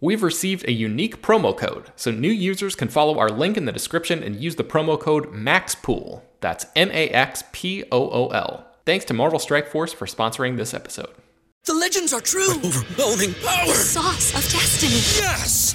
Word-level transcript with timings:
We've 0.00 0.22
received 0.22 0.64
a 0.68 0.72
unique 0.72 1.22
promo 1.22 1.56
code, 1.56 1.90
so 1.96 2.12
new 2.12 2.30
users 2.30 2.76
can 2.76 2.86
follow 2.86 3.18
our 3.18 3.30
link 3.30 3.56
in 3.56 3.64
the 3.64 3.72
description 3.72 4.22
and 4.22 4.36
use 4.36 4.54
the 4.54 4.62
promo 4.62 4.98
code 4.98 5.32
MAXPOOL. 5.32 6.22
That's 6.40 6.66
M 6.76 6.88
A 6.92 7.08
X 7.08 7.42
P 7.50 7.82
O 7.90 8.08
O 8.08 8.28
L. 8.28 8.64
Thanks 8.86 9.04
to 9.06 9.14
Marvel 9.14 9.40
Strike 9.40 9.66
Force 9.66 9.92
for 9.92 10.06
sponsoring 10.06 10.56
this 10.56 10.72
episode. 10.72 11.10
The 11.64 11.74
legends 11.74 12.12
are 12.12 12.20
true. 12.20 12.54
Overwhelming 12.64 13.34
power! 13.34 13.66
The 13.66 13.74
sauce 13.74 14.34
of 14.36 14.52
destiny. 14.52 15.02
Yes! 15.20 15.74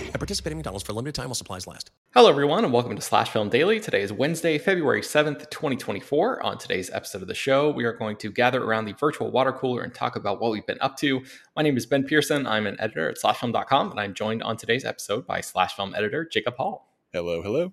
At 0.13 0.19
participating 0.19 0.57
McDonald's 0.57 0.85
for 0.85 0.91
a 0.91 0.95
limited 0.95 1.15
time 1.15 1.27
while 1.27 1.35
supplies 1.35 1.67
last. 1.67 1.89
Hello, 2.13 2.27
everyone, 2.27 2.65
and 2.65 2.73
welcome 2.73 2.97
to 2.97 3.01
Slash 3.01 3.29
Film 3.29 3.47
Daily. 3.47 3.79
Today 3.79 4.01
is 4.01 4.11
Wednesday, 4.11 4.57
February 4.57 4.99
7th, 4.99 5.49
2024. 5.49 6.43
On 6.43 6.57
today's 6.57 6.89
episode 6.89 7.21
of 7.21 7.29
the 7.29 7.33
show, 7.33 7.71
we 7.71 7.85
are 7.85 7.93
going 7.93 8.17
to 8.17 8.29
gather 8.29 8.61
around 8.61 8.83
the 8.83 8.91
virtual 8.91 9.31
water 9.31 9.53
cooler 9.53 9.83
and 9.83 9.95
talk 9.95 10.17
about 10.17 10.41
what 10.41 10.51
we've 10.51 10.65
been 10.65 10.81
up 10.81 10.97
to. 10.97 11.21
My 11.55 11.63
name 11.63 11.77
is 11.77 11.85
Ben 11.85 12.03
Pearson. 12.03 12.45
I'm 12.45 12.67
an 12.67 12.75
editor 12.81 13.09
at 13.09 13.19
slashfilm.com, 13.19 13.91
and 13.91 13.99
I'm 14.01 14.13
joined 14.13 14.43
on 14.43 14.57
today's 14.57 14.83
episode 14.83 15.25
by 15.25 15.39
Slash 15.39 15.75
Film 15.77 15.95
editor 15.95 16.25
Jacob 16.25 16.57
Hall. 16.57 16.93
Hello, 17.13 17.41
hello. 17.41 17.71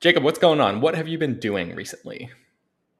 Jacob, 0.00 0.22
what's 0.22 0.38
going 0.38 0.60
on? 0.60 0.80
What 0.80 0.94
have 0.94 1.08
you 1.08 1.18
been 1.18 1.40
doing 1.40 1.74
recently? 1.74 2.30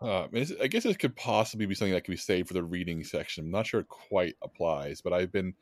Uh, 0.00 0.26
I 0.60 0.66
guess 0.66 0.82
this 0.82 0.96
could 0.96 1.14
possibly 1.14 1.66
be 1.66 1.76
something 1.76 1.92
that 1.92 2.04
could 2.04 2.12
be 2.12 2.16
saved 2.16 2.48
for 2.48 2.54
the 2.54 2.64
reading 2.64 3.04
section. 3.04 3.44
I'm 3.44 3.50
not 3.52 3.68
sure 3.68 3.80
it 3.80 3.88
quite 3.88 4.34
applies, 4.42 5.00
but 5.00 5.12
I've 5.12 5.30
been 5.30 5.54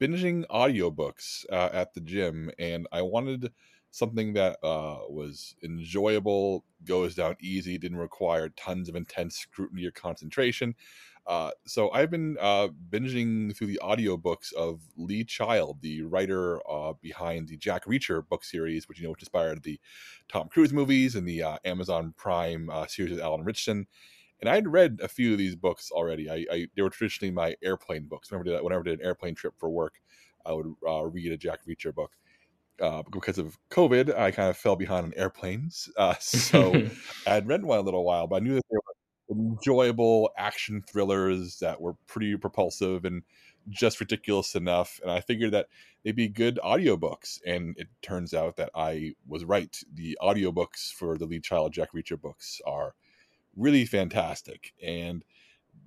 binging 0.00 0.46
audiobooks 0.48 1.44
uh, 1.50 1.70
at 1.72 1.94
the 1.94 2.00
gym, 2.00 2.50
and 2.58 2.86
I 2.92 3.02
wanted 3.02 3.52
something 3.90 4.34
that 4.34 4.58
uh, 4.62 4.98
was 5.08 5.56
enjoyable, 5.62 6.64
goes 6.84 7.14
down 7.14 7.36
easy, 7.40 7.78
didn't 7.78 7.98
require 7.98 8.50
tons 8.50 8.88
of 8.88 8.96
intense 8.96 9.36
scrutiny 9.38 9.86
or 9.86 9.90
concentration. 9.90 10.74
Uh, 11.26 11.50
so 11.66 11.90
I've 11.90 12.10
been 12.10 12.36
uh, 12.40 12.68
binging 12.88 13.56
through 13.56 13.66
the 13.66 13.80
audiobooks 13.82 14.52
of 14.52 14.82
Lee 14.96 15.24
Child, 15.24 15.80
the 15.80 16.02
writer 16.02 16.60
uh, 16.70 16.92
behind 17.00 17.48
the 17.48 17.56
Jack 17.56 17.84
Reacher 17.86 18.26
book 18.28 18.44
series, 18.44 18.88
which 18.88 18.98
you 18.98 19.04
know 19.04 19.10
which 19.10 19.22
inspired 19.22 19.62
the 19.64 19.80
Tom 20.28 20.48
Cruise 20.48 20.72
movies 20.72 21.16
and 21.16 21.26
the 21.26 21.42
uh, 21.42 21.58
Amazon 21.64 22.14
Prime 22.16 22.70
uh, 22.70 22.86
series 22.86 23.12
of 23.12 23.20
Alan 23.20 23.42
Ritchson. 23.42 23.88
And 24.40 24.50
I'd 24.50 24.68
read 24.68 24.98
a 25.02 25.08
few 25.08 25.32
of 25.32 25.38
these 25.38 25.56
books 25.56 25.90
already. 25.90 26.28
I, 26.28 26.44
I 26.52 26.66
they 26.76 26.82
were 26.82 26.90
traditionally 26.90 27.32
my 27.32 27.56
airplane 27.62 28.06
books. 28.06 28.30
Whenever 28.30 28.50
I 28.50 28.52
did, 28.52 28.64
whenever 28.64 28.80
I 28.82 28.84
did 28.84 29.00
an 29.00 29.06
airplane 29.06 29.34
trip 29.34 29.54
for 29.58 29.70
work, 29.70 29.94
I 30.44 30.52
would 30.52 30.74
uh, 30.86 31.04
read 31.06 31.32
a 31.32 31.36
Jack 31.36 31.60
Reacher 31.66 31.94
book 31.94 32.12
uh, 32.80 33.02
because 33.10 33.38
of 33.38 33.58
COVID, 33.70 34.16
I 34.16 34.30
kind 34.30 34.50
of 34.50 34.56
fell 34.56 34.76
behind 34.76 35.04
on 35.04 35.14
airplanes. 35.16 35.88
Uh, 35.98 36.14
so 36.20 36.72
I 37.26 37.34
had 37.34 37.48
read 37.48 37.64
one 37.64 37.78
a 37.78 37.82
little 37.82 38.04
while, 38.04 38.26
but 38.26 38.36
I 38.36 38.38
knew 38.40 38.54
that 38.54 38.64
they 38.70 38.76
were 38.76 39.54
enjoyable 39.54 40.30
action 40.36 40.82
thrillers 40.82 41.58
that 41.60 41.80
were 41.80 41.94
pretty 42.06 42.36
propulsive 42.36 43.04
and 43.04 43.22
just 43.68 43.98
ridiculous 43.98 44.54
enough. 44.54 45.00
And 45.02 45.10
I 45.10 45.20
figured 45.20 45.52
that 45.52 45.66
they'd 46.04 46.14
be 46.14 46.28
good 46.28 46.60
audiobooks. 46.62 47.40
And 47.46 47.74
it 47.78 47.88
turns 48.02 48.34
out 48.34 48.56
that 48.56 48.70
I 48.74 49.14
was 49.26 49.44
right. 49.44 49.76
The 49.94 50.18
audiobooks 50.22 50.92
for 50.92 51.16
the 51.16 51.24
Lee 51.24 51.40
Child 51.40 51.72
Jack 51.72 51.92
Reacher 51.92 52.20
books 52.20 52.60
are 52.66 52.94
really 53.56 53.84
fantastic. 53.84 54.72
And 54.82 55.24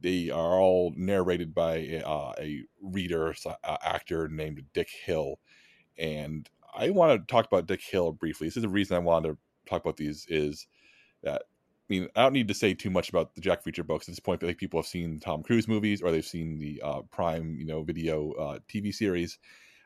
they 0.01 0.29
are 0.29 0.59
all 0.59 0.93
narrated 0.95 1.53
by 1.53 1.77
a, 1.77 2.01
uh, 2.07 2.33
a 2.39 2.63
reader, 2.81 3.35
uh, 3.45 3.77
actor 3.83 4.27
named 4.27 4.63
Dick 4.73 4.89
Hill. 5.05 5.39
And 5.97 6.49
I 6.73 6.89
want 6.89 7.19
to 7.19 7.31
talk 7.31 7.45
about 7.45 7.67
Dick 7.67 7.81
Hill 7.81 8.11
briefly. 8.13 8.47
This 8.47 8.57
is 8.57 8.63
the 8.63 8.69
reason 8.69 8.95
I 8.95 8.99
wanted 8.99 9.29
to 9.29 9.37
talk 9.69 9.81
about 9.81 9.97
these 9.97 10.25
is 10.29 10.67
that 11.23 11.43
I 11.43 11.93
mean 11.93 12.07
I 12.15 12.23
don't 12.23 12.33
need 12.33 12.47
to 12.47 12.53
say 12.53 12.73
too 12.73 12.89
much 12.89 13.09
about 13.09 13.35
the 13.35 13.41
Jack 13.41 13.63
Reacher 13.63 13.85
books 13.85 14.07
at 14.07 14.13
this 14.13 14.19
point. 14.19 14.43
I 14.43 14.47
think 14.47 14.57
people 14.57 14.79
have 14.79 14.87
seen 14.87 15.19
Tom 15.19 15.43
Cruise 15.43 15.67
movies 15.67 16.01
or 16.01 16.11
they've 16.11 16.25
seen 16.25 16.57
the 16.59 16.81
uh, 16.83 17.01
Prime 17.11 17.57
you 17.57 17.65
know 17.65 17.83
video 17.83 18.31
uh, 18.33 18.59
TV 18.67 18.93
series, 18.93 19.39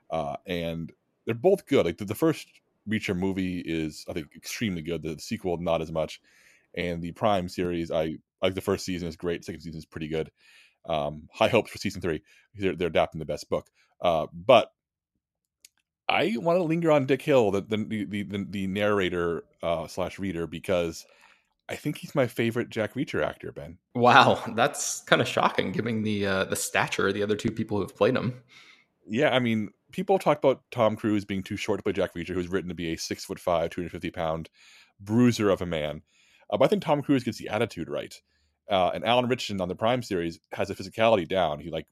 uh, 0.09 0.35
and 0.45 0.91
they're 1.25 1.35
both 1.35 1.65
good. 1.65 1.85
Like 1.85 1.97
the, 1.97 2.05
the, 2.05 2.15
first 2.15 2.47
Reacher 2.87 3.15
movie 3.15 3.59
is 3.59 4.05
I 4.09 4.13
think 4.13 4.27
extremely 4.35 4.81
good. 4.81 5.01
The 5.01 5.17
sequel 5.19 5.57
not 5.57 5.81
as 5.81 5.91
much, 5.91 6.21
and 6.75 7.01
the 7.01 7.11
Prime 7.11 7.49
series 7.49 7.91
I 7.91 8.17
like 8.41 8.55
the 8.55 8.61
first 8.61 8.85
season 8.85 9.07
is 9.07 9.15
great. 9.15 9.45
Second 9.45 9.61
season 9.61 9.79
is 9.79 9.85
pretty 9.85 10.07
good. 10.07 10.31
Um, 10.85 11.29
high 11.31 11.47
hopes 11.47 11.71
for 11.71 11.77
season 11.77 12.01
three. 12.01 12.21
They're, 12.55 12.75
they're 12.75 12.89
adapting 12.89 13.19
the 13.19 13.25
best 13.25 13.49
book, 13.49 13.69
uh, 14.01 14.27
but 14.33 14.71
I 16.09 16.35
want 16.37 16.59
to 16.59 16.63
linger 16.63 16.91
on 16.91 17.05
Dick 17.05 17.21
Hill, 17.21 17.51
the 17.51 17.61
the 17.61 18.05
the, 18.05 18.23
the, 18.23 18.45
the 18.49 18.67
narrator 18.67 19.45
uh, 19.61 19.87
slash 19.87 20.19
reader, 20.19 20.45
because 20.45 21.05
I 21.69 21.75
think 21.77 21.97
he's 21.97 22.13
my 22.13 22.27
favorite 22.27 22.69
Jack 22.69 22.95
Reacher 22.95 23.25
actor. 23.25 23.53
Ben. 23.53 23.77
Wow, 23.95 24.43
that's 24.55 24.99
kind 25.01 25.21
of 25.21 25.27
shocking, 25.29 25.71
given 25.71 26.03
the 26.03 26.27
uh, 26.27 26.43
the 26.43 26.57
stature 26.57 27.07
of 27.07 27.13
the 27.13 27.23
other 27.23 27.37
two 27.37 27.51
people 27.51 27.77
who 27.77 27.83
have 27.83 27.95
played 27.95 28.17
him. 28.17 28.43
Yeah, 29.07 29.33
I 29.33 29.39
mean, 29.39 29.69
people 29.93 30.19
talk 30.19 30.37
about 30.37 30.61
Tom 30.71 30.97
Cruise 30.97 31.23
being 31.23 31.43
too 31.43 31.55
short 31.55 31.79
to 31.79 31.83
play 31.83 31.93
Jack 31.93 32.13
Reacher, 32.13 32.33
who's 32.33 32.49
written 32.49 32.67
to 32.67 32.75
be 32.75 32.91
a 32.91 32.97
six 32.97 33.23
foot 33.23 33.39
five, 33.39 33.69
two 33.69 33.79
hundred 33.79 33.91
fifty 33.91 34.11
pound 34.11 34.49
bruiser 34.99 35.49
of 35.49 35.61
a 35.61 35.65
man. 35.65 36.01
Uh, 36.53 36.57
but 36.57 36.65
I 36.65 36.67
think 36.69 36.83
Tom 36.83 37.01
Cruise 37.01 37.23
gets 37.23 37.39
the 37.39 37.49
attitude 37.49 37.89
right. 37.89 38.13
Uh, 38.69 38.91
and 38.93 39.03
Alan 39.03 39.27
Ritchson 39.27 39.59
on 39.59 39.67
the 39.67 39.75
Prime 39.75 40.03
series 40.03 40.39
has 40.53 40.69
a 40.69 40.75
physicality 40.75 41.27
down. 41.27 41.59
He 41.59 41.71
like 41.71 41.87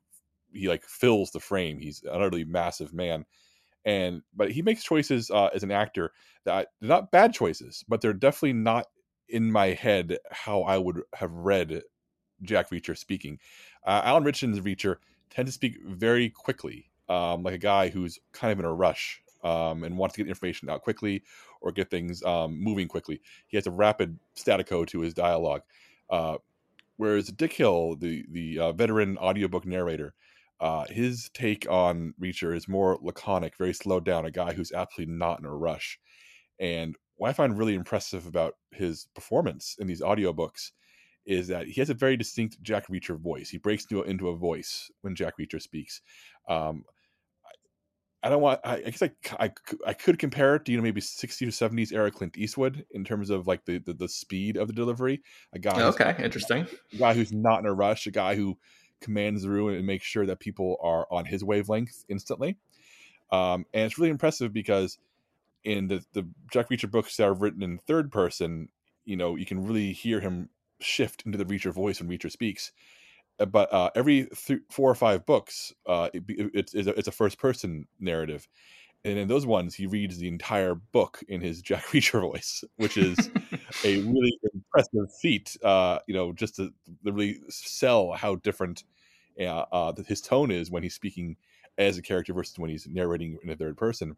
he 0.53 0.69
like 0.69 0.85
fills 0.85 1.31
the 1.31 1.39
frame. 1.41 1.79
He's 1.79 2.03
an 2.03 2.11
utterly 2.13 2.45
massive 2.45 2.93
man 2.93 3.25
and 3.85 4.21
but 4.35 4.51
he 4.51 4.61
makes 4.61 4.83
choices 4.83 5.29
uh, 5.31 5.49
as 5.53 5.63
an 5.63 5.71
actor 5.71 6.11
that 6.45 6.69
they're 6.79 6.89
not 6.89 7.11
bad 7.11 7.33
choices, 7.33 7.83
but 7.87 8.01
they're 8.01 8.13
definitely 8.13 8.53
not 8.53 8.85
in 9.27 9.51
my 9.51 9.67
head 9.67 10.17
how 10.31 10.61
I 10.61 10.77
would 10.77 11.01
have 11.15 11.31
read 11.31 11.81
Jack 12.43 12.69
Reacher 12.69 12.97
speaking. 12.97 13.39
Uh, 13.85 14.01
Alan 14.03 14.23
Ritchson's 14.23 14.59
Reacher 14.59 14.97
tends 15.29 15.51
to 15.51 15.53
speak 15.53 15.77
very 15.85 16.29
quickly, 16.29 16.89
um, 17.09 17.43
like 17.43 17.53
a 17.53 17.59
guy 17.59 17.89
who's 17.89 18.19
kind 18.33 18.51
of 18.51 18.59
in 18.59 18.65
a 18.65 18.73
rush 18.73 19.21
um, 19.43 19.83
and 19.83 19.97
wants 19.97 20.15
to 20.15 20.23
get 20.23 20.29
information 20.29 20.69
out 20.69 20.81
quickly 20.81 21.23
or 21.61 21.71
get 21.71 21.89
things 21.89 22.23
um, 22.23 22.61
moving 22.61 22.87
quickly. 22.87 23.21
He 23.47 23.57
has 23.57 23.67
a 23.67 23.71
rapid 23.71 24.19
staccato 24.35 24.85
to 24.85 24.99
his 25.01 25.13
dialogue. 25.13 25.61
Uh, 26.09 26.37
whereas 26.97 27.27
Dick 27.27 27.53
Hill, 27.53 27.95
the 27.95 28.25
the 28.29 28.59
uh, 28.59 28.71
veteran 28.73 29.17
audiobook 29.17 29.65
narrator, 29.65 30.13
uh, 30.59 30.85
his 30.89 31.29
take 31.33 31.65
on 31.69 32.13
Reacher 32.21 32.55
is 32.55 32.67
more 32.67 32.99
laconic, 33.01 33.57
very 33.57 33.73
slowed 33.73 34.05
down, 34.05 34.25
a 34.25 34.31
guy 34.31 34.53
who's 34.53 34.71
absolutely 34.71 35.13
not 35.15 35.39
in 35.39 35.45
a 35.45 35.55
rush. 35.55 35.99
And 36.59 36.95
what 37.15 37.29
I 37.29 37.33
find 37.33 37.57
really 37.57 37.75
impressive 37.75 38.27
about 38.27 38.55
his 38.71 39.07
performance 39.15 39.75
in 39.79 39.87
these 39.87 40.01
audiobooks 40.01 40.71
is 41.25 41.47
that 41.47 41.67
he 41.67 41.79
has 41.79 41.89
a 41.89 41.95
very 41.95 42.17
distinct 42.17 42.61
Jack 42.61 42.87
Reacher 42.87 43.19
voice. 43.19 43.49
He 43.49 43.57
breaks 43.57 43.85
into 43.85 44.01
a, 44.01 44.05
into 44.05 44.29
a 44.29 44.35
voice 44.35 44.91
when 45.01 45.15
Jack 45.15 45.35
Reacher 45.39 45.61
speaks. 45.61 46.01
Um, 46.47 46.83
I 48.23 48.29
don't 48.29 48.41
want. 48.41 48.59
I, 48.63 48.75
I 48.75 48.81
guess 48.81 49.01
I, 49.01 49.11
I, 49.39 49.51
I 49.85 49.93
could 49.93 50.19
compare 50.19 50.55
it 50.55 50.65
to 50.65 50.71
you 50.71 50.77
know 50.77 50.83
maybe 50.83 51.01
60s 51.01 51.41
or 51.41 51.69
70s 51.69 51.91
era 51.91 52.11
Clint 52.11 52.37
Eastwood 52.37 52.85
in 52.91 53.03
terms 53.03 53.29
of 53.29 53.47
like 53.47 53.65
the 53.65 53.79
the, 53.79 53.93
the 53.93 54.07
speed 54.07 54.57
of 54.57 54.67
the 54.67 54.73
delivery. 54.73 55.21
A 55.53 55.59
guy. 55.59 55.81
Okay, 55.81 56.15
interesting. 56.23 56.67
A 56.93 56.97
guy 56.97 57.13
who's 57.13 57.33
not 57.33 57.59
in 57.59 57.65
a 57.65 57.73
rush. 57.73 58.05
A 58.07 58.11
guy 58.11 58.35
who 58.35 58.57
commands 59.01 59.41
the 59.43 59.49
room 59.49 59.69
and 59.69 59.85
makes 59.85 60.05
sure 60.05 60.25
that 60.25 60.39
people 60.39 60.77
are 60.81 61.07
on 61.11 61.25
his 61.25 61.43
wavelength 61.43 62.05
instantly. 62.07 62.57
Um, 63.31 63.65
and 63.73 63.85
it's 63.85 63.97
really 63.97 64.11
impressive 64.11 64.53
because 64.53 64.97
in 65.63 65.87
the, 65.87 66.03
the 66.13 66.27
Jack 66.51 66.69
Reacher 66.69 66.89
books 66.89 67.17
that 67.17 67.23
are 67.23 67.33
written 67.33 67.63
in 67.63 67.77
third 67.77 68.11
person, 68.11 68.69
you 69.05 69.15
know, 69.15 69.35
you 69.35 69.45
can 69.45 69.65
really 69.65 69.93
hear 69.93 70.19
him 70.19 70.49
shift 70.79 71.23
into 71.25 71.37
the 71.37 71.45
Reacher 71.45 71.73
voice 71.73 71.99
when 71.99 72.09
Reacher 72.09 72.31
speaks. 72.31 72.71
Uh, 73.41 73.45
But 73.45 73.73
uh, 73.73 73.89
every 73.95 74.27
th- 74.27 74.61
four 74.69 74.89
or 74.89 74.95
five 74.95 75.25
books, 75.25 75.73
uh, 75.87 76.09
it, 76.13 76.23
it's, 76.27 76.73
it's, 76.73 76.87
a, 76.87 76.97
it's 76.97 77.07
a 77.07 77.11
first 77.11 77.39
person 77.39 77.87
narrative. 77.99 78.47
And 79.03 79.17
in 79.17 79.27
those 79.27 79.47
ones, 79.47 79.73
he 79.73 79.87
reads 79.87 80.17
the 80.17 80.27
entire 80.27 80.75
book 80.75 81.23
in 81.27 81.41
his 81.41 81.61
Jack 81.63 81.85
Reacher 81.87 82.21
voice, 82.21 82.63
which 82.77 82.97
is 82.97 83.17
a 83.83 83.97
really 84.01 84.39
impressive 84.53 85.13
feat. 85.21 85.57
Uh, 85.63 85.99
you 86.07 86.13
know, 86.13 86.33
just 86.33 86.55
to, 86.57 86.71
to 87.05 87.11
really 87.11 87.39
sell 87.49 88.11
how 88.11 88.35
different 88.35 88.83
uh, 89.39 89.65
uh, 89.71 89.93
his 90.07 90.21
tone 90.21 90.51
is 90.51 90.69
when 90.69 90.83
he's 90.83 90.93
speaking 90.93 91.35
as 91.77 91.97
a 91.97 92.01
character 92.01 92.33
versus 92.33 92.59
when 92.59 92.69
he's 92.69 92.87
narrating 92.87 93.37
in 93.43 93.49
a 93.49 93.55
third 93.55 93.77
person. 93.77 94.15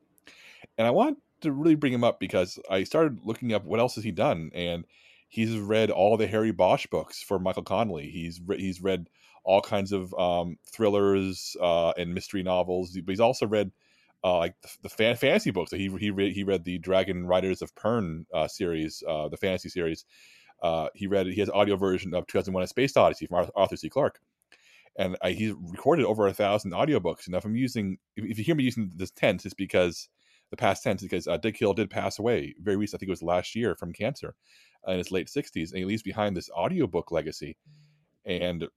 And 0.78 0.88
I 0.88 0.92
want 0.92 1.20
to 1.42 1.52
really 1.52 1.76
bring 1.76 1.94
him 1.94 2.04
up 2.04 2.20
because 2.20 2.60
I 2.70 2.84
started 2.84 3.20
looking 3.24 3.54
up 3.54 3.64
what 3.66 3.80
else 3.80 3.96
has 3.96 4.04
he 4.04 4.12
done, 4.12 4.52
and 4.54 4.86
he's 5.34 5.58
read 5.58 5.90
all 5.90 6.16
the 6.16 6.28
Harry 6.28 6.52
Bosch 6.52 6.86
books 6.86 7.24
for 7.24 7.40
Michael 7.40 7.64
Connelly. 7.64 8.12
He's 8.12 8.40
re- 8.46 8.62
he's 8.62 8.84
read 8.84 9.10
all 9.44 9.62
kinds 9.62 9.92
of 9.92 10.14
um, 10.14 10.58
thrillers 10.72 11.58
uh, 11.60 11.90
and 11.98 12.14
mystery 12.14 12.44
novels, 12.44 12.92
but 12.92 13.12
he's 13.12 13.20
also 13.20 13.48
read 13.48 13.72
uh, 14.24 14.38
like 14.38 14.54
the, 14.62 14.70
the 14.84 14.90
fan- 14.90 15.16
fantasy 15.16 15.50
books. 15.50 15.72
He 15.72 15.90
he 16.00 16.12
read 16.12 16.34
he 16.34 16.44
read 16.44 16.64
the 16.64 16.78
Dragon 16.78 17.26
Riders 17.26 17.64
of 17.64 17.74
Pern 17.74 18.26
uh, 18.32 18.48
series, 18.48 19.02
uh, 19.10 19.28
the 19.28 19.38
fantasy 19.38 19.70
series. 19.70 20.06
Uh, 20.62 20.90
he 20.94 21.08
read 21.08 21.26
he 21.26 21.40
has 21.40 21.50
audio 21.50 21.78
version 21.78 22.14
of 22.14 22.28
2001: 22.28 22.64
A 22.64 22.68
Space 22.68 22.96
Odyssey 22.96 23.26
from 23.26 23.50
Arthur 23.56 23.76
C. 23.76 23.90
Clarke, 23.90 24.20
and 25.00 25.18
I, 25.24 25.32
he's 25.32 25.56
recorded 25.72 26.06
over 26.06 26.28
a 26.28 26.34
thousand 26.34 26.74
audiobooks. 26.74 27.26
And 27.26 27.34
if 27.34 27.44
I'm 27.44 27.56
using, 27.56 27.98
if, 28.16 28.24
if 28.24 28.38
you 28.38 28.44
hear 28.44 28.56
me 28.56 28.66
using 28.66 28.92
this 28.96 29.10
tense, 29.10 29.46
it's 29.46 29.56
because 29.56 30.10
the 30.52 30.58
past 30.58 30.84
tense, 30.84 31.02
because 31.02 31.28
uh, 31.28 31.38
Dick 31.38 31.58
Hill 31.58 31.74
did 31.74 31.90
pass 31.90 32.20
away 32.20 32.54
very 32.62 32.78
recently. 32.78 32.98
I 32.98 33.00
think 33.00 33.10
it 33.10 33.14
was 33.14 33.24
last 33.24 33.56
year 33.56 33.76
from 33.76 33.94
cancer 33.94 34.36
in 34.88 34.98
his 34.98 35.12
late 35.12 35.28
60s, 35.28 35.70
and 35.70 35.80
he 35.80 35.86
leaves 35.86 36.04
behind 36.04 36.36
this 36.36 36.50
audiobook 36.52 37.12
legacy. 37.12 37.58
And 38.26 38.68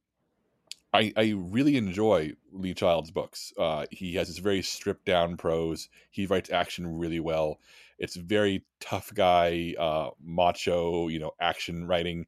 I, 0.93 1.13
I 1.17 1.35
really 1.37 1.77
enjoy 1.77 2.33
Lee 2.53 2.75
Child's 2.75 3.11
books. 3.11 3.53
Uh, 3.59 3.87
he 3.91 4.15
has 4.15 4.29
this 4.29 4.39
very 4.39 4.63
stripped 4.63 5.05
down 5.05 5.37
prose. 5.37 5.89
He 6.11 6.27
writes 6.27 6.51
action 6.51 6.99
really 6.99 7.21
well. 7.21 7.59
It's 7.99 8.17
very 8.17 8.65
tough 8.81 9.13
guy, 9.15 9.75
uh, 9.79 10.11
macho, 10.23 11.09
you 11.09 11.19
know, 11.19 11.33
action 11.41 11.87
writing. 11.87 12.27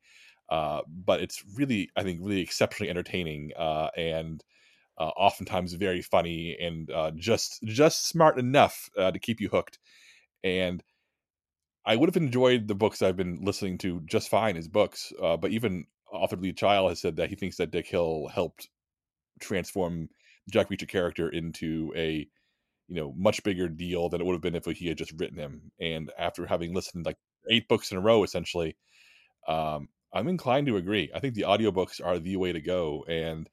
Uh, 0.49 0.81
but 0.87 1.21
it's 1.21 1.45
really, 1.57 1.91
I 1.97 2.03
think, 2.03 2.21
really 2.23 2.41
exceptionally 2.41 2.91
entertaining 2.91 3.53
uh, 3.57 3.89
and 3.97 4.43
uh, 4.99 5.11
oftentimes 5.17 5.73
very 5.75 6.03
funny 6.03 6.57
and 6.61 6.91
uh, 6.91 7.13
just 7.15 7.63
just 7.63 8.07
smart 8.07 8.39
enough 8.39 8.91
uh, 8.99 9.11
to 9.11 9.19
keep 9.19 9.41
you 9.41 9.49
hooked. 9.49 9.79
And 10.43 10.83
I 11.87 11.97
would 11.97 12.09
have 12.09 12.17
enjoyed 12.17 12.69
the 12.69 12.75
books 12.75 13.03
I've 13.03 13.17
been 13.17 13.39
listening 13.43 13.79
to 13.79 14.01
just 14.05 14.29
fine 14.29 14.57
as 14.57 14.69
books, 14.69 15.13
uh, 15.23 15.37
but 15.37 15.53
even 15.53 15.87
author 16.13 16.37
Lee 16.37 16.53
Child 16.53 16.91
has 16.91 17.01
said 17.01 17.17
that 17.17 17.31
he 17.31 17.37
thinks 17.37 17.57
that 17.57 17.71
Dick 17.71 17.87
Hill 17.87 18.29
helped 18.33 18.69
transform 19.41 20.09
Jack 20.51 20.71
Reacher 20.71 20.89
character 20.89 21.29
into 21.29 21.93
a 21.97 22.29
you 22.89 22.95
know 22.95 23.13
much 23.17 23.43
bigger 23.43 23.69
deal 23.69 24.09
than 24.09 24.21
it 24.21 24.25
would 24.25 24.33
have 24.33 24.43
been 24.43 24.55
if 24.55 24.65
he 24.65 24.89
had 24.89 24.99
just 24.99 25.13
written 25.19 25.39
him. 25.39 25.71
And 25.81 26.11
after 26.19 26.47
having 26.47 26.75
listened 26.75 27.07
like 27.07 27.19
eight 27.51 27.69
books 27.69 27.91
in 27.91 27.99
a 27.99 28.01
row, 28.01 28.23
essentially, 28.25 28.77
um, 29.47 29.89
I'm 30.13 30.29
inclined 30.29 30.67
to 30.67 30.77
agree. 30.77 31.11
I 31.15 31.21
think 31.21 31.35
the 31.35 31.43
audiobooks 31.43 32.05
are 32.05 32.19
the 32.19 32.37
way 32.37 32.53
to 32.53 32.61
go. 32.61 33.05
And 33.09 33.49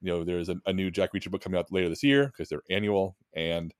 you 0.00 0.10
know, 0.10 0.24
there's 0.24 0.50
a, 0.50 0.56
a 0.66 0.72
new 0.72 0.90
Jack 0.90 1.12
Reacher 1.14 1.30
book 1.30 1.42
coming 1.42 1.58
out 1.58 1.72
later 1.72 1.88
this 1.88 2.02
year 2.02 2.26
because 2.26 2.48
they're 2.48 2.62
annual. 2.70 3.16
And 3.34 3.72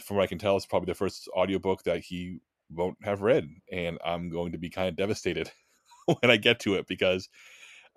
from 0.00 0.16
what 0.16 0.22
I 0.22 0.28
can 0.28 0.38
tell, 0.38 0.56
it's 0.56 0.66
probably 0.66 0.86
the 0.86 0.94
first 0.94 1.28
audiobook 1.36 1.82
that 1.82 2.00
he 2.00 2.40
won't 2.74 2.98
have 3.02 3.22
read, 3.22 3.48
and 3.70 3.98
I'm 4.04 4.28
going 4.30 4.52
to 4.52 4.58
be 4.58 4.70
kind 4.70 4.88
of 4.88 4.96
devastated 4.96 5.50
when 6.06 6.30
I 6.30 6.36
get 6.36 6.60
to 6.60 6.74
it 6.74 6.86
because 6.86 7.28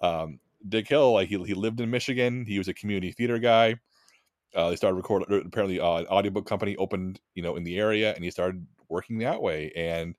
um, 0.01 0.39
Dick 0.67 0.87
Hill, 0.87 1.13
like 1.13 1.29
he, 1.29 1.41
he 1.43 1.53
lived 1.53 1.79
in 1.79 1.89
Michigan, 1.89 2.45
he 2.45 2.57
was 2.57 2.67
a 2.67 2.73
community 2.73 3.11
theater 3.11 3.39
guy. 3.39 3.75
Uh, 4.55 4.69
they 4.69 4.75
started 4.75 4.95
recording. 4.95 5.43
Apparently, 5.45 5.79
uh, 5.79 5.97
an 5.97 6.07
audiobook 6.07 6.45
company 6.45 6.75
opened, 6.77 7.19
you 7.33 7.43
know, 7.43 7.55
in 7.55 7.63
the 7.63 7.77
area, 7.77 8.13
and 8.13 8.23
he 8.23 8.31
started 8.31 8.65
working 8.87 9.17
that 9.19 9.41
way. 9.41 9.71
And 9.75 10.15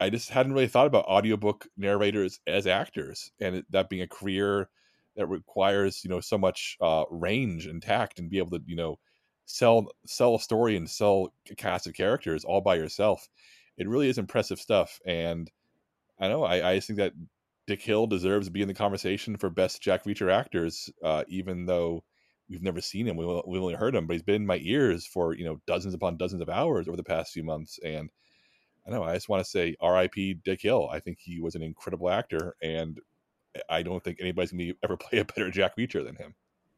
I 0.00 0.10
just 0.10 0.30
hadn't 0.30 0.52
really 0.52 0.66
thought 0.66 0.88
about 0.88 1.06
audiobook 1.06 1.66
narrators 1.76 2.40
as 2.46 2.66
actors, 2.66 3.30
and 3.40 3.56
it, 3.56 3.66
that 3.70 3.88
being 3.88 4.02
a 4.02 4.08
career 4.08 4.68
that 5.16 5.26
requires, 5.26 6.02
you 6.04 6.10
know, 6.10 6.20
so 6.20 6.36
much 6.36 6.76
uh, 6.80 7.04
range 7.10 7.66
and 7.66 7.80
tact, 7.80 8.18
and 8.18 8.28
be 8.28 8.38
able 8.38 8.58
to, 8.58 8.62
you 8.66 8.76
know, 8.76 8.98
sell 9.46 9.86
sell 10.06 10.34
a 10.34 10.40
story 10.40 10.76
and 10.76 10.90
sell 10.90 11.32
a 11.50 11.54
cast 11.54 11.86
of 11.86 11.94
characters 11.94 12.44
all 12.44 12.60
by 12.60 12.74
yourself. 12.74 13.28
It 13.76 13.88
really 13.88 14.08
is 14.08 14.18
impressive 14.18 14.58
stuff, 14.58 15.00
and 15.06 15.50
I 16.18 16.28
know 16.28 16.44
I, 16.44 16.72
I 16.72 16.80
think 16.80 16.98
that 16.98 17.12
Dick 17.66 17.82
Hill 17.82 18.06
deserves 18.06 18.46
to 18.46 18.52
be 18.52 18.62
in 18.62 18.68
the 18.68 18.74
conversation 18.74 19.36
for 19.36 19.50
best 19.50 19.82
Jack 19.82 20.04
Reacher 20.04 20.32
actors, 20.32 20.90
uh, 21.02 21.24
even 21.28 21.66
though 21.66 22.04
we've 22.48 22.62
never 22.62 22.80
seen 22.80 23.06
him. 23.06 23.16
We, 23.16 23.26
we've 23.46 23.62
only 23.62 23.74
heard 23.74 23.94
him, 23.94 24.06
but 24.06 24.14
he's 24.14 24.22
been 24.22 24.36
in 24.42 24.46
my 24.46 24.60
ears 24.62 25.06
for 25.06 25.34
you 25.34 25.44
know 25.44 25.60
dozens 25.66 25.94
upon 25.94 26.16
dozens 26.16 26.42
of 26.42 26.48
hours 26.48 26.88
over 26.88 26.96
the 26.96 27.04
past 27.04 27.32
few 27.32 27.44
months. 27.44 27.78
And 27.84 28.10
I 28.86 28.90
know 28.90 29.02
I 29.02 29.14
just 29.14 29.28
want 29.28 29.44
to 29.44 29.50
say 29.50 29.76
R.I.P. 29.80 30.34
Dick 30.44 30.62
Hill. 30.62 30.88
I 30.90 31.00
think 31.00 31.18
he 31.20 31.40
was 31.40 31.54
an 31.54 31.62
incredible 31.62 32.08
actor, 32.08 32.54
and 32.62 32.98
I 33.68 33.82
don't 33.82 34.02
think 34.02 34.18
anybody's 34.20 34.52
gonna 34.52 34.64
be, 34.64 34.74
ever 34.82 34.96
play 34.96 35.18
a 35.18 35.24
better 35.24 35.50
Jack 35.50 35.76
Reacher 35.76 36.04
than 36.04 36.16
him. 36.16 36.34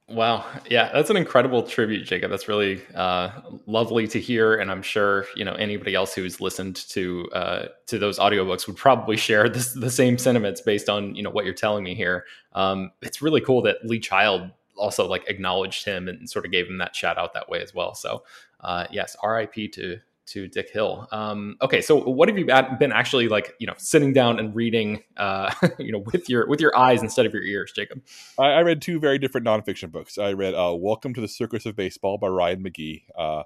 Wow. 0.08 0.46
Yeah, 0.70 0.90
that's 0.90 1.10
an 1.10 1.18
incredible 1.18 1.62
tribute, 1.62 2.04
Jacob. 2.06 2.30
That's 2.30 2.48
really 2.48 2.80
uh, 2.94 3.30
lovely 3.66 4.08
to 4.08 4.18
hear, 4.18 4.54
and 4.54 4.70
I'm 4.70 4.80
sure 4.80 5.26
you 5.36 5.44
know 5.44 5.52
anybody 5.52 5.94
else 5.94 6.14
who's 6.14 6.40
listened 6.40 6.76
to 6.90 7.28
uh, 7.34 7.66
to 7.88 7.98
those 7.98 8.18
audiobooks 8.18 8.66
would 8.66 8.76
probably 8.78 9.16
share 9.28 9.50
this, 9.50 9.74
the 9.74 9.90
same 9.90 10.16
sentiments 10.16 10.62
based 10.62 10.88
on 10.88 11.14
you 11.14 11.22
know 11.22 11.28
what 11.28 11.44
you're 11.44 11.52
telling 11.52 11.84
me 11.84 11.94
here. 11.94 12.24
Um, 12.54 12.90
it's 13.02 13.20
really 13.20 13.42
cool 13.42 13.60
that 13.62 13.84
Lee 13.84 14.00
Child 14.00 14.50
also 14.78 15.06
like 15.06 15.28
acknowledged 15.28 15.84
him 15.84 16.08
and 16.08 16.30
sort 16.30 16.46
of 16.46 16.52
gave 16.52 16.68
him 16.68 16.78
that 16.78 16.96
shout 16.96 17.18
out 17.18 17.34
that 17.34 17.50
way 17.50 17.60
as 17.60 17.74
well. 17.74 17.94
So 17.94 18.24
uh, 18.60 18.86
yes, 18.90 19.14
R.I.P. 19.22 19.68
to 19.68 19.98
to 20.30 20.48
Dick 20.48 20.70
Hill. 20.70 21.06
Um, 21.12 21.56
okay, 21.62 21.80
so 21.80 21.96
what 21.96 22.28
have 22.28 22.38
you 22.38 22.46
been 22.46 22.92
actually 22.92 23.28
like, 23.28 23.54
you 23.58 23.66
know, 23.66 23.74
sitting 23.76 24.12
down 24.12 24.38
and 24.38 24.54
reading, 24.54 25.02
uh, 25.16 25.52
you 25.78 25.92
know, 25.92 25.98
with 25.98 26.28
your 26.28 26.46
with 26.46 26.60
your 26.60 26.76
eyes 26.76 27.02
instead 27.02 27.26
of 27.26 27.32
your 27.32 27.42
ears, 27.42 27.72
Jacob? 27.74 28.02
I, 28.38 28.48
I 28.50 28.60
read 28.60 28.82
two 28.82 29.00
very 29.00 29.18
different 29.18 29.46
nonfiction 29.46 29.90
books. 29.90 30.18
I 30.18 30.32
read 30.32 30.54
uh, 30.54 30.74
"Welcome 30.78 31.14
to 31.14 31.20
the 31.20 31.28
Circus 31.28 31.66
of 31.66 31.76
Baseball" 31.76 32.18
by 32.18 32.28
Ryan 32.28 32.62
McGee. 32.62 33.04
Uh, 33.16 33.42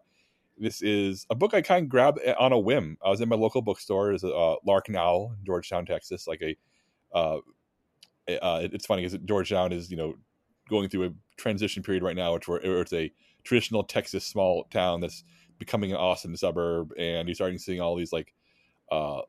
this 0.59 0.83
is 0.83 1.27
a 1.31 1.35
book 1.35 1.55
I 1.55 1.63
kind 1.63 1.85
of 1.85 1.89
grabbed 1.89 2.21
on 2.39 2.53
a 2.53 2.59
whim. 2.59 2.99
I 3.05 3.11
was 3.11 3.21
in 3.21 3.29
my 3.29 3.37
local 3.37 3.63
bookstore. 3.63 4.13
A 4.13 4.17
uh, 4.17 4.57
Lark 4.65 4.89
and 4.89 4.97
Owl 4.97 5.35
in 5.39 5.45
Georgetown, 5.45 5.87
Texas. 5.87 6.27
Like 6.27 6.43
a, 6.43 6.57
uh, 7.15 7.39
uh, 8.29 8.61
it's 8.73 8.87
funny 8.87 9.03
because 9.03 9.19
Georgetown 9.25 9.73
is 9.73 9.91
you 9.91 9.97
know 9.97 10.15
going 10.69 10.89
through 10.89 11.05
a 11.05 11.11
transition 11.37 11.83
period 11.83 12.03
right 12.03 12.17
now, 12.17 12.35
which 12.35 12.49
where 12.49 12.61
it's 12.81 12.93
a 12.93 13.13
traditional 13.45 13.83
Texas 13.83 14.25
small 14.25 14.65
town 14.71 15.01
that's 15.01 15.25
becoming 15.63 15.93
an 15.93 15.97
Austin 15.97 16.37
suburb, 16.37 16.93
and 16.99 17.29
you're 17.29 17.37
starting 17.37 17.57
seeing 17.57 17.81
all 17.81 17.95
these 17.95 18.13
like 18.13 18.35
uh, 18.91 19.21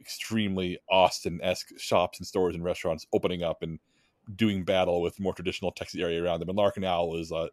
extremely 0.00 0.78
Austin-esque 0.90 1.78
shops 1.78 2.18
and 2.18 2.26
stores 2.26 2.54
and 2.54 2.64
restaurants 2.64 3.06
opening 3.12 3.42
up 3.42 3.62
and 3.62 3.78
doing 4.34 4.64
battle 4.64 5.02
with 5.02 5.20
more 5.20 5.34
traditional 5.34 5.70
Texas 5.70 6.00
area 6.00 6.22
around 6.22 6.40
them. 6.40 6.48
And 6.48 6.56
Lark 6.56 6.76
and 6.76 6.86
Owl 6.86 7.16
is 7.16 7.30
a 7.30 7.50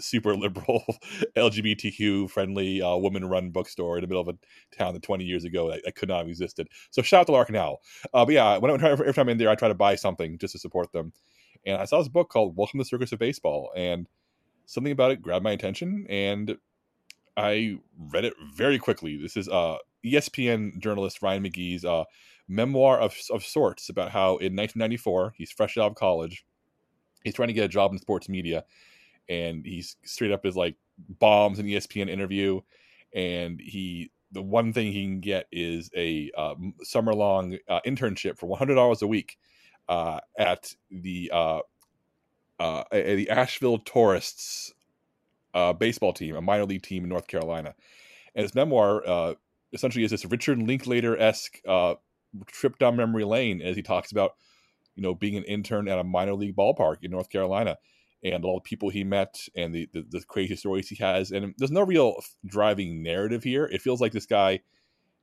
super 0.00 0.34
liberal, 0.34 0.82
LGBTQ 1.36 2.30
friendly, 2.30 2.80
uh, 2.80 2.96
woman 2.96 3.26
run 3.26 3.50
bookstore 3.50 3.98
in 3.98 4.00
the 4.00 4.08
middle 4.08 4.22
of 4.22 4.28
a 4.28 4.76
town 4.76 4.94
that 4.94 5.02
20 5.02 5.22
years 5.24 5.44
ago 5.44 5.70
that, 5.70 5.82
that 5.84 5.94
could 5.94 6.08
not 6.08 6.20
have 6.20 6.28
existed. 6.28 6.68
So 6.90 7.02
shout 7.02 7.20
out 7.20 7.26
to 7.26 7.32
Lark 7.32 7.48
and 7.48 7.58
Owl. 7.58 7.82
Uh, 8.14 8.24
but 8.24 8.32
yeah, 8.32 8.56
when 8.56 8.70
I, 8.70 8.88
every 8.88 9.12
time 9.12 9.24
I'm 9.24 9.28
in 9.28 9.38
there, 9.38 9.50
I 9.50 9.56
try 9.56 9.68
to 9.68 9.74
buy 9.74 9.94
something 9.96 10.38
just 10.38 10.52
to 10.52 10.58
support 10.58 10.90
them. 10.92 11.12
And 11.66 11.76
I 11.76 11.84
saw 11.84 11.98
this 11.98 12.08
book 12.08 12.30
called 12.30 12.56
Welcome 12.56 12.78
to 12.78 12.84
the 12.84 12.88
Circus 12.88 13.12
of 13.12 13.18
Baseball, 13.18 13.72
and 13.76 14.08
something 14.64 14.92
about 14.92 15.10
it 15.10 15.20
grabbed 15.20 15.44
my 15.44 15.52
attention, 15.52 16.06
and 16.08 16.56
I 17.36 17.78
read 17.98 18.24
it 18.24 18.34
very 18.54 18.78
quickly. 18.78 19.16
This 19.16 19.36
is 19.36 19.48
uh, 19.48 19.76
ESPN 20.04 20.78
journalist 20.78 21.22
Ryan 21.22 21.44
McGee's 21.44 21.84
uh, 21.84 22.04
memoir 22.48 23.00
of, 23.00 23.16
of 23.30 23.44
sorts 23.44 23.88
about 23.88 24.10
how 24.10 24.36
in 24.36 24.54
1994 24.54 25.34
he's 25.36 25.50
fresh 25.50 25.76
out 25.76 25.90
of 25.90 25.94
college, 25.96 26.44
he's 27.24 27.34
trying 27.34 27.48
to 27.48 27.54
get 27.54 27.64
a 27.64 27.68
job 27.68 27.92
in 27.92 27.98
sports 27.98 28.28
media, 28.28 28.64
and 29.28 29.64
he's 29.64 29.96
straight 30.04 30.32
up 30.32 30.46
is 30.46 30.56
like 30.56 30.76
bombs 31.18 31.58
an 31.58 31.66
ESPN 31.66 32.08
interview, 32.08 32.60
and 33.14 33.60
he 33.60 34.10
the 34.32 34.42
one 34.42 34.72
thing 34.72 34.92
he 34.92 35.04
can 35.04 35.20
get 35.20 35.46
is 35.52 35.90
a 35.96 36.30
uh, 36.36 36.54
summer 36.82 37.14
long 37.14 37.56
uh, 37.68 37.80
internship 37.86 38.36
for 38.36 38.48
$100 38.48 39.02
a 39.02 39.06
week 39.06 39.38
uh, 39.88 40.18
at 40.36 40.74
the 40.90 41.30
uh, 41.32 41.60
uh, 42.58 42.84
the 42.90 43.28
Asheville 43.30 43.78
Tourists 43.78 44.72
uh, 45.54 45.72
baseball 45.72 46.12
team, 46.12 46.36
a 46.36 46.42
minor 46.42 46.64
league 46.64 46.82
team 46.82 47.04
in 47.04 47.08
North 47.08 47.26
Carolina. 47.26 47.74
And 48.34 48.42
his 48.42 48.54
memoir 48.54 49.06
uh, 49.06 49.34
essentially 49.72 50.04
is 50.04 50.10
this 50.10 50.24
Richard 50.24 50.58
Linklater 50.58 51.16
esque 51.16 51.60
uh, 51.66 51.94
trip 52.46 52.78
down 52.78 52.96
memory 52.96 53.24
lane 53.24 53.62
as 53.62 53.76
he 53.76 53.82
talks 53.82 54.12
about, 54.12 54.32
you 54.96 55.02
know, 55.02 55.14
being 55.14 55.36
an 55.36 55.44
intern 55.44 55.88
at 55.88 55.98
a 55.98 56.04
minor 56.04 56.34
league 56.34 56.56
ballpark 56.56 56.96
in 57.02 57.10
North 57.10 57.30
Carolina. 57.30 57.78
and 58.22 58.44
all 58.44 58.56
the 58.56 58.68
people 58.68 58.88
he 58.88 59.04
met 59.04 59.38
and 59.54 59.74
the, 59.74 59.88
the, 59.92 60.04
the 60.10 60.22
crazy 60.26 60.56
stories 60.56 60.88
he 60.88 60.96
has. 60.96 61.30
And 61.30 61.54
there's 61.58 61.70
no 61.70 61.82
real 61.82 62.16
driving 62.46 63.02
narrative 63.02 63.44
here. 63.44 63.66
It 63.66 63.82
feels 63.82 64.00
like 64.00 64.12
this 64.12 64.26
guy 64.26 64.60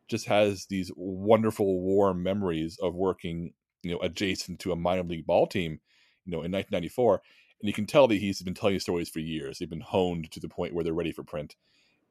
just 0.08 0.28
has 0.28 0.68
these 0.68 0.92
wonderful 0.96 1.82
warm 1.82 2.22
memories 2.22 2.78
of 2.82 2.94
working, 2.94 3.54
you 3.82 3.92
know, 3.92 4.00
adjacent 4.02 4.60
to 4.60 4.72
a 4.72 4.76
minor 4.76 5.04
league 5.04 5.26
ball 5.26 5.48
team, 5.48 5.80
you 6.26 6.32
know, 6.32 6.44
in 6.44 6.52
1994. 6.52 7.22
And 7.62 7.68
you 7.68 7.74
can 7.74 7.86
tell 7.86 8.08
that 8.08 8.16
he's 8.16 8.42
been 8.42 8.54
telling 8.54 8.80
stories 8.80 9.10
for 9.10 9.20
years. 9.20 9.60
They've 9.60 9.70
been 9.70 9.82
honed 9.82 10.32
to 10.32 10.40
the 10.40 10.50
point 10.50 10.74
where 10.74 10.84
they're 10.84 10.94
ready 10.94 11.12
for 11.12 11.24
print. 11.24 11.56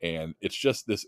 And 0.03 0.35
it's 0.41 0.57
just 0.57 0.87
this 0.87 1.05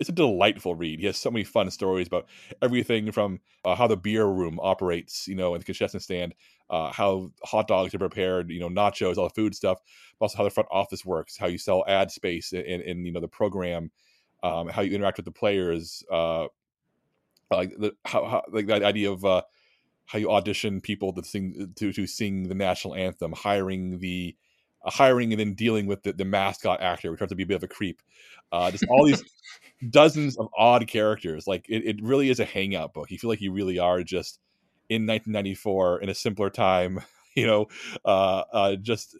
it's 0.00 0.08
a 0.08 0.12
delightful 0.12 0.74
read. 0.74 0.98
He 0.98 1.06
has 1.06 1.18
so 1.18 1.30
many 1.30 1.44
fun 1.44 1.70
stories 1.70 2.06
about 2.06 2.26
everything 2.62 3.12
from 3.12 3.38
uh, 3.66 3.74
how 3.74 3.86
the 3.86 3.98
beer 3.98 4.24
room 4.26 4.58
operates, 4.62 5.28
you 5.28 5.34
know, 5.34 5.54
in 5.54 5.60
the 5.60 5.64
concession 5.64 6.00
stand, 6.00 6.34
uh, 6.70 6.90
how 6.90 7.30
hot 7.44 7.68
dogs 7.68 7.94
are 7.94 7.98
prepared, 7.98 8.50
you 8.50 8.60
know, 8.60 8.70
nachos, 8.70 9.18
all 9.18 9.28
the 9.28 9.34
food 9.34 9.54
stuff, 9.54 9.78
but 10.18 10.24
also 10.24 10.38
how 10.38 10.44
the 10.44 10.50
front 10.50 10.70
office 10.72 11.04
works, 11.04 11.36
how 11.36 11.46
you 11.46 11.58
sell 11.58 11.84
ad 11.86 12.10
space 12.10 12.54
in, 12.54 13.04
you 13.04 13.12
know 13.12 13.20
the 13.20 13.28
program, 13.28 13.90
um, 14.42 14.68
how 14.68 14.80
you 14.80 14.94
interact 14.94 15.18
with 15.18 15.26
the 15.26 15.32
players, 15.32 16.02
uh, 16.10 16.46
like 17.50 17.76
the 17.76 17.92
how, 18.06 18.24
how 18.24 18.42
like 18.50 18.66
that 18.68 18.82
idea 18.82 19.10
of 19.12 19.22
uh, 19.26 19.42
how 20.10 20.18
you 20.18 20.30
audition 20.30 20.80
people 20.80 21.12
to 21.12 21.22
sing 21.22 21.72
to 21.76 21.92
to 21.92 22.06
sing 22.06 22.48
the 22.48 22.54
national 22.54 22.96
anthem, 22.96 23.32
hiring 23.32 24.00
the 24.00 24.34
uh, 24.84 24.90
hiring 24.90 25.32
and 25.32 25.38
then 25.38 25.54
dealing 25.54 25.86
with 25.86 26.02
the, 26.02 26.12
the 26.12 26.24
mascot 26.24 26.80
actor, 26.80 27.10
which 27.10 27.20
turns 27.20 27.28
to 27.28 27.36
be 27.36 27.44
a 27.44 27.46
bit 27.46 27.54
of 27.54 27.62
a 27.62 27.68
creep. 27.68 28.02
Uh, 28.50 28.70
just 28.72 28.84
all 28.88 29.06
these 29.06 29.22
dozens 29.90 30.36
of 30.36 30.48
odd 30.58 30.88
characters. 30.88 31.46
Like 31.46 31.64
it, 31.68 31.84
it 31.86 32.02
really 32.02 32.28
is 32.28 32.40
a 32.40 32.44
hangout 32.44 32.92
book. 32.92 33.10
You 33.10 33.18
feel 33.18 33.30
like 33.30 33.40
you 33.40 33.52
really 33.52 33.78
are 33.78 34.02
just 34.02 34.40
in 34.88 35.06
1994 35.06 36.02
in 36.02 36.08
a 36.08 36.14
simpler 36.14 36.50
time. 36.50 37.00
You 37.36 37.46
know, 37.46 37.68
uh, 38.04 38.42
uh, 38.52 38.74
just 38.74 39.16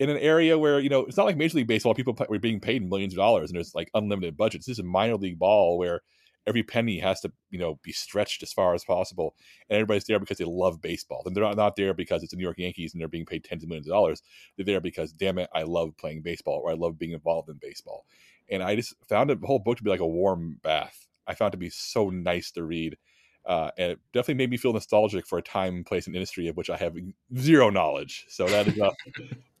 in 0.00 0.10
an 0.10 0.16
area 0.16 0.58
where 0.58 0.80
you 0.80 0.88
know 0.88 1.04
it's 1.04 1.16
not 1.16 1.26
like 1.26 1.36
Major 1.36 1.58
League 1.58 1.68
Baseball. 1.68 1.94
People 1.94 2.16
were 2.28 2.40
being 2.40 2.58
paid 2.58 2.82
millions 2.86 3.12
of 3.12 3.18
dollars 3.18 3.50
and 3.50 3.56
there's 3.56 3.72
like 3.72 3.88
unlimited 3.94 4.36
budgets. 4.36 4.66
This 4.66 4.80
is 4.80 4.84
minor 4.84 5.14
league 5.14 5.38
ball 5.38 5.78
where 5.78 6.00
every 6.46 6.62
penny 6.62 6.98
has 6.98 7.20
to 7.20 7.30
you 7.50 7.58
know 7.58 7.78
be 7.82 7.92
stretched 7.92 8.42
as 8.42 8.52
far 8.52 8.74
as 8.74 8.84
possible 8.84 9.34
and 9.70 9.76
everybody's 9.76 10.04
there 10.04 10.18
because 10.18 10.38
they 10.38 10.44
love 10.44 10.80
baseball 10.80 11.22
and 11.24 11.36
they're 11.36 11.44
not, 11.44 11.56
not 11.56 11.76
there 11.76 11.94
because 11.94 12.22
it's 12.22 12.32
the 12.32 12.36
new 12.36 12.42
york 12.42 12.58
yankees 12.58 12.92
and 12.92 13.00
they're 13.00 13.08
being 13.08 13.26
paid 13.26 13.44
tens 13.44 13.62
of 13.62 13.68
millions 13.68 13.86
of 13.86 13.92
dollars 13.92 14.22
they're 14.56 14.66
there 14.66 14.80
because 14.80 15.12
damn 15.12 15.38
it 15.38 15.48
i 15.54 15.62
love 15.62 15.96
playing 15.96 16.20
baseball 16.20 16.60
or 16.64 16.70
i 16.70 16.74
love 16.74 16.98
being 16.98 17.12
involved 17.12 17.48
in 17.48 17.56
baseball 17.60 18.04
and 18.50 18.62
I 18.62 18.76
just 18.76 18.94
found 19.08 19.30
the 19.30 19.46
whole 19.46 19.58
book 19.58 19.78
to 19.78 19.82
be 19.82 19.90
like 19.90 20.00
a 20.00 20.06
warm 20.06 20.58
bath. 20.62 21.08
I 21.26 21.34
found 21.34 21.50
it 21.50 21.56
to 21.56 21.58
be 21.58 21.70
so 21.70 22.10
nice 22.10 22.50
to 22.52 22.62
read. 22.62 22.96
Uh, 23.44 23.70
and 23.76 23.92
it 23.92 24.00
definitely 24.12 24.34
made 24.34 24.50
me 24.50 24.56
feel 24.56 24.72
nostalgic 24.72 25.26
for 25.26 25.38
a 25.38 25.42
time, 25.42 25.82
place, 25.82 26.06
and 26.06 26.14
industry 26.14 26.46
of 26.46 26.56
which 26.56 26.70
I 26.70 26.76
have 26.76 26.96
zero 27.38 27.70
knowledge. 27.70 28.26
So 28.28 28.46
that 28.46 28.68
is 28.68 28.78
uh, 28.78 28.92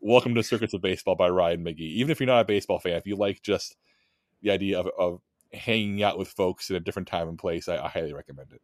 Welcome 0.00 0.34
to 0.34 0.42
Circus 0.42 0.74
of 0.74 0.82
Baseball 0.82 1.16
by 1.16 1.28
Ryan 1.30 1.64
McGee. 1.64 1.80
Even 1.80 2.10
if 2.10 2.20
you're 2.20 2.28
not 2.28 2.42
a 2.42 2.44
baseball 2.44 2.78
fan, 2.78 2.92
if 2.92 3.06
you 3.06 3.16
like 3.16 3.42
just 3.42 3.76
the 4.42 4.50
idea 4.50 4.78
of, 4.78 4.88
of 4.98 5.20
hanging 5.52 6.02
out 6.02 6.18
with 6.18 6.28
folks 6.28 6.70
in 6.70 6.76
a 6.76 6.80
different 6.80 7.08
time 7.08 7.28
and 7.28 7.38
place, 7.38 7.68
I, 7.68 7.76
I 7.76 7.88
highly 7.88 8.12
recommend 8.12 8.52
it. 8.52 8.60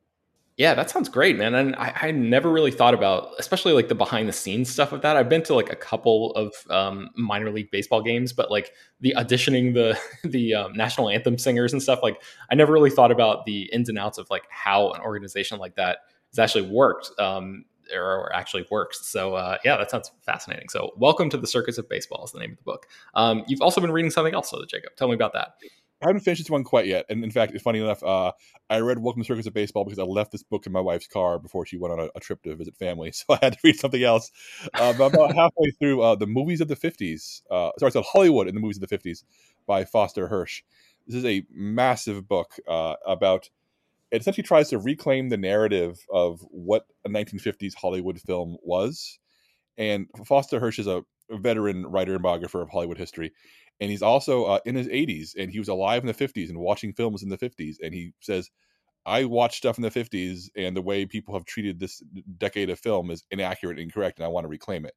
Yeah, 0.59 0.75
that 0.75 0.91
sounds 0.91 1.09
great, 1.09 1.39
man. 1.39 1.55
And 1.55 1.77
I, 1.77 1.93
I, 2.03 2.11
never 2.11 2.51
really 2.51 2.73
thought 2.73 2.93
about, 2.93 3.31
especially 3.39 3.73
like 3.75 3.87
the 3.87 3.95
behind 3.95 4.29
the 4.29 4.33
scenes 4.33 4.69
stuff 4.69 4.91
of 4.91 5.03
that. 5.03 5.17
I've 5.17 5.29
been 5.29 5.45
to 5.45 5.55
like 5.55 5.71
a 5.71 5.77
couple 5.77 6.33
of 6.33 6.53
um, 6.69 7.11
minor 7.15 7.53
league 7.53 7.71
baseball 7.71 8.03
games, 8.03 8.33
but 8.33 8.51
like 8.51 8.73
the 9.01 9.15
auditioning 9.17 9.73
the 9.73 9.97
the 10.29 10.55
um, 10.55 10.73
national 10.73 11.11
anthem 11.11 11.39
singers 11.39 11.73
and 11.73 11.81
stuff, 11.81 12.01
like 12.03 12.21
I 12.51 12.57
never 12.57 12.73
really 12.73 12.91
thought 12.91 13.13
about 13.13 13.47
the 13.47 13.71
ins 13.73 13.89
and 13.89 13.97
outs 14.01 14.19
of 14.19 14.29
like 14.31 14.49
how 14.51 14.91
an 14.91 15.01
organization 15.01 15.61
like 15.61 15.77
that 15.77 15.99
has 16.33 16.41
actually 16.41 16.69
worked 16.69 17.13
um, 17.21 17.65
or, 17.95 18.35
actually 18.35 18.67
works. 18.69 19.07
So 19.07 19.35
uh, 19.35 19.59
yeah, 19.65 19.77
that 19.77 19.93
sounds 19.93 20.11
fascinating. 20.27 20.71
So 20.71 20.91
welcome 20.97 21.31
to 21.31 21.37
the 21.37 21.47
Circus 21.47 21.79
of 21.79 21.89
Baseball 21.89 22.25
is 22.25 22.33
the 22.33 22.41
name 22.41 22.51
of 22.51 22.57
the 22.57 22.65
book. 22.65 22.87
Um, 23.15 23.45
you've 23.47 23.63
also 23.63 23.81
been 23.81 23.93
reading 23.93 24.11
something 24.11 24.35
else, 24.35 24.51
though, 24.51 24.65
Jacob. 24.69 24.97
Tell 24.97 25.07
me 25.07 25.15
about 25.15 25.35
that. 25.35 25.55
I 26.01 26.07
haven't 26.07 26.21
finished 26.21 26.43
this 26.43 26.51
one 26.51 26.63
quite 26.63 26.87
yet. 26.87 27.07
And 27.09 27.25
in 27.25 27.31
fact, 27.31 27.55
it's 27.55 27.63
funny 27.63 27.81
enough, 27.81 28.05
uh, 28.05 28.31
I 28.71 28.79
read 28.79 29.01
Welcome 29.01 29.23
to 29.23 29.27
Circus 29.27 29.47
of 29.47 29.55
Baseball 29.55 29.85
because 29.85 29.99
I 29.99 30.05
left 30.05 30.31
this 30.31 30.45
book 30.45 30.65
in 30.65 30.73
my 30.73 30.81
wife's 30.81 31.09
car 31.09 31.41
before 31.41 31.67
she 31.67 31.77
went 31.77 31.93
on 31.93 31.99
a, 31.99 32.09
a 32.15 32.21
trip 32.21 32.43
to 32.45 32.55
visit 32.55 32.77
family. 32.77 33.13
So 33.19 33.35
I 33.35 33.39
had 33.43 33.55
to 33.55 33.59
read 33.65 33.77
something 33.77 34.03
else. 34.03 34.31
Uh, 34.75 34.93
but 34.93 35.13
about 35.13 35.35
halfway 35.35 35.71
through 35.81 36.03
uh, 36.03 36.15
the 36.15 36.27
movies 36.27 36.61
of 36.61 36.69
the 36.69 36.77
50s, 36.77 37.43
uh, 37.51 37.71
sorry, 37.79 37.91
so 37.91 38.03
Hollywood 38.03 38.47
in 38.47 38.55
the 38.55 38.61
movies 38.61 38.81
of 38.81 38.89
the 38.89 38.97
50s 38.97 39.25
by 39.67 39.85
Foster 39.85 40.29
Hirsch. 40.29 40.63
This 41.09 41.17
is 41.17 41.25
a 41.25 41.45
massive 41.51 42.29
book 42.29 42.55
uh, 42.69 42.95
about, 43.05 43.51
it 44.13 44.21
essentially 44.21 44.45
tries 44.45 44.69
to 44.69 44.79
reclaim 44.79 45.31
the 45.31 45.37
narrative 45.37 46.07
of 46.13 46.43
what 46.51 46.87
a 47.05 47.09
1950s 47.09 47.75
Hollywood 47.75 48.21
film 48.21 48.57
was. 48.63 49.19
And 49.77 50.07
Foster 50.25 50.61
Hirsch 50.61 50.79
is 50.79 50.87
a 50.87 51.03
veteran 51.31 51.87
writer 51.87 52.15
and 52.15 52.23
biographer 52.23 52.63
of 52.63 52.71
Hollywood 52.71 52.99
history 52.99 53.33
and 53.81 53.91
he's 53.91 54.03
also 54.03 54.45
uh, 54.45 54.59
in 54.65 54.75
his 54.75 54.89
80s 54.89 55.35
and 55.39 55.51
he 55.51 55.59
was 55.59 55.69
alive 55.69 56.03
in 56.03 56.07
the 56.07 56.15
50s 56.15 56.49
and 56.49 56.59
watching 56.59 56.93
films 56.93 57.23
in 57.23 57.29
the 57.29 57.39
50s 57.39 57.77
and 57.83 57.95
he 57.95 58.13
says 58.21 58.51
i 59.07 59.25
watch 59.25 59.57
stuff 59.57 59.79
in 59.79 59.83
the 59.83 59.91
50s 59.91 60.49
and 60.57 60.77
the 60.77 60.83
way 60.83 61.07
people 61.07 61.35
have 61.35 61.45
treated 61.45 61.79
this 61.79 62.03
decade 62.39 62.71
of 62.71 62.79
film 62.79 63.11
is 63.11 63.25
inaccurate 63.31 63.79
and 63.79 63.85
incorrect 63.85 64.19
and 64.19 64.25
i 64.25 64.29
want 64.29 64.45
to 64.45 64.49
reclaim 64.49 64.85
it 64.85 64.95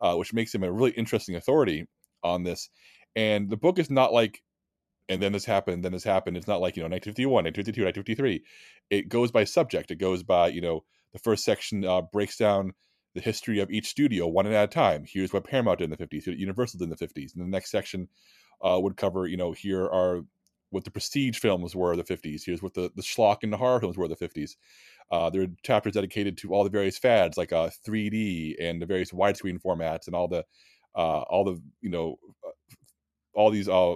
uh, 0.00 0.14
which 0.14 0.32
makes 0.32 0.54
him 0.54 0.62
a 0.62 0.70
really 0.70 0.90
interesting 0.92 1.36
authority 1.36 1.86
on 2.22 2.42
this. 2.42 2.68
And 3.14 3.48
the 3.48 3.56
book 3.56 3.78
is 3.78 3.90
not 3.90 4.12
like 4.12 4.42
and 5.08 5.22
then 5.22 5.32
this 5.32 5.44
happened 5.44 5.84
then 5.84 5.92
this 5.92 6.02
happened 6.02 6.36
it's 6.36 6.48
not 6.48 6.60
like 6.60 6.76
you 6.76 6.82
know 6.82 6.88
1951 6.88 7.44
1952 7.44 7.84
1953 7.84 8.42
it 8.90 9.08
goes 9.08 9.30
by 9.30 9.44
subject. 9.44 9.90
It 9.90 9.96
goes 9.96 10.22
by 10.22 10.48
you 10.48 10.60
know 10.60 10.84
the 11.12 11.18
first 11.18 11.44
section 11.44 11.84
uh, 11.84 12.02
breaks 12.02 12.36
down 12.36 12.72
the 13.16 13.22
history 13.22 13.60
of 13.60 13.70
each 13.70 13.88
studio 13.88 14.26
one 14.28 14.46
at 14.46 14.52
a 14.52 14.66
time. 14.66 15.04
Here's 15.08 15.32
what 15.32 15.44
Paramount 15.44 15.78
did 15.78 15.90
in 15.90 15.90
the 15.90 15.96
50s, 15.96 16.24
here's 16.24 16.26
what 16.28 16.38
Universal 16.38 16.78
did 16.78 16.84
in 16.84 16.90
the 16.90 16.96
50s. 16.96 17.34
And 17.34 17.42
the 17.42 17.48
next 17.48 17.70
section 17.70 18.08
uh, 18.62 18.78
would 18.80 18.96
cover, 18.96 19.26
you 19.26 19.38
know, 19.38 19.52
here 19.52 19.84
are 19.84 20.20
what 20.68 20.84
the 20.84 20.90
prestige 20.90 21.38
films 21.38 21.74
were 21.74 21.92
in 21.92 21.98
the 21.98 22.04
50s. 22.04 22.42
Here's 22.44 22.62
what 22.62 22.74
the, 22.74 22.90
the 22.94 23.02
schlock 23.02 23.38
and 23.42 23.50
the 23.50 23.56
horror 23.56 23.80
films 23.80 23.96
were 23.96 24.04
in 24.04 24.10
the 24.10 24.28
50s. 24.28 24.56
Uh, 25.10 25.30
there 25.30 25.42
are 25.42 25.46
chapters 25.62 25.94
dedicated 25.94 26.36
to 26.38 26.52
all 26.52 26.62
the 26.62 26.70
various 26.70 26.98
fads 26.98 27.38
like 27.38 27.52
uh, 27.52 27.70
3D 27.86 28.56
and 28.60 28.82
the 28.82 28.86
various 28.86 29.12
widescreen 29.12 29.60
formats 29.62 30.06
and 30.06 30.14
all 30.14 30.28
the 30.28 30.44
uh, 30.94 31.20
all 31.20 31.44
the 31.44 31.60
you 31.80 31.90
know 31.90 32.16
uh, 32.44 32.50
all 33.34 33.50
these 33.50 33.68
uh, 33.68 33.94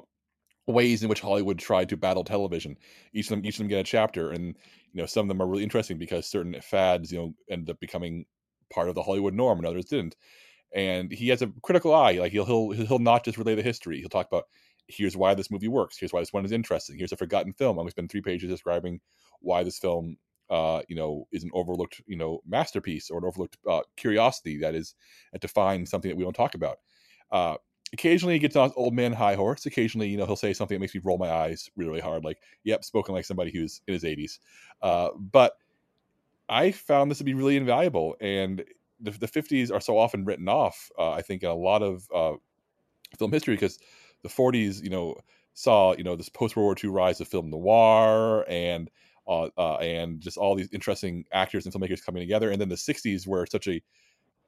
ways 0.67 1.03
in 1.03 1.09
which 1.09 1.21
Hollywood 1.21 1.59
tried 1.59 1.89
to 1.91 1.97
battle 1.97 2.25
television. 2.25 2.77
Each 3.13 3.27
of 3.27 3.31
them 3.31 3.45
each 3.45 3.55
of 3.55 3.59
them 3.59 3.69
get 3.69 3.81
a 3.81 3.85
chapter, 3.85 4.31
and 4.31 4.57
you 4.93 5.03
know 5.03 5.07
some 5.07 5.25
of 5.25 5.29
them 5.29 5.43
are 5.43 5.47
really 5.47 5.65
interesting 5.65 5.99
because 5.99 6.27
certain 6.27 6.55
fads 6.63 7.11
you 7.11 7.19
know 7.19 7.35
end 7.51 7.69
up 7.69 7.81
becoming 7.81 8.25
part 8.71 8.89
of 8.89 8.95
the 8.95 9.03
Hollywood 9.03 9.35
norm 9.35 9.59
and 9.59 9.67
others 9.67 9.87
didn't. 9.87 10.17
And 10.75 11.13
he 11.13 11.29
has 11.29 11.43
a 11.43 11.53
critical 11.63 11.95
eye. 11.95 12.13
Like 12.13 12.33
he'll 12.33 12.45
he'll 12.47 12.71
he'll 12.73 12.99
not 12.99 13.25
just 13.25 13.39
relay 13.39 13.55
the 13.55 13.63
history. 13.63 14.01
He'll 14.01 14.09
talk 14.09 14.29
about 14.29 14.45
here's 14.89 15.17
why 15.17 15.35
this 15.35 15.51
movie 15.51 15.69
works. 15.69 15.99
Here's 15.99 16.13
why 16.13 16.21
this 16.21 16.33
one 16.33 16.45
is 16.45 16.53
interesting. 16.53 16.99
Here's 16.99 17.13
a 17.13 17.17
forgotten 17.17 17.53
film. 17.53 17.73
I'm 17.73 17.77
going 17.83 17.89
to 17.89 17.93
spend 17.93 18.11
three 18.11 18.23
pages 18.23 18.51
describing 18.51 19.01
why 19.41 19.63
this 19.63 19.79
film, 19.79 20.17
uh, 20.51 20.83
you 20.89 20.97
know, 20.97 21.27
is 21.33 21.45
an 21.45 21.51
overlooked, 21.55 22.03
you 22.07 22.17
know, 22.17 22.41
masterpiece 22.47 23.11
or 23.11 23.19
an 23.19 23.25
overlooked 23.25 23.57
uh, 23.69 23.81
curiosity 23.97 24.59
that 24.59 24.75
is 24.75 24.95
that 25.33 25.41
defines 25.43 25.91
something 25.91 26.09
that 26.11 26.17
we 26.17 26.25
don't 26.25 26.35
talk 26.35 26.55
about. 26.55 26.79
Uh, 27.31 27.57
occasionally 27.93 28.35
he 28.35 28.41
gets 28.41 28.57
on 28.57 28.73
old 28.77 28.95
man 28.95 29.13
high 29.13 29.35
horse. 29.35 29.67
Occasionally, 29.67 30.09
you 30.09 30.17
know, 30.17 30.27
he'll 30.27 30.37
say 30.37 30.53
something 30.53 30.77
that 30.77 30.81
makes 30.81 30.95
me 30.95 31.01
roll 31.05 31.19
my 31.19 31.31
eyes 31.31 31.69
really, 31.77 31.91
really 31.91 32.01
hard, 32.01 32.25
like, 32.25 32.39
"Yep, 32.65 32.85
spoken 32.85 33.15
like 33.15 33.25
somebody 33.25 33.51
who's 33.53 33.81
in 33.87 33.95
his 33.95 34.05
80s." 34.05 34.41
Uh, 34.83 35.11
but 35.19 35.55
I 36.51 36.73
found 36.73 37.11
this 37.11 37.19
to 37.19 37.25
be 37.25 37.35
really 37.35 37.57
invaluable, 37.57 38.17
and 38.21 38.65
the, 39.01 39.13
the 39.13 39.29
50s 39.29 39.73
are 39.73 39.81
so 39.81 39.97
often 39.99 40.25
written 40.27 40.49
off. 40.49 40.91
Uh, 40.99 41.13
I 41.13 41.23
think 41.23 41.43
in 41.43 41.49
a 41.49 41.55
lot 41.55 41.83
of 41.83 42.09
uh, 42.15 42.35
film 43.19 43.33
history 43.33 43.55
because 43.55 43.79
the 44.23 44.29
40s, 44.29 44.83
you 44.83 44.91
know, 44.91 45.17
saw 45.55 45.95
you 45.97 46.05
know 46.05 46.17
this 46.17 46.29
post 46.29 46.57
World 46.57 46.67
War 46.67 46.77
II 46.83 46.91
rise 46.91 47.21
of 47.21 47.29
film 47.29 47.51
noir 47.51 48.45
and 48.49 48.91
uh, 49.29 49.49
uh, 49.59 49.77
and 49.77 50.21
just 50.21 50.37
all 50.37 50.55
these 50.55 50.69
interesting 50.73 51.25
actors 51.33 51.67
and 51.67 51.75
filmmakers 51.75 52.05
coming 52.05 52.23
together, 52.23 52.51
and 52.51 52.61
then 52.61 52.69
the 52.69 52.77
60s 52.77 53.27
were 53.27 53.47
such 53.47 53.69
a 53.69 53.83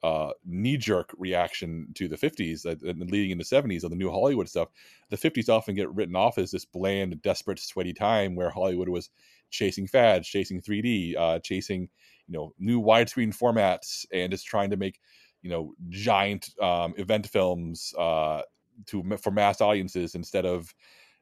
uh, 0.03 0.31
knee-jerk 0.45 1.11
reaction 1.17 1.87
to 1.95 2.09
the 2.09 2.17
50s 2.17 2.65
and 2.65 3.09
leading 3.09 3.31
into 3.31 3.45
70s 3.45 3.85
of 3.85 3.89
the 3.89 3.95
new 3.95 4.11
Hollywood 4.11 4.49
stuff. 4.49 4.67
The 5.09 5.17
50s 5.17 5.49
often 5.49 5.75
get 5.75 5.93
written 5.93 6.15
off 6.15 6.37
as 6.37 6.51
this 6.51 6.65
bland, 6.65 7.21
desperate, 7.21 7.59
sweaty 7.59 7.93
time 7.93 8.35
where 8.35 8.49
Hollywood 8.49 8.89
was 8.89 9.09
chasing 9.53 9.87
fads, 9.87 10.27
chasing 10.27 10.61
3D, 10.61 11.15
uh, 11.17 11.39
chasing 11.39 11.89
you 12.27 12.33
know 12.33 12.53
new 12.59 12.81
widescreen 12.81 13.35
formats, 13.37 14.05
and 14.13 14.31
just 14.31 14.45
trying 14.47 14.71
to 14.71 14.77
make 14.77 14.99
you 15.41 15.49
know 15.49 15.73
giant 15.89 16.49
um, 16.61 16.93
event 16.97 17.27
films 17.27 17.93
uh, 17.97 18.41
to 18.87 19.03
for 19.21 19.31
mass 19.31 19.61
audiences 19.61 20.15
instead 20.15 20.45
of 20.45 20.73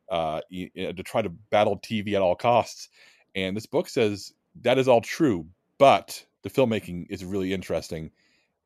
uh, 0.09 0.41
to 0.51 1.03
try 1.03 1.21
to 1.21 1.29
battle 1.51 1.79
TV 1.79 2.13
at 2.13 2.21
all 2.21 2.35
costs. 2.35 2.89
And 3.35 3.55
this 3.55 3.65
book 3.65 3.89
says 3.89 4.33
that 4.61 4.77
is 4.77 4.87
all 4.87 5.01
true, 5.01 5.47
but 5.77 6.25
the 6.43 6.49
filmmaking 6.49 7.07
is 7.09 7.23
really 7.25 7.53
interesting. 7.53 8.11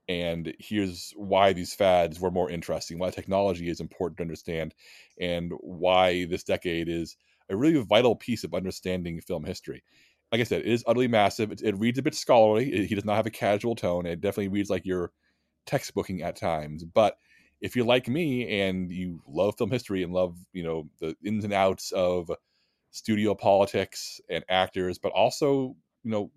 And 0.07 0.53
here's 0.59 1.13
why 1.17 1.53
these 1.53 1.73
fads 1.73 2.19
were 2.19 2.31
more 2.31 2.49
interesting, 2.49 2.99
why 2.99 3.09
technology 3.09 3.69
is 3.69 3.79
important 3.79 4.17
to 4.17 4.23
understand, 4.23 4.75
and 5.19 5.53
why 5.61 6.25
this 6.25 6.43
decade 6.43 6.89
is 6.89 7.17
a 7.49 7.55
really 7.55 7.81
vital 7.83 8.15
piece 8.15 8.43
of 8.43 8.53
understanding 8.53 9.21
film 9.21 9.43
history. 9.45 9.83
Like 10.31 10.41
I 10.41 10.45
said, 10.45 10.61
it 10.61 10.67
is 10.67 10.83
utterly 10.87 11.07
massive. 11.07 11.51
It, 11.51 11.61
it 11.61 11.77
reads 11.77 11.99
a 11.99 12.01
bit 12.03 12.15
scholarly. 12.15 12.73
It, 12.73 12.87
he 12.87 12.95
does 12.95 13.05
not 13.05 13.15
have 13.15 13.27
a 13.27 13.31
casual 13.31 13.75
tone. 13.75 14.05
It 14.05 14.21
definitely 14.21 14.49
reads 14.49 14.69
like 14.69 14.85
you're 14.85 15.11
textbooking 15.67 16.21
at 16.23 16.35
times. 16.35 16.83
But 16.83 17.17
if 17.61 17.75
you're 17.75 17.85
like 17.85 18.07
me 18.07 18.61
and 18.61 18.91
you 18.91 19.21
love 19.27 19.55
film 19.57 19.71
history 19.71 20.03
and 20.03 20.13
love 20.13 20.37
you 20.53 20.63
know 20.63 20.89
the 20.99 21.15
ins 21.23 21.43
and 21.45 21.53
outs 21.53 21.91
of 21.91 22.29
studio 22.91 23.35
politics 23.35 24.19
and 24.29 24.43
actors, 24.49 24.97
but 24.99 25.11
also 25.13 25.75
you 26.03 26.11
know 26.11 26.31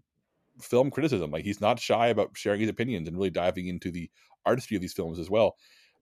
film 0.60 0.90
criticism, 0.90 1.30
like 1.30 1.44
he's 1.44 1.60
not 1.60 1.78
shy 1.80 2.08
about 2.08 2.36
sharing 2.36 2.60
his 2.60 2.70
opinions 2.70 3.08
and 3.08 3.16
really 3.16 3.30
diving 3.30 3.68
into 3.68 3.90
the 3.90 4.10
artistry 4.46 4.76
of 4.76 4.82
these 4.82 4.92
films 4.92 5.18
as 5.18 5.30
well. 5.30 5.56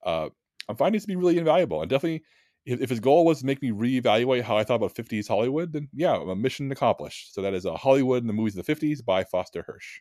Uh, 0.04 0.28
I'm 0.68 0.76
finding 0.76 0.98
it 0.98 1.02
to 1.02 1.08
be 1.08 1.16
really 1.16 1.38
invaluable 1.38 1.80
and 1.82 1.90
definitely. 1.90 2.24
If, 2.66 2.82
if 2.82 2.90
his 2.90 3.00
goal 3.00 3.24
was 3.24 3.40
to 3.40 3.46
make 3.46 3.62
me 3.62 3.70
reevaluate 3.70 4.42
how 4.42 4.56
I 4.56 4.64
thought 4.64 4.74
about 4.74 4.94
50s 4.94 5.28
Hollywood, 5.28 5.72
then 5.72 5.88
yeah, 5.94 6.16
a 6.16 6.36
mission 6.36 6.70
accomplished. 6.70 7.34
So 7.34 7.40
that 7.42 7.54
is 7.54 7.64
a 7.64 7.76
Hollywood 7.76 8.22
and 8.22 8.28
the 8.28 8.34
movies 8.34 8.56
of 8.56 8.66
the 8.66 8.74
50s 8.74 9.04
by 9.04 9.24
Foster 9.24 9.62
Hirsch. 9.62 10.00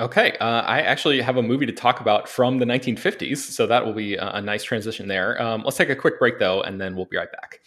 Okay, 0.00 0.36
uh, 0.40 0.62
I 0.62 0.80
actually 0.80 1.20
have 1.20 1.36
a 1.36 1.42
movie 1.42 1.66
to 1.66 1.72
talk 1.72 2.00
about 2.00 2.26
from 2.28 2.58
the 2.58 2.64
1950s, 2.64 3.36
so 3.36 3.66
that 3.66 3.84
will 3.84 3.92
be 3.92 4.14
a, 4.14 4.26
a 4.32 4.40
nice 4.40 4.64
transition 4.64 5.06
there. 5.06 5.40
Um, 5.40 5.62
let's 5.64 5.76
take 5.76 5.90
a 5.90 5.96
quick 5.96 6.18
break 6.18 6.38
though, 6.38 6.62
and 6.62 6.80
then 6.80 6.96
we'll 6.96 7.04
be 7.04 7.18
right 7.18 7.30
back. 7.30 7.60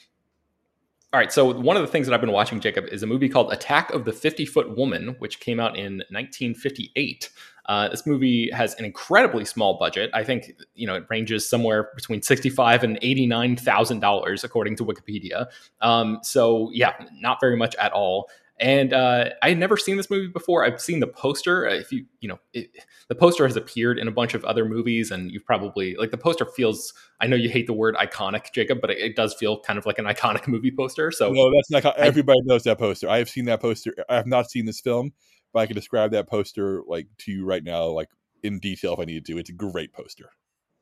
All 1.14 1.20
right, 1.20 1.32
so 1.32 1.54
one 1.54 1.78
of 1.78 1.82
the 1.82 1.88
things 1.88 2.08
that 2.08 2.14
I've 2.14 2.20
been 2.20 2.32
watching, 2.32 2.60
Jacob, 2.60 2.88
is 2.92 3.04
a 3.04 3.08
movie 3.08 3.30
called 3.30 3.54
Attack 3.54 3.92
of 3.92 4.04
the 4.04 4.12
50 4.12 4.46
Foot 4.48 4.76
Woman, 4.76 5.16
which 5.20 5.40
came 5.40 5.62
out 5.62 5.78
in 5.78 6.00
1958. 6.10 7.30
Uh, 7.68 7.90
this 7.90 8.06
movie 8.06 8.50
has 8.52 8.76
an 8.76 8.86
incredibly 8.86 9.46
small 9.46 9.78
budget. 9.78 10.12
I 10.14 10.24
think 10.24 10.54
you 10.76 10.86
know 10.86 10.96
it 10.96 11.06
ranges 11.10 11.48
somewhere 11.50 11.90
between 11.96 12.22
sixty-five 12.22 12.84
and 12.84 13.00
eighty-nine 13.02 13.56
thousand 13.56 14.00
dollars, 14.00 14.44
according 14.44 14.76
to 14.78 14.86
Wikipedia. 14.86 15.48
Um, 15.82 16.20
so 16.22 16.70
yeah, 16.74 16.94
not 17.20 17.40
very 17.42 17.58
much 17.58 17.76
at 17.76 17.92
all. 17.92 18.30
And 18.58 18.94
uh, 18.94 19.32
I 19.42 19.50
had 19.50 19.58
never 19.58 19.76
seen 19.76 19.98
this 19.98 20.10
movie 20.10 20.28
before. 20.28 20.64
I've 20.64 20.80
seen 20.80 21.02
the 21.02 21.08
poster. 21.08 21.66
If 21.68 21.92
you, 21.92 22.06
you 22.22 22.30
know, 22.30 22.40
it, 22.54 22.70
the 23.10 23.16
poster 23.16 23.46
has 23.46 23.58
appeared 23.58 24.00
in 24.00 24.08
a 24.08 24.12
bunch 24.12 24.34
of 24.34 24.46
other 24.46 24.64
movies, 24.64 25.12
and 25.12 25.30
you've 25.30 25.46
probably 25.46 25.96
like 25.96 26.12
the 26.12 26.18
poster 26.18 26.46
feels. 26.46 26.94
I 27.20 27.28
know 27.28 27.36
you 27.36 27.50
hate 27.50 27.68
the 27.68 27.74
word 27.74 27.96
iconic, 27.96 28.54
Jacob, 28.54 28.80
but 28.80 28.92
it, 28.92 29.00
it 29.00 29.16
does 29.18 29.34
feel 29.34 29.60
kind 29.60 29.78
of 29.78 29.86
like 29.86 30.00
an 30.00 30.06
iconic 30.06 30.48
movie 30.48 30.72
poster. 30.72 31.12
So 31.12 31.32
no, 31.32 31.52
that's 31.54 31.86
not. 31.86 31.98
Everybody 31.98 32.40
knows 32.44 32.64
that 32.64 32.78
poster. 32.78 33.10
I 33.10 33.18
have 33.18 33.30
seen 33.30 33.46
that 33.46 33.60
poster. 33.60 33.94
I 34.08 34.16
have 34.16 34.28
not 34.28 34.50
seen 34.50 34.66
this 34.66 34.80
film, 34.80 35.12
but 35.56 35.62
I 35.62 35.68
can 35.68 35.76
describe 35.76 36.12
that 36.12 36.28
poster 36.28 36.84
like 36.86 37.08
to 37.20 37.32
you 37.32 37.46
right 37.46 37.64
now, 37.64 37.86
like 37.86 38.10
in 38.44 38.60
detail 38.60 38.94
if 38.94 39.00
I 39.00 39.06
needed 39.06 39.26
to. 39.28 39.38
It's 39.38 39.50
a 39.50 39.54
great 39.54 39.94
poster. 39.94 40.30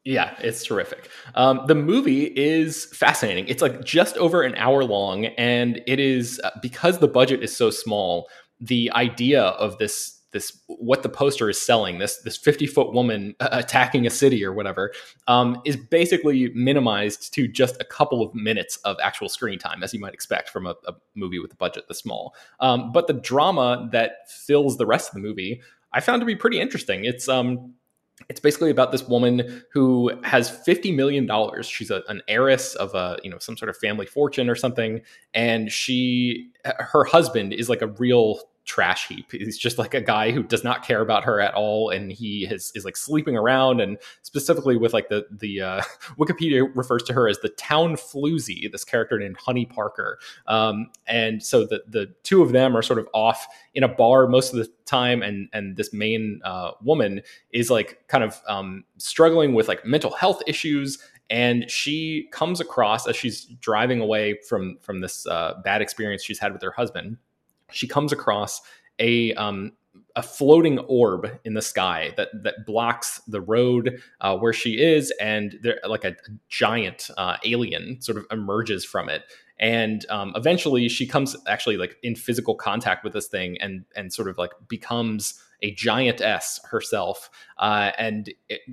Yeah, 0.04 0.36
it's 0.40 0.66
terrific. 0.66 1.10
Um, 1.36 1.62
the 1.68 1.76
movie 1.76 2.24
is 2.24 2.86
fascinating. 2.86 3.48
It's 3.48 3.62
like 3.62 3.86
just 3.86 4.18
over 4.18 4.42
an 4.42 4.56
hour 4.56 4.84
long, 4.84 5.28
and 5.28 5.80
it 5.86 6.00
is 6.00 6.42
uh, 6.44 6.50
because 6.62 6.98
the 6.98 7.08
budget 7.08 7.44
is 7.44 7.56
so 7.56 7.70
small. 7.70 8.28
The 8.60 8.92
idea 8.94 9.44
of 9.44 9.78
this 9.78 10.20
this 10.34 10.62
what 10.68 11.04
the 11.04 11.10
poster 11.10 11.50
is 11.50 11.60
selling 11.60 12.00
this 12.00 12.18
this 12.18 12.36
50 12.36 12.68
foot 12.68 12.92
woman 12.92 13.36
attacking 13.40 14.06
a 14.06 14.10
city 14.10 14.44
or 14.44 14.52
whatever 14.52 14.92
um, 15.28 15.62
is 15.64 15.78
basically 15.78 16.50
minimized 16.54 17.34
to 17.34 17.48
just 17.48 17.80
a 17.80 17.86
couple 17.86 18.22
of 18.22 18.36
minutes 18.36 18.78
of 18.78 18.98
actual 19.02 19.30
screen 19.30 19.58
time 19.58 19.84
as 19.84 19.94
you 19.94 20.00
might 20.00 20.14
expect 20.14 20.50
from 20.50 20.66
a, 20.66 20.76
a 20.88 20.94
movie 21.16 21.40
with 21.40 21.54
a 21.54 21.56
budget 21.56 21.86
this 21.88 22.00
small. 22.00 22.36
Um, 22.60 22.92
but 22.92 23.08
the 23.08 23.14
drama 23.14 23.88
that 23.92 24.30
fills 24.30 24.78
the 24.78 24.86
rest 24.86 25.10
of 25.10 25.14
the 25.16 25.22
movie 25.22 25.62
i 25.94 26.00
found 26.00 26.20
to 26.22 26.26
be 26.26 26.36
pretty 26.36 26.60
interesting. 26.60 27.06
It's 27.06 27.30
um 27.30 27.74
it's 28.30 28.40
basically 28.40 28.70
about 28.70 28.92
this 28.92 29.08
woman 29.08 29.64
who 29.72 30.12
has 30.24 30.50
50 30.50 30.92
million 30.92 31.26
dollars. 31.26 31.68
She's 31.68 31.92
a, 31.92 32.04
an 32.08 32.22
heiress 32.28 32.76
of 32.76 32.94
a 32.94 33.20
you 33.24 33.30
know 33.30 33.38
some 33.38 33.58
sort 33.58 33.70
of 33.70 33.78
family 33.78 34.06
fortune 34.06 34.50
or 34.50 34.56
something 34.56 35.02
and 35.34 35.72
she 35.72 36.50
her 36.66 37.04
husband 37.06 37.54
is 37.54 37.70
like 37.70 37.82
a 37.82 37.88
real 37.88 38.40
trash 38.66 39.08
heap. 39.08 39.32
He's 39.32 39.58
just 39.58 39.78
like 39.78 39.94
a 39.94 40.02
guy 40.02 40.32
who 40.32 40.44
does 40.44 40.64
not 40.64 40.86
care 40.86 41.02
about 41.02 41.24
her 41.24 41.40
at 41.40 41.54
all, 41.54 41.90
and 41.90 42.12
he 42.12 42.46
has, 42.46 42.72
is 42.76 42.86
like 42.86 42.96
sleeping 42.96 43.36
around. 43.36 43.82
And 43.82 43.98
specifically 44.22 44.78
with 44.78 44.94
like 44.94 45.10
the 45.10 45.26
the 45.32 45.62
uh, 45.62 45.82
Wikipedia 46.18 46.70
refers 46.76 47.04
to 47.04 47.14
her 47.14 47.28
as 47.28 47.40
the 47.40 47.50
town 47.50 47.96
floozy, 47.96 48.72
this 48.72 48.84
character 48.84 49.20
named 49.20 49.38
Honey 49.38 49.66
Parker. 49.66 50.20
Um, 50.48 50.92
and 51.08 51.44
so 51.44 51.66
the 51.66 51.84
the 51.88 52.14
two 52.24 52.42
of 52.42 52.52
them 52.52 52.76
are 52.76 52.82
sort 52.82 53.00
of 53.00 53.08
off 53.14 53.46
in 53.74 53.84
a 53.84 53.90
bar 53.90 54.28
most 54.28 54.54
of 54.54 54.60
the 54.60 54.72
time, 54.86 55.22
and 55.22 55.50
and 55.54 55.76
this 55.76 55.94
main 55.94 56.40
uh, 56.44 56.72
woman 56.82 57.22
is 57.52 57.70
like 57.70 58.00
kind 58.08 58.24
of 58.24 58.42
um, 58.48 58.84
struggling 58.98 59.54
with 59.54 59.68
like 59.68 59.86
mental 59.86 60.12
health 60.12 60.42
issues 60.48 61.00
and 61.30 61.70
she 61.72 62.28
comes 62.32 62.60
across 62.60 63.08
as 63.08 63.16
she's 63.16 63.46
driving 63.60 64.02
away 64.02 64.38
from 64.48 64.78
from 64.82 65.02
this 65.02 65.26
uh, 65.26 65.54
bad 65.64 65.82
experience 65.82 66.24
she's 66.24 66.40
had 66.40 66.54
with 66.54 66.62
her 66.62 66.72
husband 66.72 67.18
she 67.74 67.88
comes 67.88 68.12
across 68.12 68.62
a 69.00 69.34
um, 69.34 69.74
a 70.16 70.24
floating 70.24 70.80
orb 70.80 71.40
in 71.44 71.54
the 71.54 71.62
sky 71.62 72.14
that 72.18 72.30
that 72.44 72.66
blocks 72.66 73.20
the 73.28 73.42
road 73.42 74.02
uh, 74.22 74.38
where 74.38 74.54
she 74.54 74.82
is, 74.82 75.12
and 75.20 75.58
there 75.62 75.80
like 75.88 76.04
a, 76.04 76.16
giant 76.50 77.10
uh, 77.18 77.38
alien 77.44 78.02
sort 78.02 78.18
of 78.18 78.26
emerges 78.32 78.86
from 78.86 79.10
it. 79.10 79.24
And 79.60 80.06
um, 80.10 80.34
eventually, 80.36 80.90
she 80.90 81.08
comes 81.08 81.36
actually 81.48 81.78
like 81.78 81.98
in 82.04 82.16
physical 82.16 82.56
contact 82.56 83.04
with 83.04 83.14
this 83.14 83.28
thing, 83.28 83.58
and 83.60 83.86
and 83.96 84.14
sort 84.14 84.28
of 84.28 84.38
like 84.38 84.52
becomes 84.68 85.40
a 85.64 85.74
giantess 85.74 86.60
herself, 86.70 87.30
uh, 87.58 87.92
and 87.98 88.32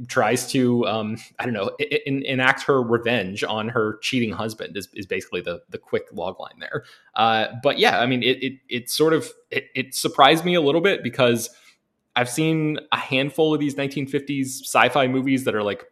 tries 0.08 0.50
to, 0.50 0.86
um, 0.86 1.16
I 1.38 1.44
don't 1.44 1.54
know, 1.54 1.70
in, 2.04 2.22
enact 2.24 2.64
her 2.64 2.82
revenge 2.82 3.42
on 3.44 3.68
her 3.70 3.98
cheating 4.02 4.32
husband. 4.32 4.76
Is, 4.76 4.88
is 4.92 5.06
basically 5.06 5.40
the 5.40 5.62
the 5.70 5.78
quick 5.78 6.08
log 6.12 6.38
line 6.38 6.58
there. 6.58 6.84
Uh, 7.14 7.46
but 7.62 7.78
yeah, 7.78 8.00
I 8.00 8.06
mean, 8.06 8.22
it 8.22 8.42
it, 8.42 8.52
it 8.68 8.90
sort 8.90 9.14
of 9.14 9.30
it, 9.50 9.66
it 9.74 9.94
surprised 9.94 10.44
me 10.44 10.54
a 10.54 10.60
little 10.60 10.80
bit 10.82 11.02
because 11.02 11.48
I've 12.16 12.28
seen 12.28 12.78
a 12.92 12.98
handful 12.98 13.54
of 13.54 13.60
these 13.60 13.76
1950s 13.76 14.62
sci-fi 14.62 15.06
movies 15.06 15.44
that 15.44 15.54
are 15.54 15.62
like 15.62 15.84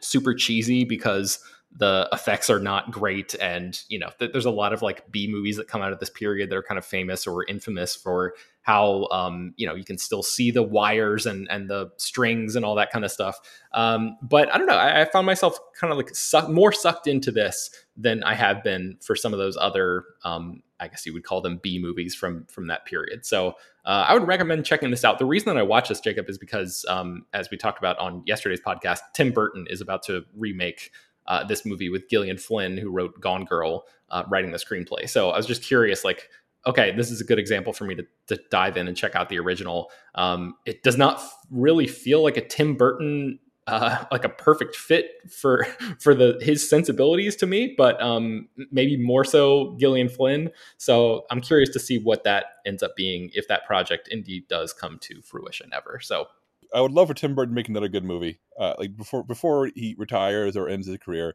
super 0.00 0.34
cheesy 0.34 0.84
because 0.84 1.38
the 1.76 2.08
effects 2.12 2.50
are 2.50 2.60
not 2.60 2.90
great 2.92 3.34
and 3.40 3.80
you 3.88 3.98
know 3.98 4.10
th- 4.18 4.30
there's 4.30 4.44
a 4.44 4.50
lot 4.50 4.72
of 4.72 4.80
like 4.80 5.10
b 5.10 5.26
movies 5.26 5.56
that 5.56 5.66
come 5.66 5.82
out 5.82 5.92
of 5.92 5.98
this 5.98 6.10
period 6.10 6.48
that 6.48 6.56
are 6.56 6.62
kind 6.62 6.78
of 6.78 6.84
famous 6.84 7.26
or 7.26 7.44
infamous 7.46 7.96
for 7.96 8.34
how 8.64 9.06
um, 9.12 9.52
you 9.56 9.66
know 9.66 9.74
you 9.74 9.84
can 9.84 9.98
still 9.98 10.22
see 10.22 10.50
the 10.50 10.62
wires 10.62 11.26
and 11.26 11.46
and 11.50 11.68
the 11.68 11.90
strings 11.98 12.56
and 12.56 12.64
all 12.64 12.74
that 12.74 12.90
kind 12.90 13.04
of 13.04 13.12
stuff. 13.12 13.38
Um, 13.72 14.16
but 14.22 14.52
i 14.52 14.58
don't 14.58 14.66
know 14.66 14.76
I, 14.76 15.02
I 15.02 15.04
found 15.04 15.26
myself 15.26 15.58
kind 15.78 15.92
of 15.92 15.96
like 15.96 16.14
suck, 16.14 16.48
more 16.48 16.72
sucked 16.72 17.06
into 17.06 17.30
this 17.30 17.70
than 17.96 18.22
i 18.22 18.34
have 18.34 18.62
been 18.62 18.96
for 19.02 19.14
some 19.14 19.32
of 19.32 19.38
those 19.38 19.56
other 19.60 20.04
um, 20.24 20.62
i 20.80 20.88
guess 20.88 21.04
you 21.04 21.12
would 21.12 21.24
call 21.24 21.40
them 21.40 21.60
b 21.62 21.78
movies 21.78 22.14
from 22.14 22.46
from 22.46 22.68
that 22.68 22.86
period. 22.86 23.26
So 23.26 23.50
uh, 23.84 24.06
i 24.08 24.14
would 24.14 24.26
recommend 24.26 24.64
checking 24.64 24.90
this 24.90 25.04
out. 25.04 25.18
The 25.18 25.26
reason 25.26 25.52
that 25.52 25.58
i 25.58 25.62
watch 25.62 25.88
this 25.88 26.00
jacob 26.00 26.28
is 26.30 26.38
because 26.38 26.84
um, 26.88 27.26
as 27.32 27.50
we 27.50 27.56
talked 27.56 27.78
about 27.78 27.98
on 27.98 28.22
yesterday's 28.26 28.60
podcast 28.60 29.00
tim 29.12 29.30
burton 29.30 29.66
is 29.68 29.80
about 29.80 30.02
to 30.04 30.24
remake 30.36 30.90
uh, 31.26 31.44
this 31.44 31.64
movie 31.64 31.88
with 31.88 32.08
Gillian 32.08 32.36
Flynn, 32.36 32.76
who 32.76 32.90
wrote 32.90 33.18
Gone 33.18 33.44
Girl, 33.44 33.86
uh, 34.10 34.24
writing 34.28 34.52
the 34.52 34.58
screenplay. 34.58 35.08
So 35.08 35.30
I 35.30 35.36
was 35.38 35.46
just 35.46 35.62
curious, 35.62 36.04
like, 36.04 36.28
okay, 36.66 36.92
this 36.92 37.10
is 37.10 37.20
a 37.20 37.24
good 37.24 37.38
example 37.38 37.72
for 37.72 37.84
me 37.84 37.94
to, 37.94 38.06
to 38.28 38.38
dive 38.50 38.76
in 38.76 38.88
and 38.88 38.96
check 38.96 39.14
out 39.14 39.28
the 39.28 39.38
original. 39.38 39.90
Um, 40.14 40.56
it 40.64 40.82
does 40.82 40.96
not 40.96 41.22
really 41.50 41.86
feel 41.86 42.22
like 42.22 42.36
a 42.36 42.46
Tim 42.46 42.74
Burton, 42.74 43.38
uh, 43.66 44.04
like 44.12 44.24
a 44.24 44.28
perfect 44.28 44.76
fit 44.76 45.10
for 45.30 45.64
for 46.00 46.14
the 46.14 46.38
his 46.40 46.68
sensibilities 46.68 47.36
to 47.36 47.46
me, 47.46 47.74
but 47.76 48.00
um, 48.02 48.48
maybe 48.70 48.96
more 48.96 49.24
so 49.24 49.76
Gillian 49.78 50.08
Flynn. 50.08 50.50
So 50.78 51.24
I'm 51.30 51.40
curious 51.40 51.70
to 51.70 51.80
see 51.80 51.98
what 51.98 52.24
that 52.24 52.46
ends 52.66 52.82
up 52.82 52.96
being 52.96 53.30
if 53.34 53.48
that 53.48 53.66
project 53.66 54.08
indeed 54.08 54.48
does 54.48 54.72
come 54.72 54.98
to 55.02 55.20
fruition 55.22 55.70
ever. 55.74 56.00
So 56.00 56.26
I 56.74 56.80
would 56.80 56.92
love 56.92 57.08
for 57.08 57.14
Tim 57.14 57.34
Burton 57.34 57.50
to 57.50 57.54
make 57.54 57.68
another 57.68 57.88
good 57.88 58.04
movie. 58.04 58.40
Uh, 58.58 58.74
like 58.78 58.96
before 58.96 59.22
before 59.22 59.70
he 59.74 59.94
retires 59.98 60.56
or 60.56 60.68
ends 60.68 60.86
his 60.86 60.98
career, 60.98 61.34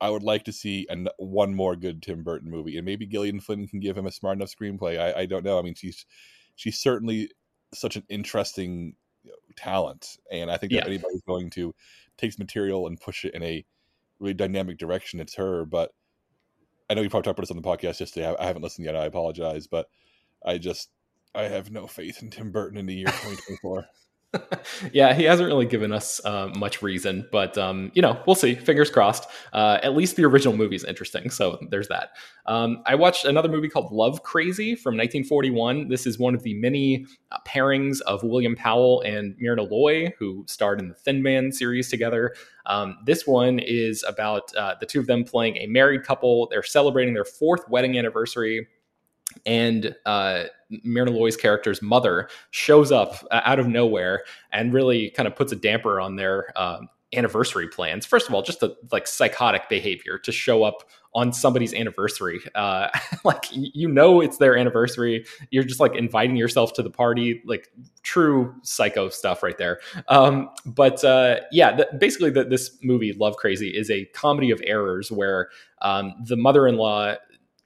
I 0.00 0.10
would 0.10 0.22
like 0.22 0.44
to 0.44 0.52
see 0.52 0.86
an, 0.88 1.08
one 1.18 1.54
more 1.54 1.76
good 1.76 2.02
Tim 2.02 2.22
Burton 2.22 2.50
movie, 2.50 2.76
and 2.76 2.84
maybe 2.84 3.06
Gillian 3.06 3.40
Flynn 3.40 3.68
can 3.68 3.80
give 3.80 3.96
him 3.96 4.06
a 4.06 4.12
smart 4.12 4.36
enough 4.36 4.54
screenplay. 4.54 4.98
I, 4.98 5.20
I 5.20 5.26
don't 5.26 5.44
know. 5.44 5.58
I 5.58 5.62
mean, 5.62 5.74
she's 5.74 6.06
she's 6.56 6.78
certainly 6.78 7.30
such 7.74 7.96
an 7.96 8.04
interesting 8.08 8.94
you 9.24 9.30
know, 9.30 9.36
talent, 9.56 10.16
and 10.30 10.50
I 10.50 10.56
think 10.56 10.72
that 10.72 10.78
yeah. 10.78 10.86
anybody's 10.86 11.22
going 11.22 11.50
to 11.50 11.74
takes 12.16 12.38
material 12.38 12.86
and 12.86 13.00
push 13.00 13.24
it 13.24 13.34
in 13.34 13.42
a 13.42 13.64
really 14.20 14.34
dynamic 14.34 14.78
direction, 14.78 15.20
it's 15.20 15.34
her. 15.34 15.64
But 15.64 15.90
I 16.88 16.94
know 16.94 17.02
you 17.02 17.10
probably 17.10 17.24
talked 17.24 17.38
about 17.38 17.42
this 17.42 17.50
on 17.50 17.56
the 17.56 17.68
podcast 17.68 18.00
yesterday. 18.00 18.28
I, 18.28 18.44
I 18.44 18.46
haven't 18.46 18.62
listened 18.62 18.84
yet. 18.84 18.96
I 18.96 19.06
apologize, 19.06 19.66
but 19.66 19.86
I 20.44 20.58
just 20.58 20.90
I 21.34 21.44
have 21.44 21.70
no 21.70 21.86
faith 21.86 22.22
in 22.22 22.30
Tim 22.30 22.52
Burton 22.52 22.78
in 22.78 22.86
the 22.86 22.94
year 22.94 23.06
2024. 23.06 23.84
yeah, 24.92 25.12
he 25.12 25.24
hasn't 25.24 25.48
really 25.48 25.66
given 25.66 25.92
us 25.92 26.24
uh, 26.24 26.48
much 26.56 26.82
reason, 26.82 27.26
but 27.32 27.58
um, 27.58 27.90
you 27.94 28.02
know, 28.02 28.20
we'll 28.26 28.36
see. 28.36 28.54
Fingers 28.54 28.88
crossed. 28.88 29.28
Uh, 29.52 29.78
at 29.82 29.96
least 29.96 30.16
the 30.16 30.24
original 30.24 30.56
movie 30.56 30.76
is 30.76 30.84
interesting, 30.84 31.30
so 31.30 31.58
there's 31.70 31.88
that. 31.88 32.10
Um, 32.46 32.82
I 32.86 32.94
watched 32.94 33.24
another 33.24 33.48
movie 33.48 33.68
called 33.68 33.90
Love 33.90 34.22
Crazy 34.22 34.76
from 34.76 34.94
1941. 34.94 35.88
This 35.88 36.06
is 36.06 36.18
one 36.18 36.34
of 36.34 36.44
the 36.44 36.54
many 36.54 37.06
uh, 37.32 37.38
pairings 37.46 38.00
of 38.02 38.22
William 38.22 38.54
Powell 38.54 39.00
and 39.00 39.34
Myrna 39.40 39.62
Loy, 39.62 40.12
who 40.18 40.44
starred 40.46 40.80
in 40.80 40.88
the 40.88 40.94
Thin 40.94 41.22
Man 41.22 41.50
series 41.50 41.90
together. 41.90 42.34
Um, 42.66 42.98
this 43.04 43.26
one 43.26 43.58
is 43.58 44.04
about 44.06 44.54
uh, 44.54 44.76
the 44.78 44.86
two 44.86 45.00
of 45.00 45.06
them 45.08 45.24
playing 45.24 45.56
a 45.56 45.66
married 45.66 46.04
couple. 46.04 46.46
They're 46.50 46.62
celebrating 46.62 47.14
their 47.14 47.24
fourth 47.24 47.68
wedding 47.68 47.98
anniversary, 47.98 48.68
and 49.44 49.94
uh, 50.06 50.44
Myrna 50.84 51.10
Loy's 51.10 51.36
character's 51.36 51.82
mother 51.82 52.28
shows 52.50 52.92
up 52.92 53.24
uh, 53.30 53.40
out 53.44 53.58
of 53.58 53.66
nowhere 53.66 54.24
and 54.52 54.72
really 54.72 55.10
kind 55.10 55.26
of 55.26 55.36
puts 55.36 55.52
a 55.52 55.56
damper 55.56 56.00
on 56.00 56.16
their 56.16 56.52
uh, 56.56 56.80
anniversary 57.14 57.68
plans. 57.68 58.06
First 58.06 58.28
of 58.28 58.34
all, 58.34 58.42
just 58.42 58.62
a 58.62 58.76
like 58.92 59.06
psychotic 59.06 59.68
behavior 59.68 60.18
to 60.18 60.32
show 60.32 60.62
up 60.62 60.84
on 61.12 61.32
somebody's 61.32 61.74
anniversary. 61.74 62.40
Uh, 62.54 62.88
like 63.24 63.44
you 63.50 63.88
know 63.88 64.20
it's 64.20 64.38
their 64.38 64.56
anniversary. 64.56 65.24
You're 65.50 65.64
just 65.64 65.80
like 65.80 65.96
inviting 65.96 66.36
yourself 66.36 66.72
to 66.74 66.82
the 66.82 66.90
party. 66.90 67.42
Like 67.44 67.68
true 68.02 68.54
psycho 68.62 69.08
stuff 69.08 69.42
right 69.42 69.58
there. 69.58 69.80
Um, 70.08 70.50
but 70.64 71.02
uh, 71.04 71.40
yeah, 71.50 71.82
basically 71.98 72.30
the, 72.30 72.44
this 72.44 72.78
movie 72.82 73.12
Love 73.12 73.36
Crazy 73.36 73.70
is 73.70 73.90
a 73.90 74.04
comedy 74.06 74.50
of 74.50 74.62
errors 74.64 75.10
where 75.10 75.48
um, 75.82 76.14
the 76.24 76.36
mother-in-law 76.36 77.16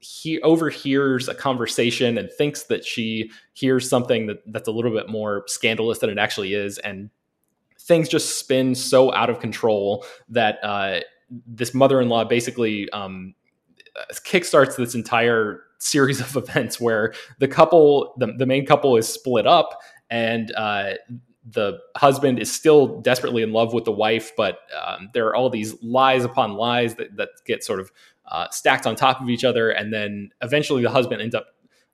he 0.05 0.39
overhears 0.43 1.29
a 1.29 1.35
conversation 1.35 2.19
and 2.19 2.31
thinks 2.31 2.65
that 2.65 2.85
she 2.85 3.31
hears 3.55 3.89
something 3.89 4.27
that, 4.27 4.43
that's 4.53 4.69
a 4.69 4.71
little 4.71 4.91
bit 4.91 5.09
more 5.09 5.45
scandalous 5.47 5.99
than 5.99 6.11
it 6.11 6.19
actually 6.19 6.53
is 6.53 6.77
and 6.79 7.09
things 7.79 8.09
just 8.09 8.39
spin 8.39 8.75
so 8.75 9.15
out 9.15 9.31
of 9.31 9.41
control 9.41 10.05
that 10.29 10.63
uh, 10.63 11.01
this 11.47 11.73
mother-in-law 11.73 12.25
basically 12.25 12.89
um, 12.91 13.35
kickstarts 14.13 14.77
this 14.77 14.95
entire 14.95 15.63
series 15.79 16.21
of 16.21 16.37
events 16.49 16.79
where 16.79 17.15
the 17.39 17.49
couple, 17.49 18.15
the, 18.19 18.35
the 18.39 18.47
main 18.47 18.67
couple, 18.67 18.97
is 18.97 19.09
split 19.09 19.47
up, 19.47 19.81
and 20.11 20.53
uh, 20.57 20.93
the 21.51 21.79
husband 21.97 22.39
is 22.39 22.51
still 22.51 23.01
desperately 23.01 23.43
in 23.43 23.53
love 23.53 23.75
with 23.75 23.85
the 23.85 23.93
wife, 23.93 24.33
but 24.37 24.61
um, 24.83 25.11
there 25.13 25.27
are 25.27 25.35
all 25.35 25.51
these 25.51 25.81
lies 25.83 26.25
upon 26.25 26.55
lies 26.55 26.95
that, 26.95 27.17
that 27.17 27.29
get 27.47 27.63
sort 27.63 27.81
of 27.81 27.91
uh, 28.27 28.49
stacked 28.51 28.87
on 28.87 28.97
top 28.97 29.21
of 29.21 29.29
each 29.29 29.45
other, 29.45 29.71
and 29.71 29.93
then 29.93 30.31
eventually 30.43 30.83
the 30.83 30.91
husband 30.91 31.21
ends 31.21 31.35
up 31.35 31.47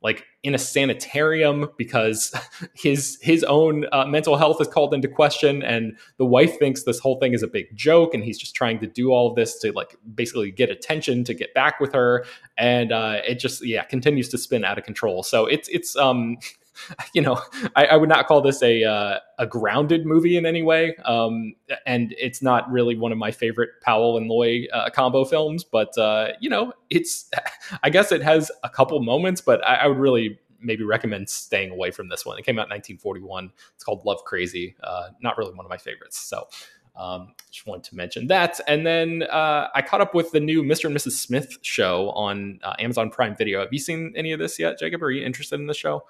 like 0.02 0.24
in 0.42 0.54
a 0.54 0.58
sanitarium 0.58 1.68
because 1.76 2.32
his 2.74 3.18
his 3.20 3.44
own 3.44 3.86
uh, 3.92 4.04
mental 4.06 4.36
health 4.36 4.60
is 4.60 4.68
called 4.68 4.94
into 4.94 5.08
question 5.08 5.62
and 5.62 5.96
the 6.16 6.24
wife 6.24 6.58
thinks 6.58 6.84
this 6.84 6.98
whole 6.98 7.18
thing 7.18 7.34
is 7.34 7.42
a 7.42 7.46
big 7.46 7.74
joke 7.76 8.14
and 8.14 8.24
he's 8.24 8.38
just 8.38 8.54
trying 8.54 8.78
to 8.78 8.86
do 8.86 9.10
all 9.10 9.28
of 9.28 9.36
this 9.36 9.58
to 9.58 9.72
like 9.72 9.96
basically 10.14 10.50
get 10.50 10.70
attention 10.70 11.22
to 11.24 11.34
get 11.34 11.52
back 11.52 11.80
with 11.80 11.92
her 11.92 12.24
and 12.56 12.92
uh, 12.92 13.20
it 13.26 13.38
just 13.38 13.64
yeah 13.64 13.84
continues 13.84 14.28
to 14.28 14.38
spin 14.38 14.64
out 14.64 14.78
of 14.78 14.84
control. 14.84 15.22
So 15.22 15.46
it's 15.46 15.68
it's 15.68 15.96
um 15.96 16.38
you 17.14 17.22
know, 17.22 17.40
I, 17.76 17.86
I, 17.86 17.96
would 17.96 18.08
not 18.08 18.26
call 18.26 18.40
this 18.40 18.62
a 18.62 18.84
uh, 18.84 19.18
a 19.38 19.46
grounded 19.46 20.06
movie 20.06 20.36
in 20.36 20.46
any 20.46 20.62
way, 20.62 20.96
um, 21.04 21.54
and 21.86 22.14
it's 22.18 22.42
not 22.42 22.70
really 22.70 22.96
one 22.96 23.12
of 23.12 23.18
my 23.18 23.30
favorite 23.30 23.70
Powell 23.82 24.16
and 24.16 24.28
Loy 24.28 24.66
uh, 24.72 24.90
combo 24.90 25.24
films. 25.24 25.64
But 25.64 25.96
uh, 25.98 26.28
you 26.40 26.50
know, 26.50 26.72
it's 26.88 27.30
I 27.82 27.90
guess 27.90 28.12
it 28.12 28.22
has 28.22 28.50
a 28.62 28.68
couple 28.68 29.00
moments, 29.02 29.40
but 29.40 29.64
I, 29.66 29.76
I, 29.76 29.86
would 29.86 29.98
really 29.98 30.38
maybe 30.60 30.84
recommend 30.84 31.28
staying 31.28 31.70
away 31.70 31.90
from 31.90 32.08
this 32.08 32.26
one. 32.26 32.38
It 32.38 32.44
came 32.44 32.58
out 32.58 32.66
in 32.66 32.70
1941. 32.70 33.50
It's 33.74 33.84
called 33.84 34.04
Love 34.04 34.24
Crazy. 34.24 34.76
Uh, 34.82 35.08
not 35.22 35.38
really 35.38 35.54
one 35.54 35.64
of 35.64 35.70
my 35.70 35.78
favorites. 35.78 36.18
So. 36.18 36.48
Um, 36.96 37.34
just 37.50 37.66
wanted 37.66 37.84
to 37.84 37.96
mention 37.96 38.26
that. 38.26 38.60
And 38.66 38.84
then 38.84 39.22
uh, 39.22 39.68
I 39.74 39.80
caught 39.80 40.02
up 40.02 40.12
with 40.12 40.32
the 40.32 40.40
new 40.40 40.62
Mr. 40.62 40.84
and 40.86 40.94
Mrs. 40.94 41.12
Smith 41.12 41.56
show 41.62 42.10
on 42.10 42.58
uh, 42.62 42.74
Amazon 42.78 43.10
Prime 43.10 43.34
Video. 43.34 43.60
Have 43.60 43.72
you 43.72 43.78
seen 43.78 44.12
any 44.16 44.32
of 44.32 44.38
this 44.38 44.58
yet, 44.58 44.78
Jacob? 44.78 45.02
Are 45.02 45.10
you 45.10 45.24
interested 45.24 45.60
in 45.60 45.66
the 45.66 45.72
show? 45.72 46.04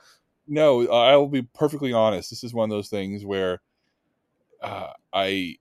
No, 0.47 0.89
I'll 0.89 1.29
be 1.29 1.43
perfectly 1.43 1.93
honest. 1.93 2.31
This 2.31 2.45
is 2.45 2.55
one 2.55 2.71
of 2.71 2.77
those 2.77 2.89
things 2.89 3.25
where 3.25 3.61
uh, 4.63 4.89
I 5.13 5.57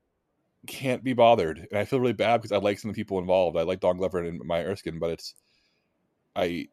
can't 0.67 1.03
be 1.03 1.13
bothered, 1.13 1.67
and 1.69 1.79
I 1.79 1.85
feel 1.85 1.99
really 1.99 2.13
bad 2.13 2.37
because 2.37 2.51
I 2.51 2.57
like 2.57 2.79
some 2.79 2.89
of 2.89 2.95
the 2.95 3.01
people 3.01 3.19
involved. 3.19 3.57
I 3.57 3.63
like 3.63 3.79
Don 3.79 3.97
Glover 3.97 4.19
and 4.19 4.41
Maya 4.43 4.65
Erskine, 4.65 4.99
but 4.99 5.11
it's 5.11 5.35
I 6.35 6.67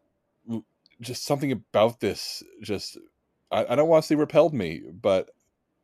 just 1.01 1.25
something 1.25 1.53
about 1.53 2.01
this 2.01 2.43
just 2.63 2.99
I, 3.51 3.67
I 3.71 3.75
don't 3.77 3.89
want 3.89 4.03
to 4.03 4.07
say 4.07 4.15
repelled 4.15 4.55
me, 4.55 4.83
but 5.01 5.31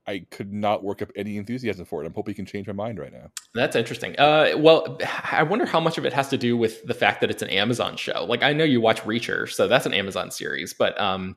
I 0.06 0.26
could 0.30 0.52
not 0.52 0.82
work 0.82 1.00
up 1.00 1.12
any 1.14 1.36
enthusiasm 1.36 1.84
for 1.84 2.02
it. 2.02 2.06
I'm 2.06 2.14
hoping 2.14 2.32
he 2.32 2.36
can 2.36 2.46
change 2.46 2.66
my 2.66 2.72
mind 2.72 2.98
right 2.98 3.12
now. 3.12 3.30
That's 3.54 3.76
interesting. 3.76 4.18
Uh, 4.18 4.50
well, 4.56 4.98
I 5.30 5.44
wonder 5.44 5.64
how 5.64 5.78
much 5.78 5.96
of 5.96 6.04
it 6.04 6.12
has 6.12 6.28
to 6.30 6.38
do 6.38 6.56
with 6.56 6.84
the 6.86 6.94
fact 6.94 7.20
that 7.20 7.30
it's 7.30 7.42
an 7.42 7.50
Amazon 7.50 7.96
show. 7.96 8.24
Like 8.24 8.42
I 8.42 8.52
know 8.52 8.64
you 8.64 8.80
watch 8.80 9.00
Reacher, 9.02 9.50
so 9.50 9.68
that's 9.68 9.86
an 9.86 9.94
Amazon 9.94 10.30
series, 10.30 10.72
but 10.72 11.00
um, 11.00 11.36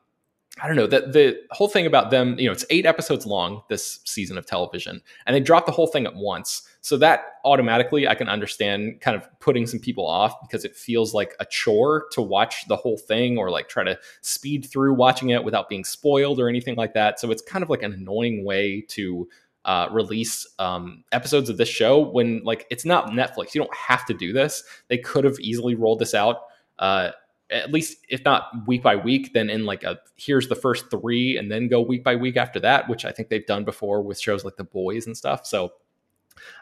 I 0.62 0.68
don't 0.68 0.78
know 0.78 0.88
that 0.88 1.12
the 1.12 1.38
whole 1.52 1.68
thing 1.68 1.86
about 1.86 2.12
them, 2.12 2.40
you 2.40 2.46
know, 2.46 2.54
it's 2.54 2.64
eight 2.70 2.86
episodes 2.86 3.26
long 3.26 3.64
this 3.68 4.00
season 4.06 4.38
of 4.38 4.46
television, 4.46 5.02
and 5.26 5.36
they 5.36 5.42
dropped 5.42 5.66
the 5.66 5.74
whole 5.74 5.88
thing 5.88 6.06
at 6.06 6.16
once. 6.16 6.62
So 6.80 6.96
that 6.98 7.26
automatically, 7.44 8.08
I 8.08 8.16
can 8.16 8.30
understand 8.30 9.02
kind 9.02 9.18
of 9.18 9.28
putting 9.40 9.68
some 9.68 9.82
people 9.82 10.08
off 10.08 10.40
because 10.42 10.64
it 10.64 10.74
feels 10.74 11.14
like 11.14 11.36
a 11.42 11.46
chore 11.46 12.06
to 12.12 12.22
watch 12.22 12.68
the 12.70 12.78
whole 12.78 12.98
thing 12.98 13.38
or 13.38 13.50
like 13.50 13.68
try 13.68 13.84
to 13.84 14.00
speed 14.22 14.66
through 14.66 14.94
watching 14.94 15.30
it 15.30 15.44
without 15.44 15.68
being 15.68 15.84
spoiled 15.84 16.40
or 16.40 16.48
anything 16.48 16.76
like 16.76 16.94
that. 16.94 17.20
So 17.20 17.32
it's 17.32 17.42
kind 17.42 17.62
of 17.62 17.70
like 17.70 17.84
an 17.84 17.92
annoying 17.92 18.46
way 18.46 18.82
to 18.90 19.28
uh, 19.66 19.90
release 19.92 20.48
um, 20.60 21.04
episodes 21.12 21.50
of 21.50 21.58
this 21.58 21.68
show 21.68 22.00
when 22.00 22.42
like 22.44 22.66
it's 22.70 22.86
not 22.86 23.08
Netflix. 23.08 23.54
You 23.54 23.62
don't 23.62 23.76
have 23.76 24.06
to 24.06 24.14
do 24.14 24.32
this. 24.32 24.64
They 24.88 25.00
could 25.00 25.26
have 25.26 25.40
easily 25.40 25.76
rolled 25.76 26.00
this 26.00 26.14
out. 26.14 26.44
Uh, 26.80 27.12
at 27.56 27.72
least 27.72 28.06
if 28.10 28.24
not 28.26 28.68
week 28.68 28.84
by 28.84 28.96
week, 28.96 29.34
then 29.34 29.50
in 29.50 29.66
like 29.66 29.84
a 29.84 29.98
here's 30.18 30.48
the 30.50 30.56
first 30.56 30.92
three 30.92 31.38
and 31.38 31.52
then 31.52 31.68
go 31.68 31.82
week 31.82 32.04
by 32.04 32.16
week 32.16 32.38
after 32.38 32.60
that, 32.60 32.90
which 32.90 33.06
I 33.06 33.12
think 33.12 33.30
they've 33.30 33.46
done 33.46 33.64
before 33.64 34.02
with 34.02 34.20
shows 34.20 34.44
like 34.44 34.58
The 34.58 34.64
Boys 34.64 35.08
and 35.08 35.16
stuff. 35.16 35.46
So 35.46 35.72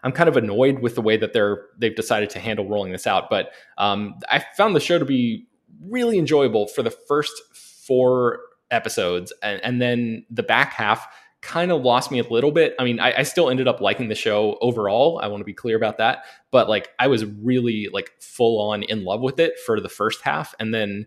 I'm 0.04 0.12
kind 0.12 0.30
of 0.30 0.38
annoyed 0.38 0.80
with 0.80 0.96
the 0.96 1.02
way 1.02 1.18
that 1.18 1.34
they're 1.34 1.66
they've 1.78 1.96
decided 1.96 2.30
to 2.32 2.40
handle 2.40 2.68
rolling 2.68 2.92
this 2.92 3.08
out. 3.08 3.30
But 3.30 3.52
um, 3.78 4.16
I 4.30 4.44
found 4.56 4.76
the 4.76 4.80
show 4.80 5.00
to 5.00 5.06
be 5.06 5.48
really 5.90 6.18
enjoyable 6.20 6.68
for 6.68 6.84
the 6.84 6.92
first 6.92 7.34
four 7.54 8.40
episodes, 8.72 9.34
and, 9.42 9.64
and 9.64 9.82
then 9.82 10.26
the 10.30 10.44
back 10.44 10.74
half 10.74 11.08
kind 11.44 11.72
of 11.72 11.82
lost 11.82 12.10
me 12.10 12.20
a 12.20 12.24
little 12.24 12.52
bit. 12.52 12.74
I 12.80 12.86
mean, 12.86 13.00
I, 13.00 13.20
I, 13.20 13.24
still 13.24 13.50
ended 13.50 13.68
up 13.68 13.82
liking 13.82 14.08
the 14.08 14.16
show 14.16 14.58
overall. 14.62 15.20
I 15.22 15.28
want 15.28 15.42
to 15.42 15.46
be 15.46 15.54
clear 15.54 15.76
about 15.76 15.98
that. 15.98 16.24
But 16.52 16.70
like, 16.70 16.90
I 17.00 17.08
was 17.08 17.26
really 17.26 17.90
like 17.92 18.12
full 18.22 18.62
on 18.72 18.84
in 18.84 19.04
love 19.04 19.20
with 19.20 19.40
it 19.40 19.60
for 19.60 19.82
the 19.82 19.90
first 19.90 20.22
half, 20.22 20.56
and 20.60 20.74
then 20.74 21.06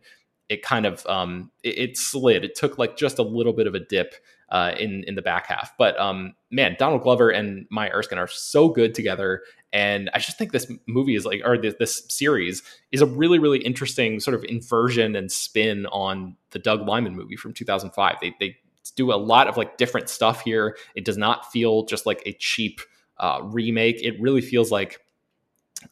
it 0.50 0.62
kind 0.62 0.84
of 0.84 1.04
um, 1.06 1.50
it, 1.64 1.78
it 1.78 1.96
slid. 1.96 2.44
It 2.44 2.54
took 2.54 2.76
like 2.76 2.96
just 2.96 3.18
a 3.18 3.22
little 3.22 3.54
bit 3.54 3.66
of 3.66 3.74
a 3.74 3.80
dip 3.80 4.14
uh, 4.50 4.72
in 4.78 5.04
in 5.04 5.14
the 5.14 5.22
back 5.22 5.46
half. 5.46 5.72
But 5.78 5.98
um, 5.98 6.34
man, 6.50 6.76
Donald 6.78 7.02
Glover 7.02 7.30
and 7.30 7.66
Maya 7.70 7.90
Erskine 7.94 8.18
are 8.18 8.28
so 8.28 8.68
good 8.68 8.94
together, 8.94 9.42
and 9.72 10.10
I 10.12 10.18
just 10.18 10.36
think 10.36 10.52
this 10.52 10.70
movie 10.86 11.16
is 11.16 11.24
like, 11.24 11.40
or 11.46 11.56
this, 11.56 11.74
this 11.78 12.02
series 12.08 12.62
is 12.92 13.00
a 13.00 13.06
really 13.06 13.38
really 13.38 13.58
interesting 13.60 14.20
sort 14.20 14.34
of 14.34 14.44
inversion 14.44 15.16
and 15.16 15.32
spin 15.32 15.86
on 15.86 16.36
the 16.50 16.58
Doug 16.58 16.86
Liman 16.86 17.16
movie 17.16 17.36
from 17.36 17.54
2005. 17.54 18.16
They 18.20 18.34
they 18.38 18.56
do 18.90 19.12
a 19.12 19.16
lot 19.16 19.48
of 19.48 19.56
like 19.56 19.76
different 19.76 20.08
stuff 20.08 20.42
here. 20.42 20.76
It 20.94 21.04
does 21.04 21.16
not 21.16 21.50
feel 21.50 21.84
just 21.84 22.06
like 22.06 22.22
a 22.26 22.32
cheap 22.34 22.80
uh, 23.18 23.40
remake. 23.44 24.02
It 24.02 24.20
really 24.20 24.40
feels 24.40 24.70
like 24.70 25.00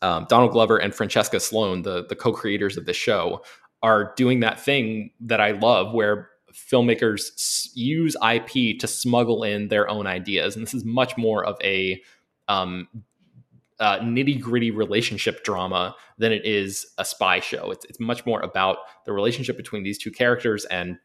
um, 0.02 0.26
Donald 0.28 0.52
Glover 0.52 0.78
and 0.78 0.94
Francesca 0.94 1.40
Sloane, 1.40 1.82
the 1.82 2.06
the 2.06 2.16
co-creators 2.16 2.76
of 2.76 2.86
the 2.86 2.92
show, 2.92 3.42
are 3.82 4.14
doing 4.16 4.40
that 4.40 4.60
thing 4.60 5.10
that 5.20 5.40
I 5.40 5.52
love, 5.52 5.92
where 5.92 6.30
filmmakers 6.52 7.70
use 7.74 8.16
IP 8.22 8.78
to 8.78 8.86
smuggle 8.86 9.42
in 9.42 9.68
their 9.68 9.88
own 9.88 10.06
ideas, 10.06 10.56
and 10.56 10.64
this 10.64 10.74
is 10.74 10.84
much 10.84 11.16
more 11.16 11.44
of 11.44 11.56
a 11.62 12.02
um, 12.48 12.88
uh, 13.80 13.98
nitty 13.98 14.40
gritty 14.40 14.70
relationship 14.70 15.44
drama 15.44 15.94
than 16.18 16.32
it 16.32 16.44
is 16.44 16.86
a 16.98 17.04
spy 17.04 17.40
show. 17.40 17.70
It's, 17.70 17.84
it's 17.86 18.00
much 18.00 18.24
more 18.24 18.40
about 18.40 18.78
the 19.04 19.12
relationship 19.12 19.56
between 19.56 19.82
these 19.82 19.98
two 19.98 20.10
characters 20.10 20.64
and 20.66 20.98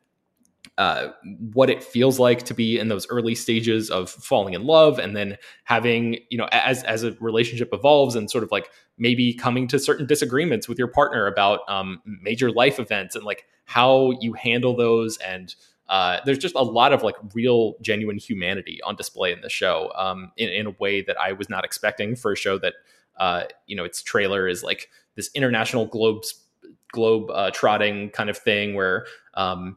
uh, 0.79 1.11
what 1.53 1.69
it 1.69 1.83
feels 1.83 2.19
like 2.19 2.43
to 2.43 2.53
be 2.53 2.79
in 2.79 2.87
those 2.87 3.05
early 3.09 3.35
stages 3.35 3.89
of 3.89 4.09
falling 4.09 4.53
in 4.53 4.63
love 4.63 4.97
and 4.97 5.13
then 5.13 5.37
having 5.65 6.15
you 6.29 6.37
know 6.37 6.47
as 6.53 6.83
as 6.85 7.03
a 7.03 7.11
relationship 7.19 7.69
evolves 7.73 8.15
and 8.15 8.31
sort 8.31 8.45
of 8.45 8.51
like 8.51 8.69
maybe 8.97 9.33
coming 9.33 9.67
to 9.67 9.77
certain 9.77 10.05
disagreements 10.05 10.69
with 10.69 10.79
your 10.79 10.87
partner 10.87 11.27
about 11.27 11.59
um, 11.67 12.01
major 12.05 12.49
life 12.49 12.79
events 12.79 13.13
and 13.13 13.25
like 13.25 13.43
how 13.65 14.13
you 14.21 14.31
handle 14.31 14.73
those 14.73 15.17
and 15.17 15.53
uh, 15.89 16.19
there's 16.25 16.37
just 16.37 16.55
a 16.55 16.61
lot 16.61 16.93
of 16.93 17.03
like 17.03 17.15
real 17.33 17.73
genuine 17.81 18.17
humanity 18.17 18.79
on 18.83 18.95
display 18.95 19.33
in 19.33 19.41
the 19.41 19.49
show 19.49 19.91
um, 19.97 20.31
in, 20.37 20.47
in, 20.47 20.65
a 20.65 20.71
way 20.79 21.01
that 21.01 21.19
i 21.19 21.33
was 21.33 21.49
not 21.49 21.65
expecting 21.65 22.15
for 22.15 22.31
a 22.31 22.37
show 22.37 22.57
that 22.57 22.75
uh, 23.19 23.43
you 23.67 23.75
know 23.75 23.83
its 23.83 24.01
trailer 24.01 24.47
is 24.47 24.63
like 24.63 24.89
this 25.15 25.29
international 25.35 25.85
globes 25.85 26.45
globe 26.93 27.29
uh, 27.31 27.51
trotting 27.51 28.09
kind 28.11 28.29
of 28.29 28.37
thing 28.37 28.75
where 28.75 29.05
um, 29.33 29.75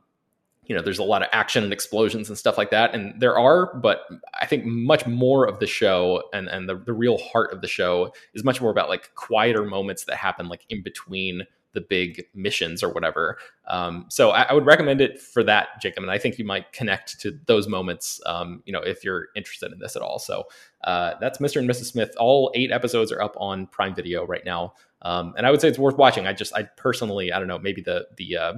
you 0.66 0.76
know 0.76 0.82
there's 0.82 0.98
a 0.98 1.04
lot 1.04 1.22
of 1.22 1.28
action 1.32 1.64
and 1.64 1.72
explosions 1.72 2.28
and 2.28 2.38
stuff 2.38 2.56
like 2.56 2.70
that. 2.70 2.94
And 2.94 3.20
there 3.20 3.38
are 3.38 3.74
but 3.74 4.06
i 4.40 4.46
think 4.46 4.64
much 4.64 5.06
more 5.06 5.46
of 5.46 5.58
the 5.58 5.66
show 5.66 6.22
and 6.32 6.48
and 6.48 6.68
the, 6.68 6.76
the 6.76 6.92
real 6.92 7.18
heart 7.18 7.52
of 7.52 7.60
the 7.60 7.68
show 7.68 8.12
is 8.34 8.44
much 8.44 8.60
more 8.60 8.70
about 8.70 8.88
like 8.88 9.14
quieter 9.14 9.64
moments 9.64 10.04
that 10.04 10.16
happen 10.16 10.48
like 10.48 10.64
in 10.68 10.82
between 10.82 11.42
the 11.74 11.80
big 11.80 12.26
missions 12.34 12.82
or 12.82 12.90
whatever. 12.92 13.38
Um, 13.66 14.04
so 14.10 14.30
I, 14.30 14.42
I, 14.42 14.52
would 14.52 14.66
recommend 14.66 15.00
it 15.00 15.18
for 15.18 15.42
that 15.44 15.80
jacob 15.80 16.02
and 16.02 16.10
i 16.10 16.18
think 16.18 16.38
you 16.38 16.44
might 16.44 16.70
connect 16.72 17.18
to 17.20 17.38
those 17.46 17.66
moments 17.66 18.20
um, 18.26 18.62
you 18.66 18.72
know 18.74 18.80
if 18.80 19.04
you're 19.04 19.28
interested 19.34 19.72
in 19.72 19.78
this 19.78 19.96
at 19.96 20.02
all. 20.02 20.18
So 20.18 20.44
uh, 20.84 21.14
that's 21.20 21.38
mr 21.38 21.56
and 21.56 21.68
mrs 21.68 21.86
smith. 21.86 22.14
All 22.18 22.52
eight 22.54 22.70
episodes 22.70 23.10
are 23.10 23.22
up 23.22 23.34
on 23.38 23.66
prime 23.66 23.94
video 23.94 24.26
right 24.26 24.44
now. 24.44 24.74
Um, 25.02 25.34
and 25.36 25.46
i 25.46 25.50
would 25.50 25.60
say 25.60 25.68
it's 25.68 25.78
worth 25.78 25.96
watching. 25.96 26.26
I 26.26 26.32
just 26.32 26.54
i 26.54 26.64
personally 26.76 27.32
i 27.32 27.38
don't 27.38 27.48
know 27.48 27.58
maybe 27.58 27.82
the 27.82 28.06
the 28.16 28.36
uh, 28.36 28.52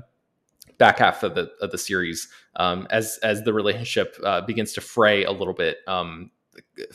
back 0.78 0.98
half 0.98 1.22
of 1.22 1.34
the 1.34 1.50
of 1.60 1.70
the 1.70 1.78
series 1.78 2.28
um, 2.56 2.86
as 2.90 3.18
as 3.22 3.42
the 3.42 3.52
relationship 3.52 4.16
uh, 4.24 4.40
begins 4.40 4.72
to 4.74 4.80
fray 4.80 5.24
a 5.24 5.32
little 5.32 5.54
bit. 5.54 5.78
Um, 5.86 6.30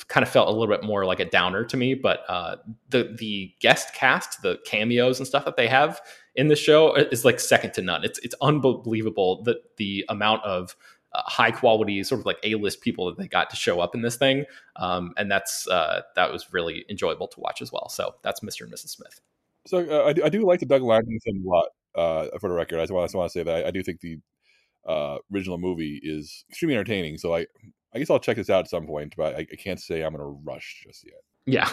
kind 0.07 0.23
of 0.23 0.29
felt 0.29 0.47
a 0.47 0.51
little 0.51 0.73
bit 0.73 0.85
more 0.85 1.05
like 1.05 1.19
a 1.19 1.25
downer 1.25 1.65
to 1.65 1.77
me, 1.77 1.93
but 1.93 2.21
uh, 2.29 2.57
the 2.89 3.15
the 3.17 3.53
guest 3.59 3.93
cast, 3.93 4.41
the 4.41 4.59
cameos 4.65 5.19
and 5.19 5.27
stuff 5.27 5.45
that 5.45 5.57
they 5.57 5.67
have 5.67 6.01
in 6.35 6.47
the 6.47 6.55
show 6.55 6.95
is 6.95 7.25
like 7.25 7.39
second 7.39 7.73
to 7.73 7.81
none. 7.81 8.03
It's 8.03 8.19
it's 8.19 8.35
unbelievable 8.41 9.43
that 9.43 9.57
the 9.77 10.05
amount 10.09 10.43
of 10.43 10.75
uh, 11.13 11.23
high 11.25 11.51
quality 11.51 12.03
sort 12.03 12.19
of 12.19 12.25
like 12.25 12.37
A 12.43 12.55
list 12.55 12.81
people 12.81 13.07
that 13.07 13.17
they 13.17 13.27
got 13.27 13.49
to 13.49 13.55
show 13.55 13.79
up 13.79 13.95
in 13.95 14.01
this 14.01 14.15
thing, 14.15 14.45
um, 14.75 15.13
and 15.17 15.29
that's 15.29 15.67
uh, 15.67 16.01
that 16.15 16.31
was 16.31 16.53
really 16.53 16.85
enjoyable 16.89 17.27
to 17.27 17.39
watch 17.39 17.61
as 17.61 17.71
well. 17.71 17.89
So 17.89 18.15
that's 18.21 18.41
Mr. 18.41 18.61
and 18.61 18.71
Mrs. 18.71 18.89
Smith. 18.89 19.19
So 19.65 19.79
uh, 19.79 20.13
I, 20.13 20.25
I 20.25 20.29
do 20.29 20.45
like 20.45 20.59
the 20.59 20.65
Doug 20.65 20.81
film 20.81 21.43
a 21.45 21.49
lot. 21.49 21.65
Uh, 21.95 22.27
for 22.39 22.49
the 22.49 22.55
record, 22.55 22.79
I 22.79 22.83
just 22.83 22.93
want, 22.93 23.11
to 23.11 23.29
say 23.29 23.43
that 23.43 23.65
I, 23.65 23.67
I 23.67 23.71
do 23.71 23.83
think 23.83 23.99
the 23.99 24.17
uh, 24.87 25.17
original 25.33 25.57
movie 25.57 25.99
is 26.03 26.45
extremely 26.49 26.75
entertaining. 26.75 27.17
So 27.17 27.35
I 27.35 27.45
I 27.93 27.99
guess 27.99 28.09
I'll 28.09 28.19
check 28.19 28.37
this 28.37 28.49
out 28.49 28.65
at 28.65 28.69
some 28.69 28.85
point, 28.85 29.15
but 29.17 29.35
I, 29.35 29.39
I 29.39 29.55
can't 29.55 29.79
say 29.79 30.03
I'm 30.03 30.13
going 30.13 30.23
to 30.23 30.39
rush 30.43 30.83
just 30.85 31.05
yet. 31.05 31.21
Yeah, 31.45 31.69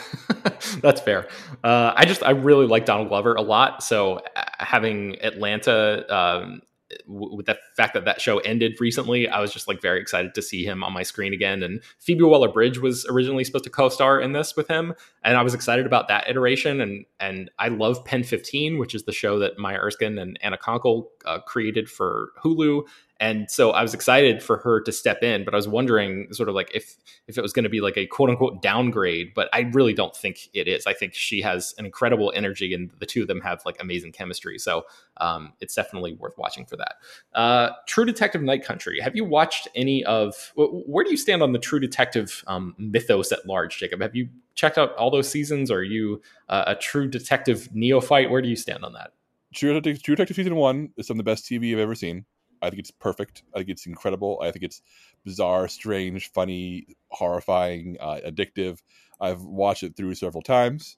that's 0.80 1.00
fair. 1.00 1.28
Uh, 1.62 1.92
I 1.94 2.06
just 2.06 2.22
I 2.22 2.30
really 2.30 2.66
like 2.66 2.86
Donald 2.86 3.08
Glover 3.08 3.34
a 3.34 3.42
lot. 3.42 3.82
So 3.82 4.20
uh, 4.34 4.44
having 4.58 5.16
Atlanta 5.22 6.06
um, 6.14 6.62
with 7.06 7.46
the 7.46 7.58
fact 7.76 7.94
that 7.94 8.04
that 8.04 8.20
show 8.20 8.38
ended 8.38 8.76
recently, 8.80 9.28
I 9.28 9.40
was 9.40 9.52
just 9.52 9.68
like 9.68 9.82
very 9.82 10.00
excited 10.00 10.34
to 10.34 10.42
see 10.42 10.64
him 10.64 10.84
on 10.84 10.92
my 10.92 11.02
screen 11.02 11.32
again. 11.32 11.62
And 11.62 11.82
Phoebe 11.98 12.22
Waller 12.22 12.48
Bridge 12.48 12.78
was 12.78 13.06
originally 13.10 13.44
supposed 13.44 13.64
to 13.64 13.70
co-star 13.70 14.20
in 14.20 14.32
this 14.32 14.56
with 14.56 14.68
him, 14.68 14.94
and 15.22 15.36
I 15.36 15.42
was 15.42 15.54
excited 15.54 15.86
about 15.86 16.08
that 16.08 16.28
iteration. 16.28 16.80
And 16.80 17.04
and 17.18 17.50
I 17.58 17.68
love 17.68 18.04
Pen 18.04 18.22
Fifteen, 18.22 18.78
which 18.78 18.94
is 18.94 19.04
the 19.04 19.12
show 19.12 19.38
that 19.40 19.58
Maya 19.58 19.78
Erskine 19.78 20.18
and 20.18 20.38
Anna 20.42 20.58
Konkle 20.58 21.06
uh, 21.24 21.40
created 21.40 21.90
for 21.90 22.32
Hulu, 22.42 22.82
and 23.18 23.50
so 23.50 23.70
I 23.70 23.82
was 23.82 23.94
excited 23.94 24.42
for 24.42 24.58
her 24.58 24.80
to 24.82 24.92
step 24.92 25.22
in, 25.22 25.44
but 25.44 25.54
I 25.54 25.56
was 25.56 25.66
wondering 25.66 26.32
sort 26.32 26.48
of 26.48 26.54
like 26.54 26.70
if 26.74 26.96
if 27.26 27.38
it 27.38 27.40
was 27.40 27.52
going 27.52 27.64
to 27.64 27.70
be 27.70 27.80
like 27.80 27.96
a 27.96 28.06
quote 28.06 28.28
unquote 28.28 28.60
downgrade, 28.60 29.32
but 29.34 29.48
I 29.52 29.60
really 29.72 29.94
don't 29.94 30.14
think 30.14 30.48
it 30.52 30.68
is. 30.68 30.86
I 30.86 30.92
think 30.92 31.14
she 31.14 31.40
has 31.40 31.74
an 31.78 31.86
incredible 31.86 32.32
energy, 32.34 32.74
and 32.74 32.90
the 32.98 33.06
two 33.06 33.22
of 33.22 33.28
them 33.28 33.40
have 33.40 33.62
like 33.64 33.76
amazing 33.80 34.12
chemistry. 34.12 34.58
So 34.58 34.84
um, 35.16 35.54
it's 35.60 35.74
definitely 35.74 36.12
worth 36.14 36.36
watching 36.36 36.66
for 36.66 36.76
that. 36.76 36.96
Uh, 37.34 37.70
True 37.86 38.04
Detective 38.04 38.42
Night 38.42 38.64
Country. 38.64 39.00
Have 39.00 39.16
you 39.16 39.24
watched 39.24 39.68
any 39.74 40.04
of? 40.04 40.52
Where 40.56 41.04
do 41.04 41.10
you 41.10 41.16
stand 41.16 41.42
on 41.42 41.52
the 41.52 41.58
True 41.58 41.80
Detective 41.80 42.44
um, 42.46 42.74
mythos 42.78 43.32
at 43.32 43.46
large, 43.46 43.78
Jacob? 43.78 44.02
Have 44.02 44.14
you 44.14 44.28
checked 44.54 44.76
out 44.76 44.94
all 44.96 45.10
those 45.10 45.28
seasons? 45.28 45.70
Are 45.70 45.82
you 45.82 46.20
uh, 46.50 46.64
a 46.66 46.74
True 46.74 47.08
Detective 47.08 47.68
neophyte? 47.72 48.30
Where 48.30 48.42
do 48.42 48.48
you 48.48 48.56
stand 48.56 48.84
on 48.84 48.92
that? 48.92 49.12
True 49.54 49.72
Detective, 49.72 50.02
True 50.02 50.16
Detective 50.16 50.36
season 50.36 50.56
one 50.56 50.90
is 50.98 51.06
some 51.06 51.14
of 51.14 51.24
the 51.24 51.30
best 51.30 51.46
TV 51.46 51.72
I've 51.72 51.78
ever 51.78 51.94
seen. 51.94 52.26
I 52.62 52.70
think 52.70 52.80
it's 52.80 52.90
perfect. 52.90 53.42
I 53.54 53.58
think 53.58 53.70
it's 53.70 53.86
incredible. 53.86 54.40
I 54.42 54.50
think 54.50 54.64
it's 54.64 54.82
bizarre, 55.24 55.68
strange, 55.68 56.30
funny, 56.32 56.86
horrifying, 57.08 57.96
uh, 58.00 58.20
addictive. 58.26 58.78
I've 59.20 59.42
watched 59.42 59.82
it 59.82 59.96
through 59.96 60.14
several 60.14 60.42
times. 60.42 60.96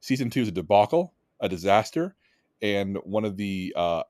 Season 0.00 0.30
two 0.30 0.42
is 0.42 0.48
a 0.48 0.52
debacle, 0.52 1.14
a 1.40 1.48
disaster, 1.48 2.14
and 2.62 2.96
one 3.04 3.24
of 3.24 3.36
the 3.36 3.72
uh, 3.76 4.02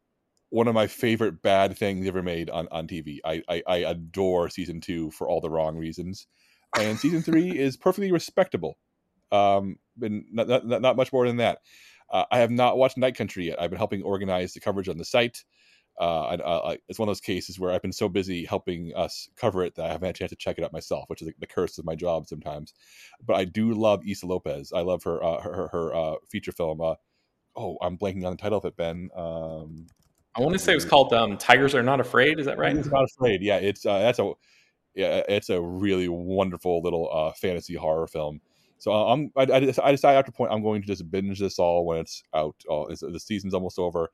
one 0.51 0.69
of 0.69 0.75
my 0.75 0.87
favorite 0.87 1.43
bad 1.43 1.77
things 1.77 2.07
ever 2.07 2.23
made 2.23 2.51
on, 2.51 2.69
on 2.71 2.87
TV. 2.87 3.19
I, 3.25 3.43
I, 3.49 3.63
I 3.67 3.77
adore 3.79 4.49
season 4.49 4.81
two 4.81 5.11
for 5.11 5.29
all 5.29 5.41
the 5.41 5.51
wrong 5.51 5.77
reasons, 5.77 6.27
and 6.79 6.99
season 6.99 7.23
three 7.23 7.59
is 7.59 7.77
perfectly 7.77 8.13
respectable. 8.13 8.79
Um, 9.33 9.79
not, 9.99 10.49
not, 10.49 10.67
not 10.83 10.97
much 10.97 11.13
more 11.13 11.27
than 11.27 11.39
that. 11.39 11.59
Uh, 12.11 12.25
I 12.31 12.39
have 12.39 12.51
not 12.51 12.79
watched 12.79 12.97
Night 12.97 13.17
Country 13.17 13.47
yet. 13.47 13.61
I've 13.61 13.71
been 13.71 13.79
helping 13.79 14.03
organize 14.03 14.55
the 14.55 14.61
coverage 14.61 14.89
on 14.89 14.99
the 14.99 15.05
site 15.05 15.45
uh, 15.99 16.29
and, 16.29 16.43
uh, 16.43 16.77
it's 16.89 16.99
one 16.99 17.09
of 17.09 17.11
those 17.11 17.21
cases 17.21 17.59
where 17.59 17.73
I've 17.73 17.83
been 17.83 17.93
so 17.93 18.09
busy 18.09 18.45
helping 18.45 18.93
us 18.95 19.29
cover 19.37 19.65
it 19.65 19.75
that 19.77 19.87
I 19.87 19.89
haven't 19.89 20.07
had 20.07 20.17
a 20.17 20.19
chance 20.19 20.31
to 20.31 20.37
check 20.37 20.59
it 20.59 20.65
out 20.65 20.73
myself, 20.73 21.09
which 21.09 21.23
is 21.23 21.29
the, 21.29 21.35
the 21.41 21.47
curse 21.47 21.79
of 21.79 21.87
my 21.87 21.95
job 21.95 22.27
sometimes. 22.27 22.75
But 23.25 23.37
I 23.37 23.45
do 23.45 23.73
love 23.73 24.03
Issa 24.07 24.27
Lopez. 24.27 24.73
I 24.75 24.81
love 24.81 25.03
her 25.05 25.23
uh, 25.25 25.41
her 25.41 25.69
her 25.69 25.95
uh, 25.95 26.15
feature 26.29 26.53
film. 26.53 26.83
Uh, 26.83 26.95
oh, 27.57 27.79
I'm 27.81 27.97
blanking 27.97 28.25
on 28.27 28.33
the 28.33 28.37
title 28.37 28.59
of 28.59 28.65
it, 28.67 28.77
Ben. 28.77 29.09
Um, 29.17 29.87
I 30.37 30.43
want 30.43 30.53
to 30.53 30.59
say 30.59 30.73
it 30.73 30.77
was 30.77 30.85
called 30.85 31.15
um, 31.15 31.39
"Tigers 31.39 31.75
Are 31.75 31.83
Not 31.83 32.01
Afraid." 32.01 32.39
Is 32.39 32.45
that 32.45 32.59
right? 32.59 32.75
Tigers 32.75 32.93
Not 32.93 33.05
Afraid. 33.05 33.41
Yeah, 33.43 33.57
it's 33.57 33.87
uh, 33.87 33.99
that's 34.01 34.19
a 34.19 34.33
yeah, 34.95 35.23
it's 35.29 35.49
a 35.49 35.61
really 35.61 36.09
wonderful 36.09 36.83
little 36.83 37.33
fantasy 37.41 37.75
horror 37.75 38.07
film. 38.07 38.41
So 38.79 38.93
I'm 38.93 39.31
I, 39.35 39.43
I, 39.43 39.61
decided 39.61 40.05
after 40.05 40.31
point 40.31 40.53
I'm 40.53 40.63
going 40.63 40.83
to 40.83 40.87
just 40.87 41.11
binge 41.11 41.41
this 41.41 41.59
all 41.59 41.87
when 41.87 42.01
it's 42.01 42.23
out. 42.35 42.55
Oh, 42.69 42.87
the 42.89 43.19
season's 43.19 43.55
almost 43.55 43.79
over 43.79 44.11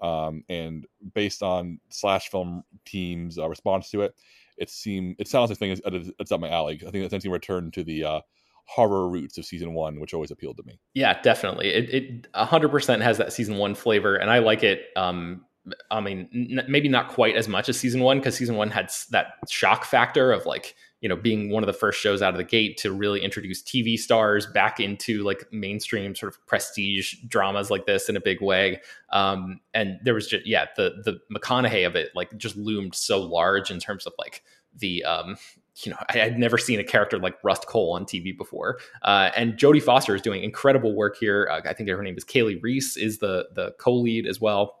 um, 0.00 0.44
and 0.48 0.86
based 1.14 1.42
on 1.42 1.80
slash 1.90 2.28
film 2.28 2.62
team's 2.84 3.38
uh, 3.38 3.48
response 3.48 3.90
to 3.90 4.02
it, 4.02 4.14
it 4.56 4.70
seemed 4.70 5.16
it 5.18 5.28
sounds 5.28 5.50
like 5.50 5.58
thing 5.58 5.70
is 5.70 5.82
it's 6.18 6.32
up 6.32 6.40
my 6.40 6.48
alley. 6.48 6.80
I 6.86 6.90
think 6.90 7.10
it's 7.12 7.24
to 7.24 7.30
return 7.30 7.70
to 7.72 7.84
the 7.84 8.04
uh, 8.04 8.20
horror 8.66 9.08
roots 9.08 9.38
of 9.38 9.44
season 9.44 9.74
one, 9.74 10.00
which 10.00 10.14
always 10.14 10.30
appealed 10.30 10.56
to 10.58 10.62
me. 10.64 10.78
Yeah, 10.94 11.20
definitely. 11.22 11.68
It 11.68 12.28
hundred 12.34 12.70
percent 12.70 13.02
has 13.02 13.18
that 13.18 13.32
season 13.32 13.56
one 13.56 13.74
flavor, 13.74 14.16
and 14.16 14.30
I 14.30 14.38
like 14.38 14.62
it. 14.62 14.86
Um, 14.96 15.44
I 15.90 16.00
mean, 16.00 16.28
n- 16.32 16.66
maybe 16.68 16.88
not 16.88 17.08
quite 17.08 17.36
as 17.36 17.48
much 17.48 17.68
as 17.68 17.78
season 17.78 18.00
one 18.00 18.18
because 18.18 18.36
season 18.36 18.56
one 18.56 18.70
had 18.70 18.90
that 19.10 19.26
shock 19.48 19.84
factor 19.84 20.32
of 20.32 20.46
like 20.46 20.74
you 21.06 21.08
know 21.08 21.14
being 21.14 21.50
one 21.50 21.62
of 21.62 21.68
the 21.68 21.72
first 21.72 22.00
shows 22.00 22.20
out 22.20 22.34
of 22.34 22.36
the 22.36 22.42
gate 22.42 22.76
to 22.78 22.90
really 22.90 23.22
introduce 23.22 23.62
TV 23.62 23.96
stars 23.96 24.44
back 24.44 24.80
into 24.80 25.22
like 25.22 25.46
mainstream 25.52 26.16
sort 26.16 26.34
of 26.34 26.46
prestige 26.48 27.14
dramas 27.28 27.70
like 27.70 27.86
this 27.86 28.08
in 28.08 28.16
a 28.16 28.20
big 28.20 28.42
way. 28.42 28.80
Um, 29.12 29.60
and 29.72 30.00
there 30.02 30.14
was 30.14 30.26
just 30.26 30.44
yeah 30.44 30.66
the 30.76 31.00
the 31.04 31.20
McConaughey 31.32 31.86
of 31.86 31.94
it 31.94 32.10
like 32.16 32.36
just 32.36 32.56
loomed 32.56 32.96
so 32.96 33.20
large 33.20 33.70
in 33.70 33.78
terms 33.78 34.04
of 34.04 34.14
like 34.18 34.42
the 34.76 35.04
um, 35.04 35.36
you 35.84 35.92
know, 35.92 35.98
I 36.08 36.18
had 36.18 36.40
never 36.40 36.58
seen 36.58 36.80
a 36.80 36.84
character 36.84 37.20
like 37.20 37.36
Rust 37.44 37.68
Cohle 37.68 37.92
on 37.92 38.04
TV 38.04 38.36
before. 38.36 38.78
Uh, 39.02 39.30
and 39.36 39.52
Jodie 39.52 39.80
Foster 39.80 40.16
is 40.16 40.22
doing 40.22 40.42
incredible 40.42 40.96
work 40.96 41.16
here. 41.18 41.48
Uh, 41.52 41.60
I 41.68 41.72
think 41.72 41.88
her 41.88 42.02
name 42.02 42.16
is 42.16 42.24
Kali 42.24 42.56
Reis 42.56 42.96
is 42.96 43.18
the 43.18 43.46
the 43.54 43.76
co-lead 43.78 44.26
as 44.26 44.40
well 44.40 44.74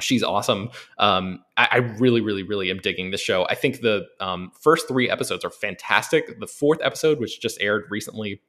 she's 0.00 0.22
awesome. 0.22 0.70
Um, 0.98 1.44
I, 1.56 1.68
I, 1.72 1.76
really, 1.76 2.20
really, 2.20 2.42
really 2.42 2.70
am 2.70 2.78
digging 2.78 3.10
the 3.10 3.18
show. 3.18 3.46
I 3.48 3.54
think 3.54 3.80
the 3.80 4.06
um, 4.20 4.50
first 4.60 4.88
three 4.88 5.08
episodes 5.08 5.44
are 5.44 5.50
fantastic. 5.50 6.40
The 6.40 6.46
fourth 6.46 6.80
episode, 6.82 7.20
which 7.20 7.40
just 7.40 7.60
aired 7.60 7.84
recently, 7.90 8.40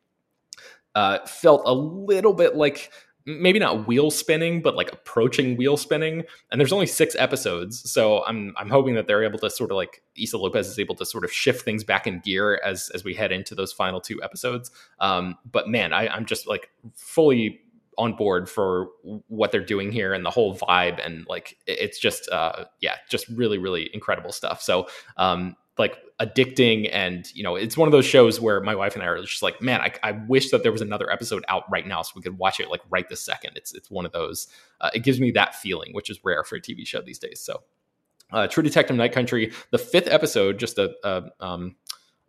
uh, 0.95 1.25
felt 1.25 1.61
a 1.65 1.73
little 1.73 2.33
bit 2.33 2.55
like 2.55 2.91
maybe 3.25 3.59
not 3.59 3.87
wheel 3.87 4.11
spinning, 4.11 4.61
but 4.61 4.75
like 4.75 4.91
approaching 4.91 5.55
wheel 5.55 5.77
spinning. 5.77 6.23
And 6.51 6.59
there's 6.59 6.73
only 6.73 6.87
six 6.87 7.15
episodes, 7.17 7.89
so 7.89 8.23
I'm 8.25 8.53
I'm 8.57 8.69
hoping 8.69 8.95
that 8.95 9.07
they're 9.07 9.23
able 9.23 9.39
to 9.39 9.49
sort 9.49 9.71
of 9.71 9.77
like 9.77 10.01
Issa 10.15 10.37
Lopez 10.37 10.67
is 10.67 10.79
able 10.79 10.95
to 10.95 11.05
sort 11.05 11.23
of 11.23 11.31
shift 11.31 11.63
things 11.63 11.83
back 11.83 12.07
in 12.07 12.19
gear 12.19 12.59
as 12.63 12.89
as 12.93 13.03
we 13.03 13.13
head 13.13 13.31
into 13.31 13.55
those 13.55 13.71
final 13.71 14.01
two 14.01 14.21
episodes. 14.23 14.71
Um, 14.99 15.37
but 15.49 15.67
man, 15.67 15.93
I, 15.93 16.07
I'm 16.07 16.25
just 16.25 16.47
like 16.47 16.69
fully 16.95 17.61
on 17.97 18.13
board 18.13 18.49
for 18.49 18.89
what 19.27 19.51
they're 19.51 19.63
doing 19.63 19.91
here 19.91 20.13
and 20.13 20.25
the 20.25 20.29
whole 20.29 20.55
vibe 20.55 21.03
and 21.05 21.25
like 21.27 21.57
it's 21.67 21.99
just 21.99 22.29
uh 22.29 22.65
yeah 22.79 22.95
just 23.09 23.27
really 23.29 23.57
really 23.57 23.89
incredible 23.93 24.31
stuff. 24.31 24.61
So 24.61 24.87
um 25.17 25.55
like 25.77 25.97
addicting 26.19 26.89
and 26.91 27.33
you 27.33 27.43
know 27.43 27.55
it's 27.55 27.75
one 27.75 27.87
of 27.87 27.91
those 27.91 28.05
shows 28.05 28.39
where 28.39 28.61
my 28.61 28.75
wife 28.75 28.93
and 28.93 29.01
i 29.01 29.07
are 29.07 29.19
just 29.21 29.41
like 29.41 29.61
man 29.61 29.81
i, 29.81 29.91
I 30.03 30.11
wish 30.11 30.51
that 30.51 30.63
there 30.63 30.71
was 30.71 30.81
another 30.81 31.09
episode 31.09 31.43
out 31.47 31.63
right 31.71 31.87
now 31.87 32.01
so 32.03 32.11
we 32.15 32.21
could 32.21 32.37
watch 32.37 32.59
it 32.59 32.69
like 32.69 32.81
right 32.89 33.07
this 33.09 33.23
second. 33.23 33.53
It's 33.55 33.73
it's 33.73 33.89
one 33.89 34.05
of 34.05 34.11
those 34.11 34.47
uh, 34.81 34.91
it 34.93 34.99
gives 34.99 35.19
me 35.19 35.31
that 35.31 35.55
feeling 35.55 35.93
which 35.93 36.09
is 36.09 36.19
rare 36.23 36.43
for 36.43 36.57
a 36.57 36.61
tv 36.61 36.85
show 36.85 37.01
these 37.01 37.19
days. 37.19 37.39
So 37.41 37.61
uh, 38.31 38.47
True 38.47 38.63
Detective 38.63 38.95
Night 38.95 39.11
Country, 39.11 39.51
the 39.71 39.77
fifth 39.77 40.07
episode, 40.07 40.57
just 40.57 40.77
a, 40.77 40.91
a 41.03 41.23
um, 41.41 41.75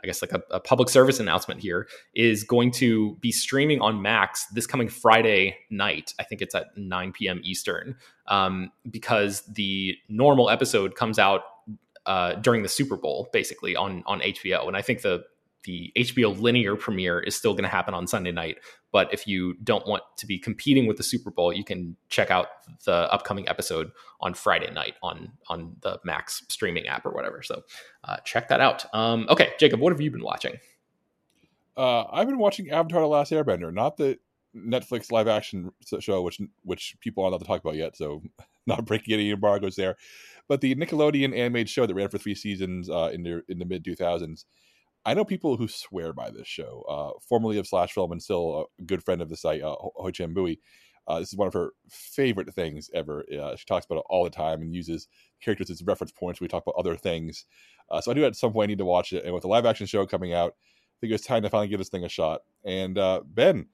I 0.02 0.06
guess 0.06 0.20
like 0.22 0.32
a, 0.32 0.42
a, 0.50 0.60
public 0.60 0.88
service 0.88 1.20
announcement 1.20 1.60
here 1.60 1.86
is 2.14 2.42
going 2.42 2.72
to 2.72 3.14
be 3.20 3.30
streaming 3.30 3.80
on 3.80 4.02
Max 4.02 4.46
this 4.46 4.66
coming 4.66 4.88
Friday 4.88 5.56
night. 5.70 6.12
I 6.18 6.24
think 6.24 6.42
it's 6.42 6.54
at 6.54 6.76
9 6.76 7.12
p.m. 7.12 7.40
Eastern 7.44 7.96
um, 8.26 8.72
because 8.90 9.42
the 9.42 9.96
normal 10.08 10.50
episode 10.50 10.96
comes 10.96 11.18
out 11.18 11.42
uh, 12.06 12.34
during 12.34 12.62
the 12.62 12.68
Super 12.68 12.96
Bowl, 12.96 13.28
basically 13.32 13.76
on 13.76 14.02
on 14.06 14.20
HBO. 14.20 14.66
And 14.66 14.76
I 14.76 14.82
think 14.82 15.02
the 15.02 15.24
the 15.64 15.92
HBO 15.96 16.38
linear 16.38 16.76
premiere 16.76 17.20
is 17.20 17.36
still 17.36 17.52
going 17.52 17.64
to 17.64 17.68
happen 17.68 17.94
on 17.94 18.06
Sunday 18.06 18.32
night. 18.32 18.58
But 18.90 19.12
if 19.12 19.26
you 19.26 19.54
don't 19.64 19.86
want 19.86 20.02
to 20.18 20.26
be 20.26 20.38
competing 20.38 20.86
with 20.86 20.96
the 20.96 21.02
Super 21.02 21.30
Bowl, 21.30 21.52
you 21.52 21.64
can 21.64 21.96
check 22.08 22.30
out 22.30 22.48
the 22.84 23.12
upcoming 23.12 23.48
episode 23.48 23.90
on 24.20 24.34
Friday 24.34 24.70
night 24.70 24.94
on 25.02 25.32
on 25.48 25.76
the 25.80 25.98
Max 26.04 26.44
streaming 26.48 26.86
app 26.86 27.06
or 27.06 27.12
whatever. 27.12 27.42
So 27.42 27.62
uh, 28.04 28.18
check 28.18 28.48
that 28.48 28.60
out. 28.60 28.84
Um, 28.94 29.26
okay, 29.30 29.52
Jacob, 29.58 29.80
what 29.80 29.92
have 29.92 30.00
you 30.00 30.10
been 30.10 30.22
watching? 30.22 30.54
Uh, 31.76 32.04
I've 32.10 32.28
been 32.28 32.38
watching 32.38 32.70
Avatar: 32.70 33.00
The 33.00 33.06
Last 33.06 33.32
Airbender, 33.32 33.72
not 33.72 33.96
the 33.96 34.18
Netflix 34.54 35.10
live 35.10 35.28
action 35.28 35.70
show, 36.00 36.22
which 36.22 36.40
which 36.64 36.96
people 37.00 37.24
aren't 37.24 37.32
allowed 37.32 37.38
to 37.38 37.46
talk 37.46 37.60
about 37.60 37.76
yet. 37.76 37.96
So 37.96 38.22
not 38.66 38.84
breaking 38.84 39.14
any 39.14 39.30
embargoes 39.30 39.76
there, 39.76 39.96
but 40.48 40.60
the 40.60 40.74
Nickelodeon 40.74 41.36
animated 41.36 41.70
show 41.70 41.86
that 41.86 41.94
ran 41.94 42.08
for 42.08 42.18
three 42.18 42.34
seasons 42.34 42.90
uh, 42.90 43.10
in 43.12 43.22
the 43.22 43.42
in 43.48 43.58
the 43.58 43.64
mid 43.64 43.84
two 43.84 43.96
thousands. 43.96 44.44
I 45.04 45.14
know 45.14 45.24
people 45.24 45.56
who 45.56 45.68
swear 45.68 46.12
by 46.12 46.30
this 46.30 46.46
show. 46.46 46.84
Uh, 46.88 47.18
formerly 47.28 47.58
of 47.58 47.66
Slash 47.66 47.92
Film 47.92 48.12
and 48.12 48.22
still 48.22 48.68
a 48.80 48.82
good 48.84 49.04
friend 49.04 49.20
of 49.20 49.28
the 49.28 49.36
site, 49.36 49.62
uh, 49.62 49.76
Hoai-Tran 50.00 50.34
Bui. 50.34 50.60
Uh, 51.08 51.18
this 51.18 51.32
is 51.32 51.36
one 51.36 51.48
of 51.48 51.54
her 51.54 51.72
favorite 51.88 52.54
things 52.54 52.88
ever. 52.94 53.24
Uh, 53.32 53.56
she 53.56 53.64
talks 53.64 53.84
about 53.84 53.98
it 53.98 54.04
all 54.08 54.22
the 54.22 54.30
time 54.30 54.62
and 54.62 54.74
uses 54.74 55.08
characters 55.40 55.70
as 55.70 55.82
reference 55.82 56.12
points. 56.12 56.40
We 56.40 56.46
talk 56.46 56.62
about 56.64 56.78
other 56.78 56.96
things. 56.96 57.44
Uh, 57.90 58.00
so 58.00 58.12
I 58.12 58.14
do 58.14 58.24
at 58.24 58.36
some 58.36 58.52
point 58.52 58.68
need 58.68 58.78
to 58.78 58.84
watch 58.84 59.12
it. 59.12 59.24
And 59.24 59.34
with 59.34 59.42
the 59.42 59.48
live 59.48 59.66
action 59.66 59.86
show 59.86 60.06
coming 60.06 60.32
out, 60.32 60.52
I 60.52 60.94
think 61.00 61.12
it's 61.12 61.26
time 61.26 61.42
to 61.42 61.50
finally 61.50 61.66
give 61.66 61.78
this 61.78 61.88
thing 61.88 62.04
a 62.04 62.08
shot. 62.08 62.42
And 62.64 62.96
uh, 62.96 63.22
Ben, 63.26 63.66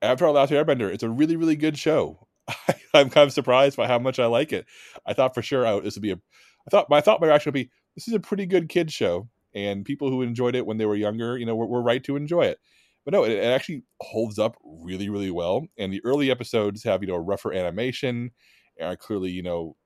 our 0.00 0.16
Last 0.16 0.50
Airbender, 0.50 0.90
it's 0.90 1.02
a 1.02 1.10
really 1.10 1.36
really 1.36 1.56
good 1.56 1.78
show. 1.78 2.26
I'm 2.94 3.10
kind 3.10 3.26
of 3.26 3.32
surprised 3.32 3.76
by 3.76 3.86
how 3.86 3.98
much 3.98 4.18
I 4.18 4.26
like 4.26 4.52
it. 4.52 4.66
I 5.06 5.12
thought 5.12 5.34
for 5.34 5.42
sure 5.42 5.66
out 5.66 5.84
this 5.84 5.96
would 5.96 6.02
be 6.02 6.12
a. 6.12 6.16
I 6.16 6.70
thought 6.70 6.88
my 6.88 7.02
thought 7.02 7.20
my 7.20 7.26
reaction 7.26 7.50
would 7.50 7.54
be 7.54 7.70
this 7.94 8.08
is 8.08 8.14
a 8.14 8.20
pretty 8.20 8.46
good 8.46 8.68
kid 8.70 8.90
show, 8.90 9.28
and 9.54 9.84
people 9.84 10.10
who 10.10 10.22
enjoyed 10.22 10.54
it 10.54 10.66
when 10.66 10.78
they 10.78 10.86
were 10.86 10.96
younger, 10.96 11.38
you 11.38 11.46
know, 11.46 11.56
were, 11.56 11.66
were 11.66 11.82
right 11.82 12.02
to 12.04 12.16
enjoy 12.16 12.42
it. 12.42 12.58
But 13.04 13.14
no, 13.14 13.24
it, 13.24 13.32
it, 13.32 13.44
actually 13.44 13.82
holds 14.00 14.38
up 14.38 14.56
really 14.62 15.08
really 15.08 15.30
well. 15.30 15.66
And 15.78 15.92
the 15.92 16.02
early 16.04 16.30
episodes 16.30 16.84
have 16.84 17.02
you 17.02 17.08
know 17.08 17.14
a 17.14 17.20
rougher 17.20 17.52
animation 17.52 18.30
and 18.78 18.88
are 18.88 18.96
clearly 18.96 19.30
you 19.30 19.42
know 19.42 19.76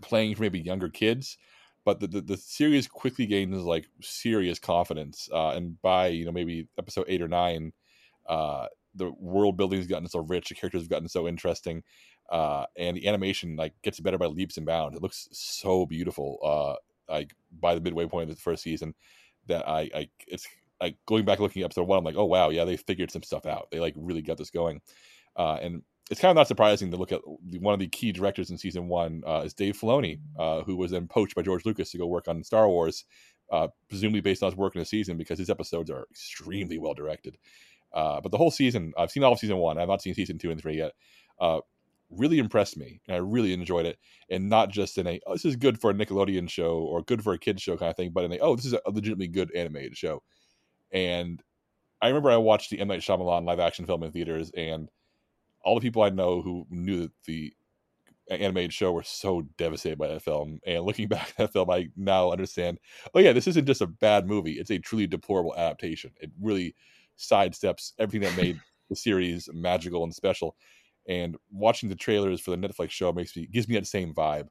playing 0.00 0.34
for 0.34 0.42
maybe 0.42 0.60
younger 0.60 0.88
kids. 0.88 1.38
But 1.84 1.98
the, 1.98 2.06
the, 2.06 2.20
the 2.20 2.36
series 2.36 2.86
quickly 2.86 3.26
gains 3.26 3.56
like 3.64 3.86
serious 4.00 4.58
confidence, 4.60 5.28
uh, 5.32 5.50
and 5.50 5.80
by 5.82 6.08
you 6.08 6.24
know 6.24 6.32
maybe 6.32 6.68
episode 6.78 7.06
eight 7.08 7.22
or 7.22 7.28
nine, 7.28 7.72
uh, 8.28 8.66
the 8.94 9.10
world 9.18 9.56
building 9.56 9.78
has 9.78 9.88
gotten 9.88 10.08
so 10.08 10.20
rich, 10.20 10.48
the 10.48 10.54
characters 10.54 10.82
have 10.82 10.90
gotten 10.90 11.08
so 11.08 11.26
interesting, 11.26 11.82
uh, 12.30 12.66
and 12.76 12.96
the 12.96 13.08
animation 13.08 13.56
like 13.56 13.74
gets 13.82 13.98
better 13.98 14.18
by 14.18 14.26
leaps 14.26 14.56
and 14.56 14.66
bounds. 14.66 14.96
It 14.96 15.02
looks 15.02 15.28
so 15.32 15.86
beautiful. 15.86 16.38
Uh, 16.44 16.76
like 17.08 17.34
by 17.60 17.74
the 17.74 17.80
midway 17.80 18.06
point 18.06 18.30
of 18.30 18.36
the 18.36 18.42
first 18.42 18.62
season, 18.62 18.94
that 19.46 19.68
I, 19.68 19.90
I 19.94 20.08
it's 20.26 20.46
like 20.80 20.96
going 21.06 21.24
back 21.24 21.40
looking 21.40 21.62
at 21.62 21.66
episode 21.66 21.88
one, 21.88 21.98
I'm 21.98 22.04
like, 22.04 22.16
oh 22.16 22.24
wow, 22.24 22.50
yeah, 22.50 22.64
they 22.64 22.76
figured 22.76 23.10
some 23.10 23.22
stuff 23.22 23.46
out. 23.46 23.68
They 23.70 23.80
like 23.80 23.94
really 23.96 24.22
got 24.22 24.38
this 24.38 24.50
going, 24.50 24.80
uh, 25.36 25.58
and 25.62 25.82
it's 26.10 26.20
kind 26.20 26.30
of 26.30 26.36
not 26.36 26.48
surprising 26.48 26.90
to 26.90 26.96
look 26.96 27.12
at 27.12 27.20
one 27.60 27.72
of 27.72 27.80
the 27.80 27.86
key 27.86 28.12
directors 28.12 28.50
in 28.50 28.58
season 28.58 28.88
one 28.88 29.22
uh, 29.26 29.42
is 29.44 29.54
Dave 29.54 29.78
Filoni, 29.78 30.18
uh, 30.38 30.62
who 30.62 30.76
was 30.76 30.90
then 30.90 31.06
poached 31.06 31.34
by 31.34 31.42
George 31.42 31.64
Lucas 31.64 31.90
to 31.90 31.98
go 31.98 32.06
work 32.06 32.28
on 32.28 32.42
Star 32.42 32.68
Wars, 32.68 33.04
uh, 33.50 33.68
presumably 33.88 34.20
based 34.20 34.42
on 34.42 34.50
his 34.50 34.56
work 34.56 34.74
in 34.74 34.80
the 34.80 34.84
season 34.84 35.16
because 35.16 35.38
his 35.38 35.50
episodes 35.50 35.90
are 35.90 36.06
extremely 36.10 36.78
well 36.78 36.94
directed. 36.94 37.38
Uh, 37.92 38.20
but 38.20 38.32
the 38.32 38.38
whole 38.38 38.50
season, 38.50 38.92
I've 38.98 39.10
seen 39.10 39.22
all 39.22 39.32
of 39.32 39.38
season 39.38 39.58
one. 39.58 39.78
I've 39.78 39.88
not 39.88 40.02
seen 40.02 40.14
season 40.14 40.38
two 40.38 40.50
and 40.50 40.60
three 40.60 40.76
yet. 40.76 40.92
Really 42.14 42.38
impressed 42.38 42.76
me, 42.76 43.00
and 43.08 43.14
I 43.16 43.20
really 43.20 43.54
enjoyed 43.54 43.86
it. 43.86 43.98
And 44.28 44.48
not 44.50 44.70
just 44.70 44.98
in 44.98 45.06
a 45.06 45.18
oh, 45.26 45.32
this 45.32 45.46
is 45.46 45.56
good 45.56 45.80
for 45.80 45.90
a 45.90 45.94
Nickelodeon 45.94 46.48
show 46.50 46.78
or 46.78 47.02
good 47.02 47.22
for 47.24 47.32
a 47.32 47.38
kids 47.38 47.62
show 47.62 47.76
kind 47.76 47.90
of 47.90 47.96
thing, 47.96 48.10
but 48.12 48.24
in 48.24 48.32
a 48.32 48.38
oh 48.38 48.54
this 48.54 48.66
is 48.66 48.74
a 48.74 48.80
legitimately 48.90 49.28
good 49.28 49.50
animated 49.54 49.96
show. 49.96 50.22
And 50.92 51.42
I 52.02 52.08
remember 52.08 52.30
I 52.30 52.36
watched 52.38 52.70
the 52.70 52.80
M 52.80 52.88
Night 52.88 53.00
Shyamalan 53.00 53.46
live 53.46 53.60
action 53.60 53.86
film 53.86 54.02
in 54.02 54.12
theaters, 54.12 54.50
and 54.56 54.88
all 55.64 55.76
the 55.76 55.82
people 55.82 56.02
I 56.02 56.10
know 56.10 56.42
who 56.42 56.66
knew 56.70 57.02
that 57.02 57.12
the 57.26 57.54
animated 58.30 58.72
show 58.72 58.92
were 58.92 59.02
so 59.02 59.42
devastated 59.58 59.98
by 59.98 60.08
that 60.08 60.22
film. 60.22 60.60
And 60.66 60.84
looking 60.84 61.08
back 61.10 61.30
at 61.30 61.36
that 61.38 61.52
film, 61.52 61.70
I 61.70 61.88
now 61.96 62.32
understand. 62.32 62.78
Oh 63.14 63.20
yeah, 63.20 63.32
this 63.32 63.46
isn't 63.48 63.66
just 63.66 63.80
a 63.80 63.86
bad 63.86 64.26
movie; 64.26 64.54
it's 64.54 64.70
a 64.70 64.78
truly 64.78 65.06
deplorable 65.06 65.54
adaptation. 65.56 66.12
It 66.20 66.30
really 66.40 66.74
sidesteps 67.18 67.92
everything 67.98 68.28
that 68.28 68.36
made 68.40 68.60
the 68.90 68.96
series 68.96 69.48
magical 69.52 70.04
and 70.04 70.14
special. 70.14 70.56
And 71.08 71.36
watching 71.50 71.88
the 71.88 71.96
trailers 71.96 72.40
for 72.40 72.50
the 72.52 72.56
Netflix 72.56 72.90
show 72.90 73.12
makes 73.12 73.36
me 73.36 73.46
gives 73.46 73.68
me 73.68 73.74
that 73.74 73.86
same 73.86 74.14
vibe. 74.14 74.48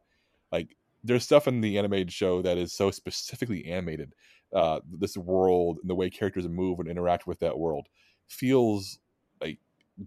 Like 0.52 0.76
there's 1.04 1.24
stuff 1.24 1.48
in 1.48 1.62
the 1.62 1.78
animated 1.78 2.12
show 2.12 2.42
that 2.42 2.58
is 2.58 2.74
so 2.74 2.92
specifically 2.92 3.66
animated. 3.66 4.14
Uh, 4.54 4.82
this 4.86 5.16
world 5.16 5.80
and 5.82 5.90
the 5.90 5.96
way 5.96 6.10
characters 6.10 6.48
move 6.48 6.80
and 6.80 6.90
interact 6.90 7.26
with 7.26 7.40
that 7.40 7.58
world 7.58 7.88
feels 8.28 9.00
like 9.40 9.60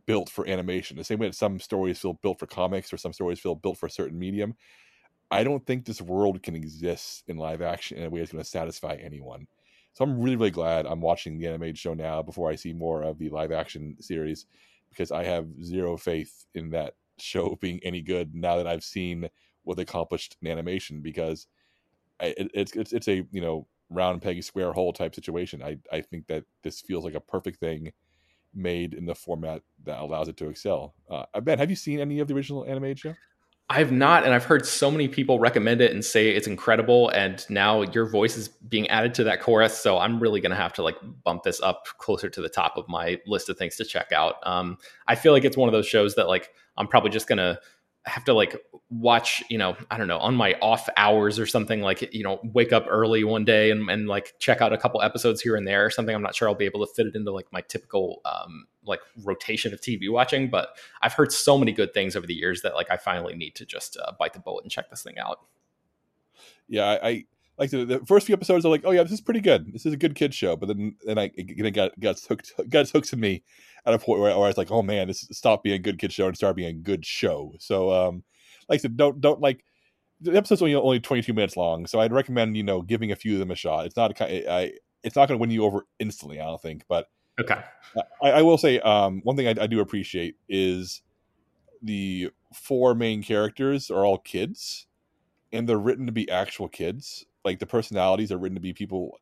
built 0.07 0.29
for 0.29 0.47
animation. 0.47 0.99
The 0.99 1.05
same 1.05 1.19
way 1.19 1.29
that 1.29 1.35
some 1.35 1.59
stories 1.61 1.99
feel 1.99 2.15
built 2.15 2.39
for 2.39 2.47
comics 2.47 2.93
or 2.93 2.99
some 2.99 3.15
stories 3.15 3.41
feel 3.41 3.55
built 3.55 3.79
for 3.79 3.87
a 3.87 3.91
certain 3.91 4.19
medium. 4.19 4.55
I 5.31 5.45
don't 5.45 5.67
think 5.67 5.85
this 5.85 6.03
world 6.03 6.43
can 6.43 6.55
exist 6.55 7.25
in 7.29 7.37
live 7.37 7.63
action 7.63 7.99
in 7.99 8.05
a 8.05 8.11
way 8.11 8.21
that's 8.21 8.33
going 8.33 8.45
to 8.45 8.49
satisfy 8.49 8.95
anyone. 8.95 9.47
So 9.93 10.05
I'm 10.05 10.21
really, 10.21 10.37
really 10.37 10.51
glad 10.51 10.87
I'm 10.87 11.01
watching 11.01 11.39
the 11.39 11.47
animated 11.47 11.79
show 11.79 11.95
now 11.95 12.23
before 12.23 12.51
I 12.51 12.57
see 12.57 12.73
more 12.73 13.03
of 13.03 13.19
the 13.19 13.31
live 13.31 13.53
action 13.53 13.97
series 14.01 14.47
because 14.95 15.11
I 15.11 15.25
have 15.25 15.47
zero 15.63 15.97
faith 15.97 16.47
in 16.55 16.71
that 16.71 16.95
show 17.19 17.57
being 17.61 17.81
any 17.83 18.01
good 18.01 18.35
now 18.35 18.57
that 18.57 18.67
I've 18.67 18.85
seen 18.85 19.29
what 19.63 19.77
they 19.77 19.83
accomplished 19.83 20.37
in 20.43 20.49
animation 20.49 21.01
because 21.01 21.47
it, 22.21 22.51
it's, 22.55 22.73
it's 22.77 22.93
it's 22.93 23.09
a 23.09 23.27
you 23.31 23.41
know 23.41 23.67
round 23.91 24.23
peg 24.23 24.43
square 24.43 24.73
hole 24.73 24.93
type 24.93 25.15
situation. 25.15 25.63
I 25.63 25.79
I 25.93 26.01
think 26.01 26.27
that 26.29 26.45
this 26.63 26.81
feels 26.81 27.05
like 27.05 27.15
a 27.15 27.21
perfect 27.21 27.61
thing 27.61 27.93
made 28.55 28.95
in 28.95 29.05
the 29.05 29.15
format 29.15 29.63
that 29.85 30.01
allows 30.01 30.29
it 30.29 30.37
to 30.39 30.49
excel. 30.49 30.95
Uh, 31.11 31.25
Ben, 31.41 31.59
have 31.59 31.71
you 31.71 31.77
seen 31.77 32.01
any 32.01 32.21
of 32.21 32.29
the 32.29 32.35
original 32.35 32.65
animated 32.65 33.01
show? 33.01 33.15
I've 33.71 33.91
not, 33.91 34.25
and 34.25 34.35
I've 34.35 34.45
heard 34.45 34.67
so 34.67 34.91
many 34.91 35.09
people 35.09 35.39
recommend 35.39 35.81
it 35.81 35.91
and 35.91 36.05
say 36.05 36.31
it's 36.31 36.47
incredible. 36.47 37.09
And 37.11 37.45
now 37.49 37.81
your 37.83 38.05
voice 38.05 38.37
is 38.37 38.49
being 38.49 38.89
added 38.89 39.15
to 39.15 39.25
that 39.25 39.41
chorus, 39.41 39.79
so 39.79 39.99
I'm 39.99 40.21
really 40.21 40.41
gonna 40.41 40.55
have 40.55 40.75
to 40.75 40.83
like 40.83 40.97
bump 41.25 41.45
this 41.45 41.63
up 41.63 41.87
closer 41.99 42.29
to 42.29 42.43
the 42.43 42.49
top 42.49 42.77
of 42.77 42.87
my 42.89 43.19
list 43.27 43.49
of 43.49 43.57
things 43.57 43.77
to 43.77 43.85
check 43.85 44.13
out. 44.13 44.37
Um, 44.47 44.77
I 45.07 45.15
feel 45.15 45.33
like 45.33 45.45
it's 45.45 45.57
one 45.57 45.69
of 45.69 45.73
those 45.73 45.87
shows 45.87 46.15
that 46.17 46.29
like 46.29 46.51
I'm 46.77 46.89
probably 46.89 47.11
just 47.11 47.27
gonna 47.27 47.59
have 48.07 48.25
to 48.25 48.35
like 48.35 48.57
watch, 48.91 49.43
you 49.49 49.57
know, 49.57 49.77
I 49.91 49.97
don't 49.97 50.09
know, 50.09 50.19
on 50.19 50.35
my 50.35 50.55
off 50.61 50.89
hours 50.97 51.39
or 51.39 51.47
something, 51.47 51.81
like, 51.81 52.15
you 52.15 52.23
know, 52.23 52.39
wake 52.43 52.73
up 52.73 52.85
early 52.89 53.25
one 53.25 53.45
day 53.45 53.71
and, 53.71 53.89
and 53.89 54.07
like 54.07 54.35
check 54.39 54.61
out 54.61 54.73
a 54.73 54.79
couple 54.79 55.01
episodes 55.01 55.41
here 55.41 55.57
and 55.57 55.67
there 55.67 55.87
or 55.87 55.91
something. 55.91 56.15
I'm 56.15 56.23
not 56.23 56.35
sure 56.35 56.49
I'll 56.49 56.55
be 56.55 56.67
able 56.67 56.87
to 56.87 56.93
fit 56.93 57.07
it 57.07 57.15
into 57.15 57.33
like 57.33 57.47
my 57.51 57.63
typical 57.63 58.21
um, 58.27 58.67
like 58.85 59.01
rotation 59.25 59.73
of 59.73 59.81
TV 59.81 60.11
watching, 60.11 60.51
but 60.51 60.77
I've 61.03 61.15
heard 61.15 61.33
so 61.33 61.57
many 61.57 61.73
good 61.73 61.95
things 61.95 62.15
over 62.15 62.27
the 62.27 62.35
years 62.35 62.61
that 62.63 62.75
like 62.75 62.91
I 62.91 62.99
finally 62.99 63.35
need 63.35 63.55
to 63.57 63.65
just 63.65 63.97
uh, 63.97 64.13
bite 64.19 64.35
the 64.35 64.41
bullet 64.41 64.65
and 64.65 64.71
check 64.71 64.91
this 64.91 65.03
thing 65.03 65.19
out. 65.19 65.41
Yeah, 66.69 66.99
I, 67.03 67.09
I 67.09 67.25
like 67.59 67.71
the, 67.71 67.85
the, 67.85 68.01
first 68.01 68.27
few 68.27 68.35
episodes 68.35 68.67
are 68.67 68.71
like, 68.71 68.83
oh 68.85 68.91
yeah, 68.91 69.03
this 69.03 69.13
is 69.13 69.21
pretty 69.21 69.41
good. 69.41 69.73
This 69.73 69.87
is 69.87 69.93
a 69.93 69.97
good 69.97 70.15
kid 70.15 70.35
show. 70.35 70.57
But 70.57 70.67
then 70.67 70.97
then 71.05 71.19
I 71.19 71.31
it 71.35 71.73
got 71.73 71.99
got 71.99 72.21
hooked 72.21 72.53
got 72.69 72.89
hooked 72.89 73.09
to 73.11 73.17
me 73.17 73.45
at 73.87 73.95
a 73.95 73.99
point 73.99 74.21
where, 74.21 74.37
where 74.37 74.45
I 74.45 74.49
was 74.49 74.59
like, 74.59 74.71
oh 74.71 74.83
man, 74.83 75.09
this 75.09 75.27
stop 75.33 75.63
being 75.63 75.77
a 75.77 75.83
good 75.83 75.99
kid 75.99 76.13
show 76.13 76.27
and 76.27 76.37
start 76.37 76.57
being 76.57 76.69
a 76.69 76.73
good 76.73 77.05
show. 77.05 77.55
So 77.59 77.93
um, 77.93 78.23
like 78.69 78.79
I 78.79 78.83
said, 78.83 78.97
don't 78.97 79.21
don't 79.21 79.41
like 79.41 79.65
the 80.21 80.37
episode's 80.37 80.63
only 80.63 80.75
only 80.75 81.01
22 81.01 81.33
minutes 81.33 81.57
long, 81.57 81.87
so 81.87 82.01
I'd 82.01 82.13
recommend 82.13 82.57
you 82.57 82.63
know 82.63 82.83
giving 82.83 83.13
a 83.13 83.17
few 83.17 83.35
of 83.35 83.39
them 83.41 83.51
a 83.51 83.57
shot. 83.57 83.87
It's 83.87 83.97
not 83.97 84.19
a, 84.21 84.53
I, 84.53 84.73
it's 85.03 85.17
not 85.17 85.29
going 85.29 85.39
to 85.39 85.41
win 85.41 85.51
you 85.51 85.65
over 85.65 85.87
instantly, 85.99 86.41
I 86.41 86.45
don't 86.45 86.61
think, 86.61 86.85
but 86.89 87.09
okay. 87.39 87.61
I, 88.23 88.31
I 88.31 88.43
will 88.43 88.59
say 88.59 88.81
um, 88.81 89.21
one 89.23 89.37
thing 89.37 89.47
I, 89.47 89.63
I 89.63 89.67
do 89.67 89.81
appreciate 89.81 90.37
is 90.49 91.03
the 91.83 92.31
four 92.55 92.95
main 92.95 93.23
characters 93.23 93.91
are 93.91 94.05
all 94.05 94.19
kids, 94.19 94.87
and 95.53 95.69
they're 95.69 95.79
written 95.79 96.07
to 96.07 96.13
be 96.13 96.31
actual 96.31 96.69
kids. 96.69 97.27
Like 97.45 97.59
the 97.59 97.67
personalities 97.67 98.33
are 98.33 98.39
written 98.39 98.57
to 98.57 98.63
be 98.63 98.73
people 98.73 99.21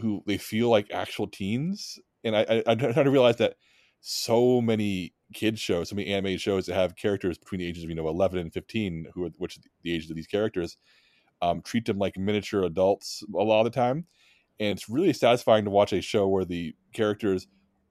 who 0.00 0.22
they 0.26 0.36
feel 0.36 0.68
like 0.68 0.90
actual 0.92 1.26
teens, 1.26 1.98
and 2.22 2.36
I, 2.36 2.42
I, 2.42 2.62
I'm 2.66 2.78
trying 2.78 2.92
to 2.92 3.10
realize 3.10 3.36
that 3.36 3.54
so 4.00 4.60
many 4.60 5.14
kids 5.34 5.60
shows, 5.60 5.90
so 5.90 5.96
many 5.96 6.12
animated 6.12 6.40
shows 6.40 6.66
that 6.66 6.74
have 6.74 6.96
characters 6.96 7.38
between 7.38 7.60
the 7.60 7.66
ages 7.66 7.84
of 7.84 7.90
you 7.90 7.96
know 7.96 8.08
11 8.08 8.38
and 8.38 8.52
15, 8.52 9.06
who 9.14 9.24
are 9.24 9.30
which 9.38 9.58
the 9.82 9.94
ages 9.94 10.10
of 10.10 10.16
these 10.16 10.26
characters, 10.26 10.76
um, 11.42 11.60
treat 11.62 11.84
them 11.84 11.98
like 11.98 12.16
miniature 12.16 12.64
adults 12.64 13.22
a 13.34 13.42
lot 13.42 13.60
of 13.60 13.64
the 13.64 13.70
time, 13.70 14.06
and 14.60 14.78
it's 14.78 14.88
really 14.88 15.12
satisfying 15.12 15.64
to 15.64 15.70
watch 15.70 15.92
a 15.92 16.00
show 16.00 16.28
where 16.28 16.44
the 16.44 16.74
characters 16.92 17.46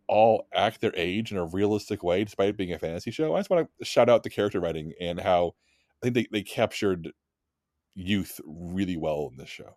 all 0.08 0.48
act 0.54 0.82
their 0.82 0.96
age 0.96 1.32
in 1.32 1.38
a 1.38 1.46
realistic 1.46 2.04
way, 2.04 2.24
despite 2.24 2.50
it 2.50 2.58
being 2.58 2.74
a 2.74 2.80
fantasy 2.80 3.12
show. 3.12 3.36
I 3.36 3.39
just 3.39 3.50
want 3.50 3.67
to 3.80 3.86
shout 3.86 4.10
out 4.10 4.24
the 4.24 4.30
character 4.30 4.60
writing 4.60 4.93
and 5.02 5.20
how 5.20 5.54
I 6.02 6.06
think 6.06 6.15
they, 6.15 6.28
they 6.32 6.43
captured 6.43 7.12
youth 7.93 8.39
really 8.46 8.98
well 8.98 9.30
in 9.32 9.38
this 9.38 9.50
show. 9.50 9.76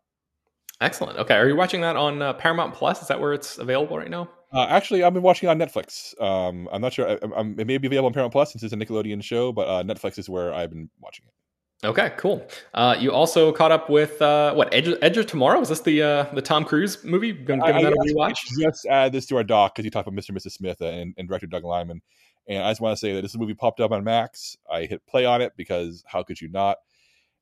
Excellent. 0.81 1.19
Okay, 1.19 1.35
are 1.35 1.47
you 1.47 1.57
watching 1.57 1.83
that 1.83 1.97
on 1.97 2.23
uh, 2.23 2.33
Paramount 2.33 2.75
Plus? 2.75 3.03
Is 3.03 3.09
that 3.09 3.21
where 3.21 3.33
it's 3.35 3.59
available 3.59 3.99
right 3.99 4.11
now? 4.11 4.31
Uh, 4.53 4.66
actually, 4.69 5.05
I've 5.05 5.12
been 5.12 5.23
watching 5.23 5.49
it 5.49 5.53
on 5.53 5.59
Netflix. 5.59 6.21
Um, 6.21 6.69
I'm 6.73 6.81
not 6.81 6.93
sure. 6.93 7.09
I, 7.09 7.19
I'm, 7.37 7.59
it 7.59 7.66
may 7.66 7.79
be 7.79 7.87
available 7.87 8.07
on 8.07 8.12
Paramount 8.12 8.33
Plus 8.33 8.53
since 8.53 8.62
it's 8.62 8.73
a 8.73 8.77
Nickelodeon 8.77 9.23
show, 9.23 9.53
but 9.53 9.69
uh, 9.69 9.83
Netflix 9.83 10.19
is 10.19 10.29
where 10.29 10.53
I've 10.53 10.71
been 10.71 10.88
watching 11.01 11.27
it. 11.27 11.87
Okay, 11.87 12.12
cool. 12.19 12.47
Uh, 12.75 12.95
you 12.99 13.11
also 13.11 13.53
caught 13.53 13.73
up 13.73 13.88
with 13.88 14.21
uh, 14.21 14.53
what 14.53 14.73
Edge, 14.75 14.88
Edge 15.01 15.16
of 15.16 15.27
Tomorrow? 15.27 15.61
Is 15.61 15.71
this 15.71 15.81
the 15.81 16.03
uh, 16.03 16.25
the 16.35 16.43
Tom 16.43 16.64
Cruise 16.64 17.03
movie? 17.05 17.33
Giving 17.33 17.61
that 17.61 17.93
a 17.93 17.97
rewatch. 17.97 18.37
Just 18.59 18.87
add 18.87 19.12
this 19.12 19.24
to 19.26 19.37
our 19.37 19.45
doc 19.45 19.74
because 19.74 19.85
you 19.85 19.91
talked 19.91 20.07
about 20.07 20.18
Mr. 20.18 20.31
and 20.31 20.39
Mrs. 20.39 20.53
Smith 20.53 20.81
and, 20.83 21.14
and 21.16 21.28
director 21.28 21.47
Doug 21.47 21.64
Liman. 21.64 22.03
And 22.49 22.62
I 22.62 22.70
just 22.70 22.81
want 22.81 22.97
to 22.97 23.01
say 23.01 23.14
that 23.14 23.22
this 23.22 23.37
movie 23.37 23.55
popped 23.55 23.81
up 23.81 23.93
on 23.93 24.05
Max. 24.05 24.57
I 24.70 24.85
hit 24.85 25.07
play 25.07 25.24
on 25.24 25.41
it 25.41 25.53
because 25.57 26.05
how 26.07 26.22
could 26.22 26.41
you 26.41 26.49
not? 26.49 26.78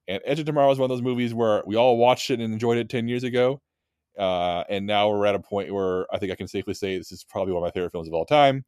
And 0.09 0.23
Edge 0.25 0.41
of 0.41 0.47
Tomorrow 0.47 0.73
is 0.73 0.79
one 0.79 0.91
of 0.91 0.97
those 0.97 1.03
movies 1.03 1.35
where 1.35 1.63
we 1.67 1.77
all 1.77 1.99
watched 1.99 2.31
it 2.31 2.41
and 2.41 2.53
enjoyed 2.53 2.79
it 2.79 2.89
ten 2.89 3.07
years 3.09 3.25
ago, 3.25 3.61
uh, 4.19 4.65
and 4.69 4.87
now 4.87 5.11
we're 5.11 5.27
at 5.27 5.35
a 5.35 5.41
point 5.41 5.73
where 5.73 6.07
I 6.13 6.19
think 6.19 6.33
I 6.33 6.35
can 6.35 6.49
safely 6.49 6.75
say 6.75 6.97
this 6.97 7.13
is 7.13 7.25
probably 7.25 7.53
one 7.53 7.63
of 7.63 7.67
my 7.67 7.71
favorite 7.71 7.93
films 7.93 8.09
of 8.09 8.15
all 8.15 8.25
time. 8.25 8.65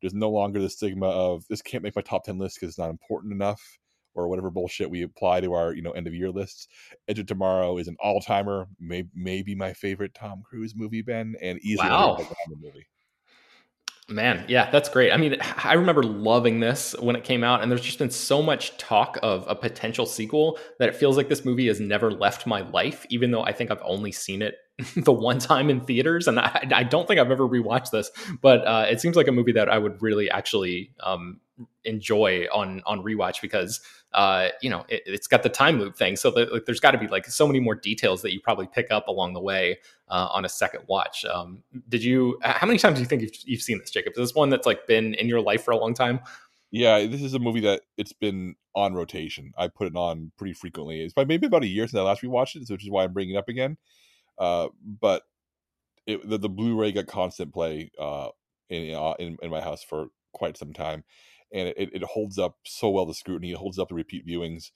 There's 0.00 0.14
no 0.14 0.30
longer 0.30 0.60
the 0.60 0.68
stigma 0.68 1.08
of 1.08 1.44
this 1.48 1.62
can't 1.62 1.82
make 1.82 1.96
my 1.96 2.02
top 2.02 2.24
10 2.24 2.38
list 2.38 2.56
because 2.56 2.70
it's 2.70 2.78
not 2.78 2.90
important 2.90 3.32
enough 3.32 3.60
or 4.14 4.28
whatever 4.28 4.50
bullshit 4.50 4.90
we 4.90 5.02
apply 5.02 5.40
to 5.40 5.54
our 5.54 5.72
you 5.72 5.82
know 5.82 5.92
end 5.92 6.06
of 6.06 6.14
year 6.14 6.30
lists. 6.30 6.68
Edge 7.08 7.18
of 7.18 7.26
Tomorrow 7.26 7.78
is 7.78 7.88
an 7.88 7.96
all 8.00 8.20
timer, 8.20 8.68
may, 8.78 9.04
maybe 9.14 9.54
my 9.54 9.72
favorite 9.72 10.14
Tom 10.14 10.42
Cruise 10.42 10.74
movie, 10.76 11.02
Ben, 11.02 11.34
and 11.40 11.58
easily 11.60 11.88
wow. 11.88 12.18
movie. 12.60 12.86
Man, 14.08 14.44
yeah, 14.48 14.68
that's 14.70 14.88
great. 14.88 15.12
I 15.12 15.16
mean, 15.16 15.36
I 15.40 15.74
remember 15.74 16.02
loving 16.02 16.60
this 16.60 16.94
when 16.98 17.14
it 17.14 17.22
came 17.22 17.44
out, 17.44 17.62
and 17.62 17.70
there's 17.70 17.82
just 17.82 17.98
been 17.98 18.10
so 18.10 18.42
much 18.42 18.76
talk 18.76 19.16
of 19.22 19.44
a 19.48 19.54
potential 19.54 20.06
sequel 20.06 20.58
that 20.78 20.88
it 20.88 20.96
feels 20.96 21.16
like 21.16 21.28
this 21.28 21.44
movie 21.44 21.68
has 21.68 21.78
never 21.78 22.10
left 22.10 22.46
my 22.46 22.60
life, 22.60 23.06
even 23.10 23.30
though 23.30 23.44
I 23.44 23.52
think 23.52 23.70
I've 23.70 23.82
only 23.84 24.10
seen 24.10 24.42
it 24.42 24.56
the 24.96 25.12
one 25.12 25.38
time 25.38 25.70
in 25.70 25.80
theaters, 25.80 26.26
and 26.26 26.40
I, 26.40 26.66
I 26.74 26.82
don't 26.82 27.06
think 27.06 27.20
I've 27.20 27.30
ever 27.30 27.48
rewatched 27.48 27.90
this. 27.90 28.10
But 28.40 28.66
uh, 28.66 28.86
it 28.90 29.00
seems 29.00 29.16
like 29.16 29.28
a 29.28 29.32
movie 29.32 29.52
that 29.52 29.68
I 29.68 29.78
would 29.78 30.02
really 30.02 30.28
actually 30.28 30.92
um, 31.00 31.40
enjoy 31.84 32.46
on 32.52 32.82
on 32.84 33.02
rewatch 33.04 33.40
because 33.40 33.80
uh, 34.14 34.48
you 34.60 34.70
know 34.70 34.84
it, 34.88 35.06
has 35.06 35.26
got 35.26 35.42
the 35.42 35.48
time 35.48 35.78
loop 35.78 35.96
thing. 35.96 36.16
So 36.16 36.30
the, 36.30 36.46
like, 36.46 36.64
there's 36.64 36.80
got 36.80 36.92
to 36.92 36.98
be 36.98 37.08
like 37.08 37.26
so 37.26 37.46
many 37.46 37.60
more 37.60 37.74
details 37.74 38.22
that 38.22 38.32
you 38.32 38.40
probably 38.40 38.66
pick 38.66 38.90
up 38.90 39.08
along 39.08 39.34
the 39.34 39.40
way 39.40 39.78
uh, 40.08 40.28
on 40.32 40.44
a 40.44 40.48
second 40.48 40.84
watch. 40.86 41.24
Um, 41.24 41.62
did 41.88 42.02
you? 42.02 42.38
How 42.42 42.66
many 42.66 42.78
times 42.78 42.96
do 42.96 43.00
you 43.00 43.06
think 43.06 43.22
you've, 43.22 43.32
you've 43.44 43.62
seen 43.62 43.78
this, 43.78 43.90
Jacob? 43.90 44.12
Is 44.12 44.18
this 44.18 44.34
one 44.34 44.50
that's 44.50 44.66
like 44.66 44.86
been 44.86 45.14
in 45.14 45.28
your 45.28 45.40
life 45.40 45.64
for 45.64 45.72
a 45.72 45.76
long 45.76 45.94
time? 45.94 46.20
Yeah, 46.70 47.06
this 47.06 47.22
is 47.22 47.34
a 47.34 47.38
movie 47.38 47.60
that 47.60 47.82
it's 47.98 48.14
been 48.14 48.54
on 48.74 48.94
rotation. 48.94 49.52
I 49.58 49.68
put 49.68 49.86
it 49.86 49.96
on 49.96 50.32
pretty 50.38 50.54
frequently. 50.54 51.02
It's 51.02 51.14
maybe 51.14 51.46
about 51.46 51.64
a 51.64 51.66
year 51.66 51.86
since 51.86 51.98
I 51.98 52.02
last 52.02 52.22
rewatched 52.22 52.56
it, 52.56 52.70
which 52.70 52.82
is 52.82 52.90
why 52.90 53.04
I'm 53.04 53.12
bringing 53.12 53.34
it 53.34 53.38
up 53.38 53.50
again. 53.50 53.76
Uh, 54.38 54.68
but 55.00 55.22
it, 56.06 56.26
the, 56.28 56.38
the, 56.38 56.48
Blu-ray 56.48 56.92
got 56.92 57.06
constant 57.06 57.52
play 57.52 57.90
uh, 58.00 58.28
in, 58.70 58.94
uh, 58.94 59.12
in, 59.18 59.36
in 59.42 59.50
my 59.50 59.60
house 59.60 59.84
for 59.84 60.06
quite 60.32 60.56
some 60.56 60.72
time, 60.72 61.04
and 61.52 61.68
it, 61.68 61.90
it 61.92 62.02
holds 62.02 62.38
up 62.38 62.56
so 62.64 62.90
well 62.90 63.06
to 63.06 63.14
scrutiny. 63.14 63.52
It 63.52 63.58
holds 63.58 63.78
up 63.78 63.88
to 63.88 63.94
repeat 63.94 64.26
viewings, 64.26 64.70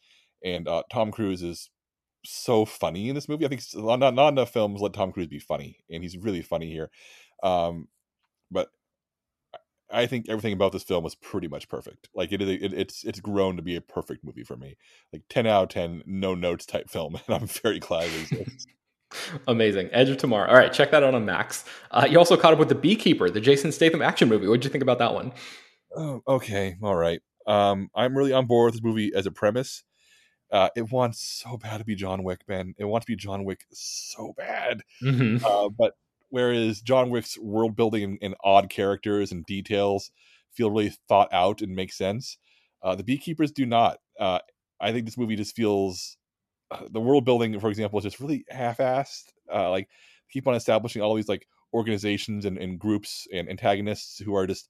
and 0.45 0.69
uh, 0.69 0.83
Tom 0.91 1.11
Cruise 1.11 1.43
is 1.43 1.71
so 2.25 2.65
funny 2.65 3.09
in 3.09 3.15
this 3.15 3.29
movie. 3.29 3.45
I 3.47 3.49
think 3.49 3.63
not 3.75 4.15
not 4.15 4.29
enough 4.29 4.53
films 4.53 4.81
let 4.81 4.93
Tom 4.93 5.13
Cruise 5.13 5.29
be 5.29 5.39
funny, 5.39 5.79
and 5.91 6.03
he's 6.03 6.17
really 6.17 6.43
funny 6.43 6.71
here. 6.71 6.91
Um, 7.43 7.89
but 8.51 8.69
I 9.91 10.07
think 10.07 10.29
everything 10.29 10.53
about 10.53 10.73
this 10.73 10.83
film 10.83 11.05
was 11.05 11.15
pretty 11.15 11.49
much 11.49 11.69
perfect. 11.69 12.09
Like 12.15 12.33
it 12.33 12.43
is, 12.43 12.49
it, 12.49 12.73
it's 12.73 13.05
it's 13.05 13.21
grown 13.21 13.57
to 13.57 13.63
be 13.63 13.77
a 13.77 13.81
perfect 13.81 14.25
movie 14.25 14.45
for 14.45 14.57
me. 14.57 14.77
Like 15.13 15.23
ten 15.29 15.47
out 15.47 15.65
of 15.65 15.69
ten, 15.71 16.03
no 16.07 16.35
notes 16.35 16.67
type 16.67 16.91
film, 16.91 17.19
and 17.27 17.37
I'm 17.37 17.47
very 17.47 17.79
glad. 17.79 18.11
Amazing. 19.49 19.89
Edge 19.93 20.09
of 20.09 20.17
Tomorrow. 20.17 20.49
All 20.49 20.57
right, 20.57 20.73
check 20.73 20.91
that 20.91 21.05
out 21.05 21.15
on 21.15 21.25
Max. 21.25 21.65
Uh, 21.93 22.07
you 22.11 22.19
also 22.19 22.37
caught 22.37 22.53
up 22.53 22.59
with 22.59 22.69
The 22.69 22.75
Beekeeper, 22.75 23.31
the 23.31 23.41
Jason 23.41 23.71
Statham 23.71 24.03
action 24.03 24.29
movie. 24.29 24.49
What 24.49 24.57
did 24.57 24.65
you 24.65 24.71
think 24.71 24.83
about 24.83 24.99
that 24.99 25.15
one? 25.15 25.33
Oh, 25.97 26.23
okay. 26.29 26.77
All 26.83 26.95
right. 26.95 27.21
Um, 27.47 27.91
I'm 27.95 28.17
really 28.17 28.33
on 28.33 28.47
board 28.47 28.67
with 28.67 28.75
this 28.75 28.85
movie 28.85 29.13
as 29.15 29.27
a 29.27 29.31
premise. 29.31 29.83
Uh, 30.53 30.69
it 30.77 30.93
wants 30.93 31.21
so 31.21 31.57
bad 31.57 31.79
to 31.79 31.85
be 31.85 31.95
John 31.95 32.23
Wick, 32.23 32.43
man. 32.47 32.75
It 32.79 32.85
wants 32.85 33.07
to 33.07 33.13
be 33.13 33.17
John 33.17 33.45
Wick 33.45 33.65
so 33.73 34.35
bad. 34.37 34.83
Mm-hmm. 35.03 35.45
Uh, 35.45 35.69
but 35.71 35.95
whereas 36.29 36.81
John 36.81 37.11
Wick's 37.11 37.39
world 37.39 37.75
building 37.77 38.05
and, 38.05 38.19
and, 38.21 38.35
odd 38.45 38.69
characters 38.69 39.33
and 39.33 39.45
details 39.47 40.11
feel 40.53 40.71
really 40.71 40.93
thought 41.09 41.33
out 41.33 41.63
and 41.63 41.75
make 41.75 41.93
sense, 41.93 42.39
uh, 42.83 42.95
the 42.95 43.05
Beekeepers 43.05 43.51
do 43.51 43.67
not. 43.67 43.99
Uh, 44.21 44.39
I 44.81 44.93
think 44.93 45.07
this 45.07 45.19
movie 45.19 45.37
just 45.37 45.57
feels 45.57 46.17
uh, 46.71 46.87
the 46.91 47.01
world 47.01 47.25
building, 47.25 47.59
for 47.59 47.69
example, 47.69 47.99
is 47.99 48.05
just 48.05 48.21
really 48.21 48.45
half-assed. 48.49 49.33
Uh, 49.53 49.71
like 49.71 49.89
keep 50.31 50.47
on 50.47 50.55
establishing 50.55 51.03
all 51.03 51.15
these 51.15 51.29
like 51.29 51.47
organizations 51.73 52.45
and, 52.45 52.59
and 52.59 52.79
groups 52.79 53.27
and 53.33 53.49
antagonists 53.49 54.19
who 54.19 54.35
are 54.35 54.47
just 54.47 54.69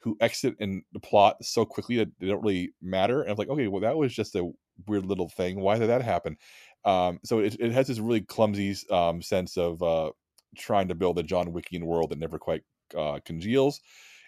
who 0.00 0.16
exit 0.20 0.56
in 0.58 0.82
the 0.92 1.00
plot 1.00 1.36
so 1.42 1.64
quickly 1.64 1.96
that 1.96 2.08
they 2.18 2.26
don't 2.26 2.42
really 2.42 2.72
matter. 2.80 3.22
And 3.22 3.30
I'm 3.30 3.36
like, 3.36 3.48
okay, 3.48 3.68
well, 3.68 3.82
that 3.82 3.96
was 3.96 4.14
just 4.14 4.34
a 4.34 4.50
weird 4.86 5.04
little 5.04 5.28
thing. 5.28 5.60
Why 5.60 5.78
did 5.78 5.90
that 5.90 6.02
happen? 6.02 6.36
Um, 6.84 7.20
so 7.22 7.40
it, 7.40 7.56
it 7.60 7.72
has 7.72 7.88
this 7.88 7.98
really 7.98 8.22
clumsy 8.22 8.74
um, 8.90 9.20
sense 9.20 9.58
of 9.58 9.82
uh, 9.82 10.10
trying 10.56 10.88
to 10.88 10.94
build 10.94 11.18
a 11.18 11.22
John 11.22 11.52
Wickian 11.52 11.84
world 11.84 12.10
that 12.10 12.18
never 12.18 12.38
quite 12.38 12.62
uh, 12.96 13.20
congeals. 13.24 13.80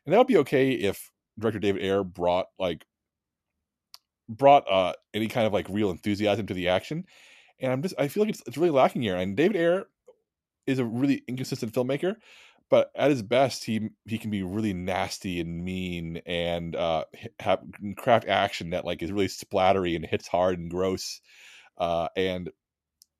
And 0.04 0.12
that 0.12 0.18
would 0.18 0.26
be 0.26 0.36
okay 0.38 0.72
if 0.72 1.10
director 1.38 1.58
David 1.58 1.82
Ayer 1.82 2.04
brought 2.04 2.46
like 2.58 2.84
brought 4.28 4.70
uh, 4.70 4.92
any 5.14 5.28
kind 5.28 5.46
of 5.46 5.52
like 5.52 5.66
real 5.68 5.90
enthusiasm 5.90 6.46
to 6.46 6.54
the 6.54 6.68
action. 6.68 7.04
And 7.60 7.72
I'm 7.72 7.82
just 7.82 7.94
I 7.98 8.08
feel 8.08 8.24
like 8.24 8.30
it's, 8.30 8.42
it's 8.46 8.58
really 8.58 8.70
lacking 8.70 9.02
here. 9.02 9.16
And 9.16 9.36
David 9.36 9.56
Ayer 9.56 9.86
is 10.66 10.78
a 10.78 10.84
really 10.84 11.22
inconsistent 11.26 11.72
filmmaker, 11.72 12.16
but 12.72 12.90
at 12.96 13.10
his 13.10 13.22
best, 13.22 13.64
he 13.64 13.90
he 14.06 14.16
can 14.16 14.30
be 14.30 14.42
really 14.42 14.72
nasty 14.72 15.40
and 15.40 15.62
mean 15.62 16.22
and 16.24 16.74
uh, 16.74 17.04
have 17.38 17.60
craft 17.98 18.26
action 18.26 18.70
that 18.70 18.86
like 18.86 19.02
is 19.02 19.12
really 19.12 19.26
splattery 19.26 19.94
and 19.94 20.06
hits 20.06 20.26
hard 20.26 20.58
and 20.58 20.70
gross. 20.70 21.20
Uh, 21.76 22.08
and 22.16 22.50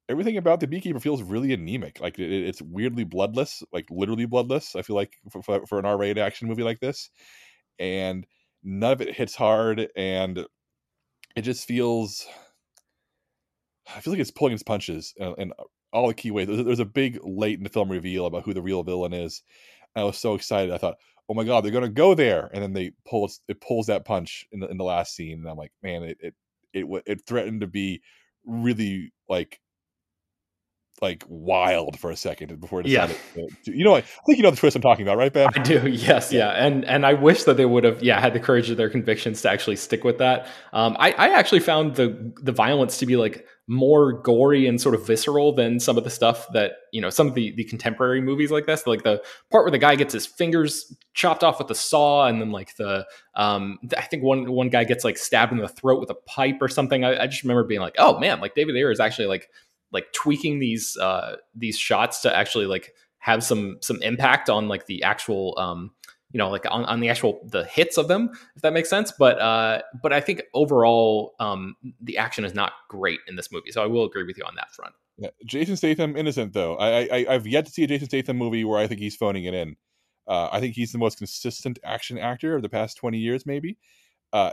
everything 0.09 0.39
about 0.39 0.61
the 0.61 0.67
beekeeper 0.67 1.01
feels 1.01 1.23
really 1.23 1.53
anemic. 1.53 2.01
Like 2.01 2.19
it, 2.19 2.33
it's 2.33 2.63
weirdly 2.63 3.05
bloodless, 3.05 3.63
like 3.75 3.89
literally 3.91 4.25
bloodless. 4.25 4.75
I 4.75 4.81
feel 4.81 4.97
like 4.97 5.19
for, 5.31 5.67
for 5.67 5.79
an 5.79 5.85
R-rated 5.85 6.17
action 6.17 6.49
movie 6.49 6.63
like 6.63 6.81
this, 6.81 7.11
and 7.79 8.27
none 8.65 8.93
of 8.93 9.03
it 9.03 9.15
hits 9.15 9.35
hard, 9.35 9.87
and 9.95 10.47
it 11.37 11.43
just 11.43 11.69
feels 11.69 12.27
I 13.95 14.01
feel 14.01 14.15
like 14.15 14.21
it's 14.21 14.31
pulling 14.31 14.55
its 14.55 14.63
punches 14.63 15.13
in, 15.19 15.35
in 15.37 15.53
all 15.93 16.09
the 16.09 16.15
key 16.15 16.31
ways. 16.31 16.47
There's, 16.47 16.65
there's, 16.65 16.81
a 16.81 16.85
big 16.85 17.19
late 17.23 17.59
in 17.59 17.65
the 17.65 17.71
film 17.71 17.91
reveal 17.91 18.27
about 18.27 18.45
who 18.45 18.55
the 18.55 18.63
real 18.63 18.83
villain 18.83 19.13
is. 19.13 19.43
I 19.95 20.05
was 20.05 20.19
so 20.19 20.35
excited. 20.35 20.73
I 20.73 20.79
thought, 20.79 20.97
oh 21.29 21.35
my 21.35 21.45
god, 21.45 21.63
they're 21.63 21.73
gonna 21.73 21.89
go 21.89 22.15
there, 22.15 22.51
and 22.53 22.63
then 22.63 22.73
they 22.73 22.93
pull 23.07 23.31
it 23.49 23.61
pulls 23.61 23.87
that 23.87 24.05
punch 24.05 24.47
in 24.53 24.61
the 24.61 24.69
in 24.69 24.79
the 24.79 24.85
last 24.85 25.15
scene, 25.15 25.41
and 25.41 25.49
I'm 25.49 25.57
like, 25.57 25.73
man, 25.83 26.03
it 26.03 26.19
it 26.21 26.35
it, 26.73 27.03
it 27.07 27.27
threatened 27.27 27.61
to 27.61 27.67
be 27.67 28.03
really 28.45 29.13
like 29.29 29.61
like 31.01 31.25
wild 31.29 31.99
for 31.99 32.11
a 32.11 32.17
second 32.17 32.61
before 32.61 32.81
it 32.81 32.85
decided 32.85 33.17
yeah. 33.35 33.47
to, 33.65 33.77
you 33.77 33.85
know 33.85 33.97
I 33.97 34.03
think 34.03 34.39
you 34.39 34.43
know 34.43 34.51
the 34.51 34.57
twist 34.57 34.77
I'm 34.77 34.83
talking 34.83 35.05
about, 35.05 35.19
right, 35.19 35.33
Ben? 35.33 35.49
I 35.55 35.63
do, 35.63 35.89
yes, 35.91 36.33
yeah. 36.33 36.53
yeah. 36.53 36.67
And 36.67 36.85
and 36.85 37.05
I 37.05 37.15
wish 37.15 37.45
that 37.45 37.57
they 37.57 37.67
would 37.67 37.85
have 37.85 38.03
yeah, 38.03 38.21
had 38.21 38.35
the 38.35 38.41
courage 38.41 38.71
of 38.71 38.77
their 38.77 38.91
convictions 38.91 39.43
to 39.43 39.51
actually 39.51 39.77
stick 39.77 40.05
with 40.05 40.19
that. 40.19 40.47
Um 40.73 40.97
I, 40.99 41.13
I 41.13 41.29
actually 41.31 41.61
found 41.61 41.97
the 41.97 42.33
the 42.43 42.53
violence 42.53 42.99
to 42.99 43.07
be 43.07 43.17
like 43.17 43.47
more 43.69 44.13
gory 44.13 44.67
and 44.67 44.81
sort 44.81 44.95
of 44.95 45.07
visceral 45.07 45.55
than 45.55 45.79
some 45.79 45.97
of 45.97 46.05
the 46.05 46.11
stuff 46.11 46.47
that, 46.53 46.73
you 46.93 47.01
know, 47.01 47.11
some 47.11 47.27
of 47.27 47.35
the 47.35 47.53
the 47.53 47.65
contemporary 47.65 48.21
movies 48.21 48.51
like 48.51 48.67
this. 48.67 48.87
Like 48.87 49.03
the 49.03 49.23
part 49.51 49.65
where 49.65 49.71
the 49.71 49.79
guy 49.79 49.97
gets 49.97 50.13
his 50.13 50.27
fingers 50.27 50.95
chopped 51.15 51.43
off 51.43 51.59
with 51.59 51.71
a 51.71 51.75
saw 51.75 52.27
and 52.27 52.41
then 52.41 52.53
like 52.53 52.77
the 52.77 53.07
um 53.35 53.79
I 53.97 54.03
think 54.03 54.23
one 54.23 54.51
one 54.53 54.69
guy 54.69 54.85
gets 54.85 55.05
like 55.05 55.19
stabbed 55.19 55.53
in 55.53 55.59
the 55.59 55.69
throat 55.69 56.01
with 56.01 56.11
a 56.11 56.15
pipe 56.15 56.59
or 56.61 56.69
something. 56.69 57.05
I, 57.05 57.23
I 57.23 57.27
just 57.27 57.43
remember 57.43 57.65
being 57.65 57.81
like, 57.81 57.97
oh 57.99 58.19
man, 58.19 58.41
like 58.41 58.55
David 58.55 58.77
Ayer 58.77 58.91
is 58.91 59.01
actually 59.01 59.27
like 59.27 59.49
like 59.93 60.13
tweaking 60.13 60.59
these 60.59 60.97
uh 60.97 61.37
these 61.55 61.79
shots 61.79 62.21
to 62.23 62.35
actually 62.37 62.67
like 62.67 62.95
have 63.19 63.45
some 63.45 63.79
some 63.81 64.03
impact 64.03 64.51
on 64.51 64.69
like 64.69 64.87
the 64.87 65.03
actual 65.03 65.55
um 65.59 65.91
you 66.33 66.39
know 66.39 66.51
like 66.51 66.65
on, 66.71 66.85
on 66.87 67.01
the 67.01 67.09
actual 67.09 67.41
the 67.45 67.65
hits 67.65 67.97
of 67.97 68.09
them 68.09 68.31
if 68.57 68.63
that 68.63 68.73
makes 68.73 68.91
sense. 68.91 69.13
But 69.13 69.39
uh 69.41 69.83
but 70.03 70.13
i 70.13 70.21
think 70.21 70.43
overall 70.55 71.35
um 71.39 71.77
the 72.01 72.19
action 72.19 72.45
is 72.45 72.55
not 72.55 72.73
great 72.89 73.21
in 73.29 73.37
this 73.37 73.53
movie 73.53 73.71
so 73.71 73.83
i 73.83 73.87
will 73.87 74.05
agree 74.05 74.25
with 74.25 74.37
you 74.39 74.45
on 74.45 74.55
that 74.57 74.73
front. 74.73 74.95
Yeah 75.19 75.31
jason 75.47 75.77
statham 75.77 76.17
innocent 76.17 76.53
though. 76.53 76.77
I 76.77 77.03
i 77.13 77.27
i've 77.29 77.47
yet 77.47 77.67
to 77.67 77.71
see 77.71 77.85
a 77.85 77.87
jason 77.87 78.09
statham 78.09 78.37
movie 78.39 78.65
where 78.65 78.79
i 78.79 78.87
think 78.87 79.01
he's 79.01 79.17
phoning 79.17 79.45
it 79.45 79.55
in. 79.55 79.77
Uh 80.27 80.49
i 80.51 80.59
think 80.59 80.75
he's 80.75 80.93
the 80.93 80.99
most 80.99 81.19
consistent 81.19 81.79
action 81.85 82.19
actor 82.19 82.57
of 82.57 82.63
the 82.63 82.69
past 82.69 82.97
20 82.97 83.19
years 83.19 83.47
maybe. 83.47 83.79
Uh 84.33 84.53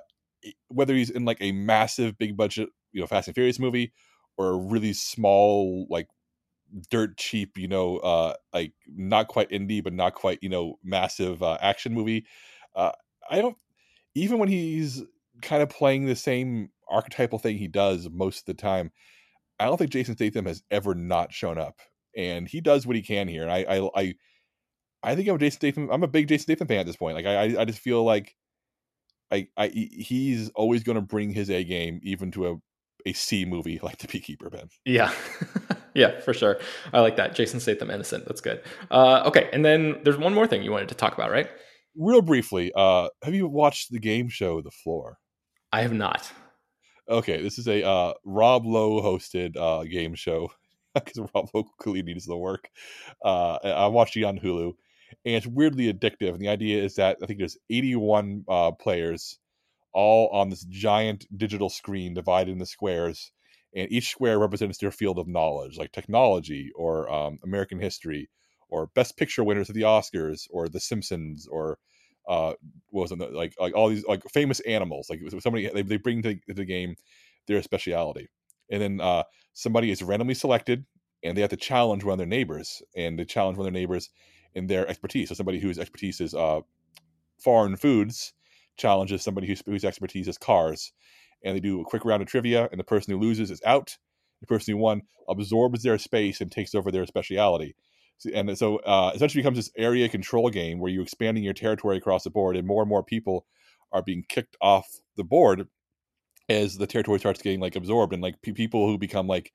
whether 0.70 0.94
he's 0.94 1.10
in 1.10 1.26
like 1.26 1.38
a 1.42 1.52
massive 1.52 2.18
big 2.18 2.38
budget 2.38 2.70
you 2.92 3.02
know 3.02 3.08
fast 3.08 3.28
and 3.28 3.36
furious 3.36 3.60
movie 3.60 3.92
or 4.40 4.52
a 4.52 4.58
really 4.58 4.94
small 4.94 5.86
like 5.90 6.08
dirt 6.90 7.18
cheap 7.18 7.58
you 7.58 7.68
know 7.68 7.98
uh 7.98 8.34
like 8.54 8.74
not 8.88 9.28
quite 9.28 9.50
indie 9.50 9.84
but 9.84 9.94
not 9.94 10.14
quite 10.14 10.40
you 10.42 10.50
know 10.50 10.80
massive 10.84 11.44
uh, 11.44 11.58
action 11.62 11.94
movie 11.94 12.26
uh 12.76 12.92
i 13.30 13.42
don't 13.42 13.58
even 14.16 14.40
when 14.40 14.48
he's 14.48 15.04
kind 15.42 15.62
of 15.62 15.70
playing 15.70 16.06
the 16.06 16.16
same 16.16 16.70
archetypal 16.90 17.38
thing 17.38 17.58
he 17.58 17.68
does 17.68 18.10
most 18.10 18.40
of 18.40 18.46
the 18.46 18.54
time 18.54 18.92
i 19.60 19.66
don't 19.66 19.78
think 19.78 19.92
jason 19.92 20.16
statham 20.16 20.46
has 20.46 20.64
ever 20.72 20.96
not 20.96 21.34
shown 21.34 21.58
up 21.58 21.80
and 22.16 22.48
he 22.48 22.62
does 22.62 22.88
what 22.88 22.96
he 22.96 23.02
can 23.02 23.28
here 23.28 23.44
and 23.44 23.52
i 23.52 23.64
i 23.64 23.90
i, 23.96 24.16
I 25.04 25.16
think 25.16 25.28
i'm 25.28 25.36
a 25.36 25.40
jason 25.40 25.60
statham 25.60 25.90
i'm 25.92 26.04
a 26.04 26.08
big 26.08 26.28
jason 26.28 26.44
statham 26.44 26.68
fan 26.68 26.80
at 26.80 26.86
this 26.86 26.96
point 26.96 27.16
like 27.16 27.26
i 27.26 27.60
i 27.60 27.66
just 27.66 27.80
feel 27.80 28.04
like 28.04 28.36
I, 29.32 29.48
I 29.58 29.68
he's 29.68 30.50
always 30.56 30.84
going 30.84 30.96
to 30.96 31.02
bring 31.02 31.30
his 31.30 31.52
A 31.52 31.64
game 31.64 32.00
even 32.04 32.32
to 32.32 32.48
a 32.48 32.56
a 33.06 33.14
C 33.14 33.46
movie 33.46 33.80
like 33.82 33.98
The 33.98 34.08
Beekeeper, 34.08 34.50
Ben. 34.50 34.70
Yeah. 34.86 35.14
yeah, 35.94 36.20
for 36.22 36.34
sure. 36.34 36.60
I 36.94 37.02
like 37.02 37.16
that. 37.18 37.36
Jason 37.36 37.60
Statham 37.60 37.90
innocent. 37.90 38.26
That's 38.26 38.42
good. 38.42 38.62
Uh, 38.92 39.24
okay, 39.26 39.50
and 39.54 39.64
then 39.64 40.00
there's 40.04 40.18
one 40.18 40.34
more 40.34 40.48
thing 40.48 40.64
you 40.64 40.72
wanted 40.72 40.90
to 40.90 40.96
talk 40.96 41.14
about, 41.14 41.32
right? 41.32 41.50
Real 41.96 42.22
briefly, 42.22 42.72
uh, 42.76 43.10
have 43.24 43.34
you 43.34 43.48
watched 43.48 43.92
the 43.92 44.00
game 44.00 44.30
show 44.30 44.62
The 44.62 44.72
Floor? 44.72 45.18
I 45.72 45.82
have 45.82 45.94
not. 45.94 46.32
Okay, 47.10 47.42
this 47.42 47.58
is 47.58 47.68
a 47.68 47.86
uh, 47.86 48.14
Rob 48.24 48.66
Lowe 48.66 49.02
hosted 49.02 49.58
uh, 49.58 49.84
game 49.84 50.14
show 50.16 50.52
because 50.94 51.20
Rob 51.34 51.50
Lowe 51.54 51.64
clearly 51.80 52.04
needs 52.04 52.26
the 52.26 52.38
work. 52.38 52.70
Uh, 53.24 53.58
I 53.64 53.88
watched 53.88 54.16
it 54.16 54.24
on 54.24 54.40
Hulu, 54.40 54.74
and 55.26 55.36
it's 55.36 55.48
weirdly 55.48 55.92
addictive. 55.92 56.30
And 56.30 56.40
the 56.40 56.50
idea 56.50 56.84
is 56.84 56.96
that 56.96 57.18
I 57.22 57.26
think 57.26 57.40
there's 57.40 57.58
81 57.70 58.46
uh, 58.48 58.72
players 58.72 59.40
all 59.94 60.30
on 60.30 60.50
this 60.50 60.64
giant 60.66 61.26
digital 61.38 61.70
screen 61.70 62.14
divided 62.14 62.52
into 62.52 62.66
squares 62.66 63.32
and 63.76 63.92
each 63.92 64.10
square 64.10 64.40
represents 64.40 64.78
their 64.78 64.92
field 64.92 65.20
of 65.20 65.28
knowledge 65.28 65.78
like 65.78 65.92
technology 65.92 66.72
or 66.76 67.12
um, 67.12 67.40
american 67.44 67.80
history 67.80 68.30
or 68.70 68.88
best 68.88 69.18
picture 69.18 69.44
winners 69.44 69.70
of 69.70 69.76
the 69.76 69.82
Oscars 69.82 70.48
or 70.52 70.70
The 70.70 70.80
Simpsons 70.80 71.48
or 71.48 71.80
uh 72.28 72.54
what 72.90 73.04
was 73.04 73.12
it 73.12 73.34
like 73.34 73.56
like 73.60 73.74
all 73.76 73.90
these 73.90 74.06
like 74.06 74.24
famous 74.32 74.60
animals 74.62 75.10
like 75.10 75.20
somebody 75.40 75.68
they, 75.74 75.82
they 75.82 75.98
bring 75.98 76.22
to 76.22 76.38
the 76.48 76.66
game 76.66 76.96
their 77.48 77.62
speciality. 77.64 78.30
And 78.70 78.82
then 78.82 79.02
uh 79.02 79.24
somebody 79.54 79.90
is 79.90 80.04
randomly 80.04 80.36
selected 80.36 80.86
and 81.24 81.36
they 81.36 81.42
have 81.42 81.50
to 81.50 81.58
challenge 81.58 82.04
one 82.04 82.14
of 82.14 82.18
their 82.18 82.28
neighbors 82.28 82.84
and 82.96 83.18
they 83.18 83.26
challenge 83.26 83.58
one 83.58 83.68
of 83.68 83.74
their 83.74 83.82
neighbors 83.82 84.10
in 84.54 84.68
their 84.68 84.88
expertise. 84.88 85.30
So 85.30 85.36
somebody 85.36 85.60
whose 85.60 85.80
expertise 85.80 86.22
is 86.22 86.36
uh 86.36 86.60
foreign 87.40 87.78
foods 87.78 88.34
challenges 88.80 89.24
somebody 89.24 89.48
whose, 89.48 89.62
whose 89.66 89.86
expertise 89.86 90.28
is 90.28 90.38
cars 90.38 90.92
and 91.44 91.56
they 91.56 91.60
do 91.60 91.82
a 91.82 91.86
quick 91.86 92.06
round 92.06 92.22
of 92.22 92.28
trivia 92.28 92.68
and 92.72 92.80
the 92.80 92.84
person 92.84 93.14
who 93.14 93.20
loses 93.20 93.52
is 93.52 93.62
out. 93.66 93.98
The 94.42 94.48
person 94.48 94.74
who 94.74 94.78
won 94.78 95.02
absorbs 95.28 95.84
their 95.84 95.98
space 95.98 96.42
and 96.42 96.52
takes 96.52 96.74
over 96.74 96.92
their 96.92 97.06
speciality. 97.06 97.76
And 98.34 98.58
so 98.58 98.78
uh, 98.78 99.12
essentially 99.16 99.42
becomes 99.42 99.58
this 99.58 99.72
area 99.78 100.10
control 100.10 100.50
game 100.50 100.80
where 100.80 100.92
you're 100.92 101.04
expanding 101.04 101.44
your 101.44 101.54
territory 101.54 101.98
across 101.98 102.24
the 102.24 102.30
board 102.30 102.58
and 102.58 102.68
more 102.68 102.82
and 102.82 102.90
more 102.90 103.04
people 103.04 103.46
are 103.92 104.02
being 104.02 104.24
kicked 104.28 104.58
off 104.62 104.88
the 105.16 105.24
board 105.24 105.68
as 106.50 106.78
the 106.78 106.88
territory 106.88 107.20
starts 107.20 107.42
getting 107.42 107.62
like 107.62 107.76
absorbed. 107.76 108.14
And 108.14 108.22
like 108.22 108.42
p- 108.42 108.52
people 108.52 108.88
who 108.88 108.98
become 108.98 109.28
like 109.28 109.54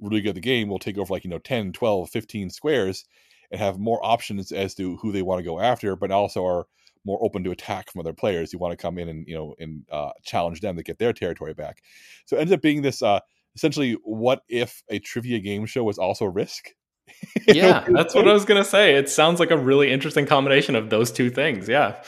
really 0.00 0.22
good 0.22 0.30
at 0.30 0.34
the 0.36 0.40
game 0.40 0.68
will 0.68 0.78
take 0.78 0.98
over 0.98 1.12
like 1.12 1.24
you 1.24 1.30
know 1.30 1.38
10 1.38 1.72
12 1.72 2.10
15 2.10 2.50
squares 2.50 3.04
and 3.50 3.60
have 3.60 3.78
more 3.78 4.04
options 4.04 4.52
as 4.52 4.74
to 4.74 4.96
who 4.96 5.12
they 5.12 5.22
want 5.22 5.38
to 5.38 5.44
go 5.44 5.58
after 5.58 5.96
but 5.96 6.10
also 6.10 6.44
are 6.44 6.66
more 7.06 7.22
open 7.24 7.44
to 7.44 7.50
attack 7.50 7.90
from 7.90 8.00
other 8.00 8.12
players 8.12 8.52
who 8.52 8.58
want 8.58 8.72
to 8.72 8.76
come 8.76 8.98
in 8.98 9.08
and 9.08 9.26
you 9.26 9.34
know 9.34 9.54
and 9.58 9.84
uh, 9.90 10.10
challenge 10.22 10.60
them 10.60 10.76
to 10.76 10.82
get 10.82 10.98
their 10.98 11.12
territory 11.12 11.54
back 11.54 11.82
so 12.26 12.36
it 12.36 12.40
ends 12.40 12.52
up 12.52 12.60
being 12.60 12.82
this 12.82 13.00
uh, 13.02 13.20
essentially 13.54 13.96
what 14.02 14.42
if 14.48 14.82
a 14.90 14.98
trivia 14.98 15.38
game 15.38 15.64
show 15.64 15.84
was 15.84 15.98
also 15.98 16.26
risk 16.26 16.74
yeah, 17.46 17.84
that's 17.88 18.14
what 18.14 18.26
I 18.26 18.32
was 18.32 18.44
gonna 18.44 18.64
say. 18.64 18.96
It 18.96 19.08
sounds 19.08 19.38
like 19.38 19.52
a 19.52 19.56
really 19.56 19.92
interesting 19.92 20.26
combination 20.26 20.74
of 20.74 20.90
those 20.90 21.12
two 21.12 21.30
things. 21.30 21.68
Yeah, 21.68 22.02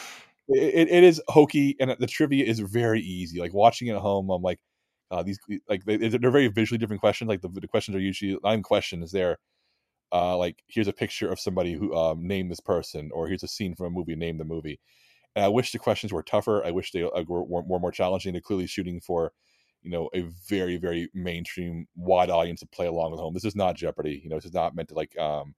it, 0.49 0.88
it 0.88 1.05
is 1.05 1.22
hokey, 1.28 1.76
and 1.78 1.94
the 1.99 2.07
trivia 2.07 2.44
is 2.44 2.59
very 2.61 3.01
easy. 3.01 3.40
Like 3.40 3.55
watching 3.55 3.88
it 3.88 3.92
at 3.92 4.01
home, 4.01 4.30
I'm 4.30 4.42
like, 4.42 4.59
uh, 5.11 5.22
these 5.22 5.38
like 5.68 5.84
they, 5.84 5.94
are 5.94 6.30
very 6.30 6.49
visually 6.49 6.78
different 6.78 7.01
questions. 7.01 7.28
Like 7.28 7.42
the, 7.42 7.49
the 7.49 7.68
questions 7.68 7.96
are 7.96 8.01
usually 8.01 8.38
I'm 8.44 8.62
questions 8.62 9.12
there. 9.12 9.38
Uh, 10.12 10.36
like 10.36 10.62
here's 10.68 10.88
a 10.88 10.92
picture 10.92 11.30
of 11.30 11.40
somebody 11.40 11.74
who 11.74 11.94
um, 11.94 12.26
named 12.26 12.50
this 12.50 12.61
person, 12.61 13.11
or 13.12 13.28
here's 13.28 13.42
a 13.42 13.48
scene 13.48 13.74
from 13.74 13.86
a 13.86 13.90
movie, 13.90 14.16
name 14.16 14.38
the 14.38 14.44
movie. 14.44 14.80
And 15.36 15.44
I 15.44 15.48
wish 15.48 15.72
the 15.72 15.78
questions 15.78 16.12
were 16.12 16.22
tougher. 16.22 16.64
I 16.64 16.70
wish 16.70 16.92
they 16.92 17.02
uh, 17.02 17.24
were, 17.28 17.44
were 17.44 17.78
more 17.78 17.92
challenging. 17.92 18.32
They're 18.32 18.40
clearly 18.40 18.66
shooting 18.66 19.00
for 19.00 19.32
you 19.82 19.90
know 19.90 20.09
a 20.14 20.22
very 20.48 20.76
very 20.76 21.09
mainstream 21.14 21.86
wide 21.96 22.30
audience 22.30 22.61
to 22.61 22.66
play 22.66 22.86
along 22.86 23.12
with 23.12 23.20
home 23.20 23.34
this 23.34 23.44
is 23.44 23.54
not 23.56 23.76
jeopardy 23.76 24.20
you 24.22 24.28
know 24.28 24.36
this 24.36 24.44
is 24.44 24.52
not 24.52 24.74
meant 24.74 24.88
to 24.88 24.94
like 24.94 25.16
um 25.18 25.54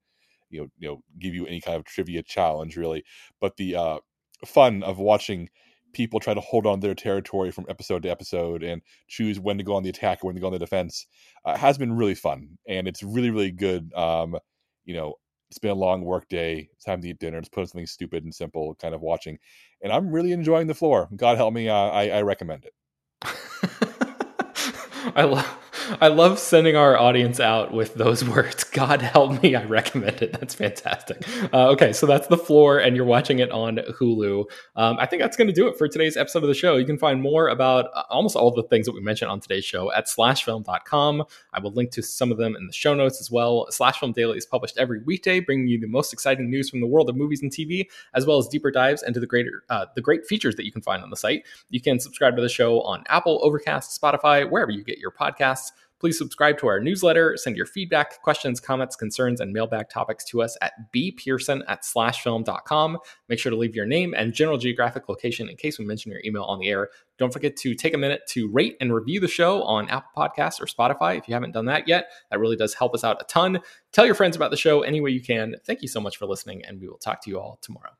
you 0.50 0.60
know 0.60 0.68
you 0.78 0.88
know 0.88 1.02
give 1.18 1.34
you 1.34 1.46
any 1.46 1.60
kind 1.60 1.76
of 1.76 1.84
trivia 1.84 2.22
challenge 2.22 2.76
really 2.76 3.02
but 3.40 3.56
the 3.56 3.74
uh 3.74 3.98
fun 4.44 4.82
of 4.82 4.98
watching 4.98 5.48
people 5.92 6.20
try 6.20 6.34
to 6.34 6.40
hold 6.40 6.66
on 6.66 6.80
their 6.80 6.94
territory 6.94 7.50
from 7.50 7.66
episode 7.68 8.02
to 8.02 8.10
episode 8.10 8.62
and 8.62 8.82
choose 9.08 9.40
when 9.40 9.58
to 9.58 9.64
go 9.64 9.74
on 9.74 9.82
the 9.82 9.88
attack 9.88 10.18
or 10.22 10.28
when 10.28 10.34
to 10.34 10.40
go 10.40 10.46
on 10.46 10.52
the 10.52 10.58
defense 10.58 11.06
uh, 11.44 11.56
has 11.56 11.78
been 11.78 11.92
really 11.92 12.14
fun 12.14 12.58
and 12.68 12.86
it's 12.86 13.02
really 13.02 13.30
really 13.30 13.50
good 13.50 13.92
um 13.94 14.36
you 14.84 14.94
know 14.94 15.14
it's 15.50 15.58
been 15.58 15.70
a 15.70 15.74
long 15.74 16.02
work 16.04 16.28
day 16.28 16.68
it's 16.74 16.84
time 16.84 17.00
to 17.00 17.08
eat 17.08 17.18
dinner 17.18 17.38
it's 17.38 17.48
put 17.48 17.60
on 17.62 17.66
something 17.66 17.86
stupid 17.86 18.24
and 18.24 18.34
simple 18.34 18.74
kind 18.76 18.94
of 18.94 19.00
watching 19.00 19.38
and 19.82 19.92
i'm 19.92 20.10
really 20.10 20.32
enjoying 20.32 20.66
the 20.66 20.74
floor. 20.74 21.08
God 21.14 21.36
help 21.36 21.52
me 21.54 21.68
uh, 21.68 21.74
I, 21.74 22.08
I 22.10 22.22
recommend 22.22 22.64
it. 22.64 22.74
I 25.14 25.24
love 25.24 25.59
I 26.00 26.08
love 26.08 26.38
sending 26.38 26.76
our 26.76 26.98
audience 26.98 27.40
out 27.40 27.72
with 27.72 27.94
those 27.94 28.24
words. 28.28 28.64
God 28.64 29.02
help 29.02 29.42
me, 29.42 29.54
I 29.54 29.64
recommend 29.64 30.22
it. 30.22 30.32
That's 30.32 30.54
fantastic. 30.54 31.26
Uh, 31.52 31.70
okay, 31.70 31.92
so 31.92 32.06
that's 32.06 32.28
the 32.28 32.36
floor, 32.36 32.78
and 32.78 32.94
you're 32.94 33.04
watching 33.04 33.38
it 33.38 33.50
on 33.50 33.76
Hulu. 33.76 34.44
Um, 34.76 34.96
I 34.98 35.06
think 35.06 35.22
that's 35.22 35.36
going 35.36 35.48
to 35.48 35.54
do 35.54 35.68
it 35.68 35.76
for 35.76 35.88
today's 35.88 36.16
episode 36.16 36.42
of 36.42 36.48
the 36.48 36.54
show. 36.54 36.76
You 36.76 36.86
can 36.86 36.98
find 36.98 37.20
more 37.20 37.48
about 37.48 37.86
uh, 37.94 38.02
almost 38.10 38.36
all 38.36 38.50
the 38.50 38.62
things 38.64 38.86
that 38.86 38.92
we 38.92 39.00
mentioned 39.00 39.30
on 39.30 39.40
today's 39.40 39.64
show 39.64 39.92
at 39.92 40.06
slashfilm.com. 40.06 41.24
I 41.52 41.60
will 41.60 41.72
link 41.72 41.90
to 41.92 42.02
some 42.02 42.30
of 42.30 42.38
them 42.38 42.54
in 42.56 42.66
the 42.66 42.72
show 42.72 42.94
notes 42.94 43.20
as 43.20 43.30
well. 43.30 43.66
Slash 43.70 43.98
Film 43.98 44.12
Daily 44.12 44.36
is 44.36 44.46
published 44.46 44.78
every 44.78 45.02
weekday, 45.02 45.40
bringing 45.40 45.68
you 45.68 45.80
the 45.80 45.88
most 45.88 46.12
exciting 46.12 46.50
news 46.50 46.70
from 46.70 46.80
the 46.80 46.86
world 46.86 47.08
of 47.08 47.16
movies 47.16 47.42
and 47.42 47.50
TV, 47.50 47.86
as 48.14 48.26
well 48.26 48.38
as 48.38 48.48
deeper 48.48 48.70
dives 48.70 49.02
into 49.02 49.20
the 49.20 49.26
greater 49.26 49.64
uh, 49.70 49.86
the 49.94 50.00
great 50.00 50.26
features 50.26 50.56
that 50.56 50.64
you 50.64 50.72
can 50.72 50.82
find 50.82 51.02
on 51.02 51.10
the 51.10 51.16
site. 51.16 51.44
You 51.70 51.80
can 51.80 51.98
subscribe 51.98 52.36
to 52.36 52.42
the 52.42 52.48
show 52.48 52.82
on 52.82 53.04
Apple, 53.08 53.40
Overcast, 53.42 54.00
Spotify, 54.00 54.48
wherever 54.48 54.70
you 54.70 54.84
get 54.84 54.98
your 54.98 55.10
podcasts. 55.10 55.72
Please 56.00 56.16
subscribe 56.16 56.58
to 56.58 56.66
our 56.66 56.80
newsletter, 56.80 57.36
send 57.36 57.56
your 57.56 57.66
feedback, 57.66 58.22
questions, 58.22 58.58
comments, 58.58 58.96
concerns, 58.96 59.40
and 59.40 59.52
mailbag 59.52 59.90
topics 59.90 60.24
to 60.24 60.40
us 60.40 60.56
at 60.62 60.72
bpearson 60.92 61.62
at 61.68 61.82
slashfilm.com. 61.82 62.98
Make 63.28 63.38
sure 63.38 63.50
to 63.50 63.56
leave 63.56 63.76
your 63.76 63.84
name 63.84 64.14
and 64.16 64.32
general 64.32 64.56
geographic 64.56 65.10
location 65.10 65.50
in 65.50 65.56
case 65.56 65.78
we 65.78 65.84
mention 65.84 66.10
your 66.10 66.22
email 66.24 66.44
on 66.44 66.58
the 66.58 66.68
air. 66.68 66.88
Don't 67.18 67.32
forget 67.32 67.54
to 67.58 67.74
take 67.74 67.92
a 67.92 67.98
minute 67.98 68.22
to 68.28 68.48
rate 68.48 68.78
and 68.80 68.94
review 68.94 69.20
the 69.20 69.28
show 69.28 69.62
on 69.64 69.90
Apple 69.90 70.10
Podcasts 70.16 70.58
or 70.58 70.64
Spotify 70.64 71.18
if 71.18 71.28
you 71.28 71.34
haven't 71.34 71.52
done 71.52 71.66
that 71.66 71.86
yet. 71.86 72.06
That 72.30 72.40
really 72.40 72.56
does 72.56 72.72
help 72.72 72.94
us 72.94 73.04
out 73.04 73.20
a 73.20 73.24
ton. 73.24 73.60
Tell 73.92 74.06
your 74.06 74.14
friends 74.14 74.36
about 74.36 74.50
the 74.50 74.56
show 74.56 74.80
any 74.80 75.02
way 75.02 75.10
you 75.10 75.20
can. 75.20 75.56
Thank 75.66 75.82
you 75.82 75.88
so 75.88 76.00
much 76.00 76.16
for 76.16 76.24
listening, 76.24 76.64
and 76.64 76.80
we 76.80 76.88
will 76.88 76.96
talk 76.96 77.22
to 77.24 77.30
you 77.30 77.38
all 77.38 77.58
tomorrow. 77.60 77.99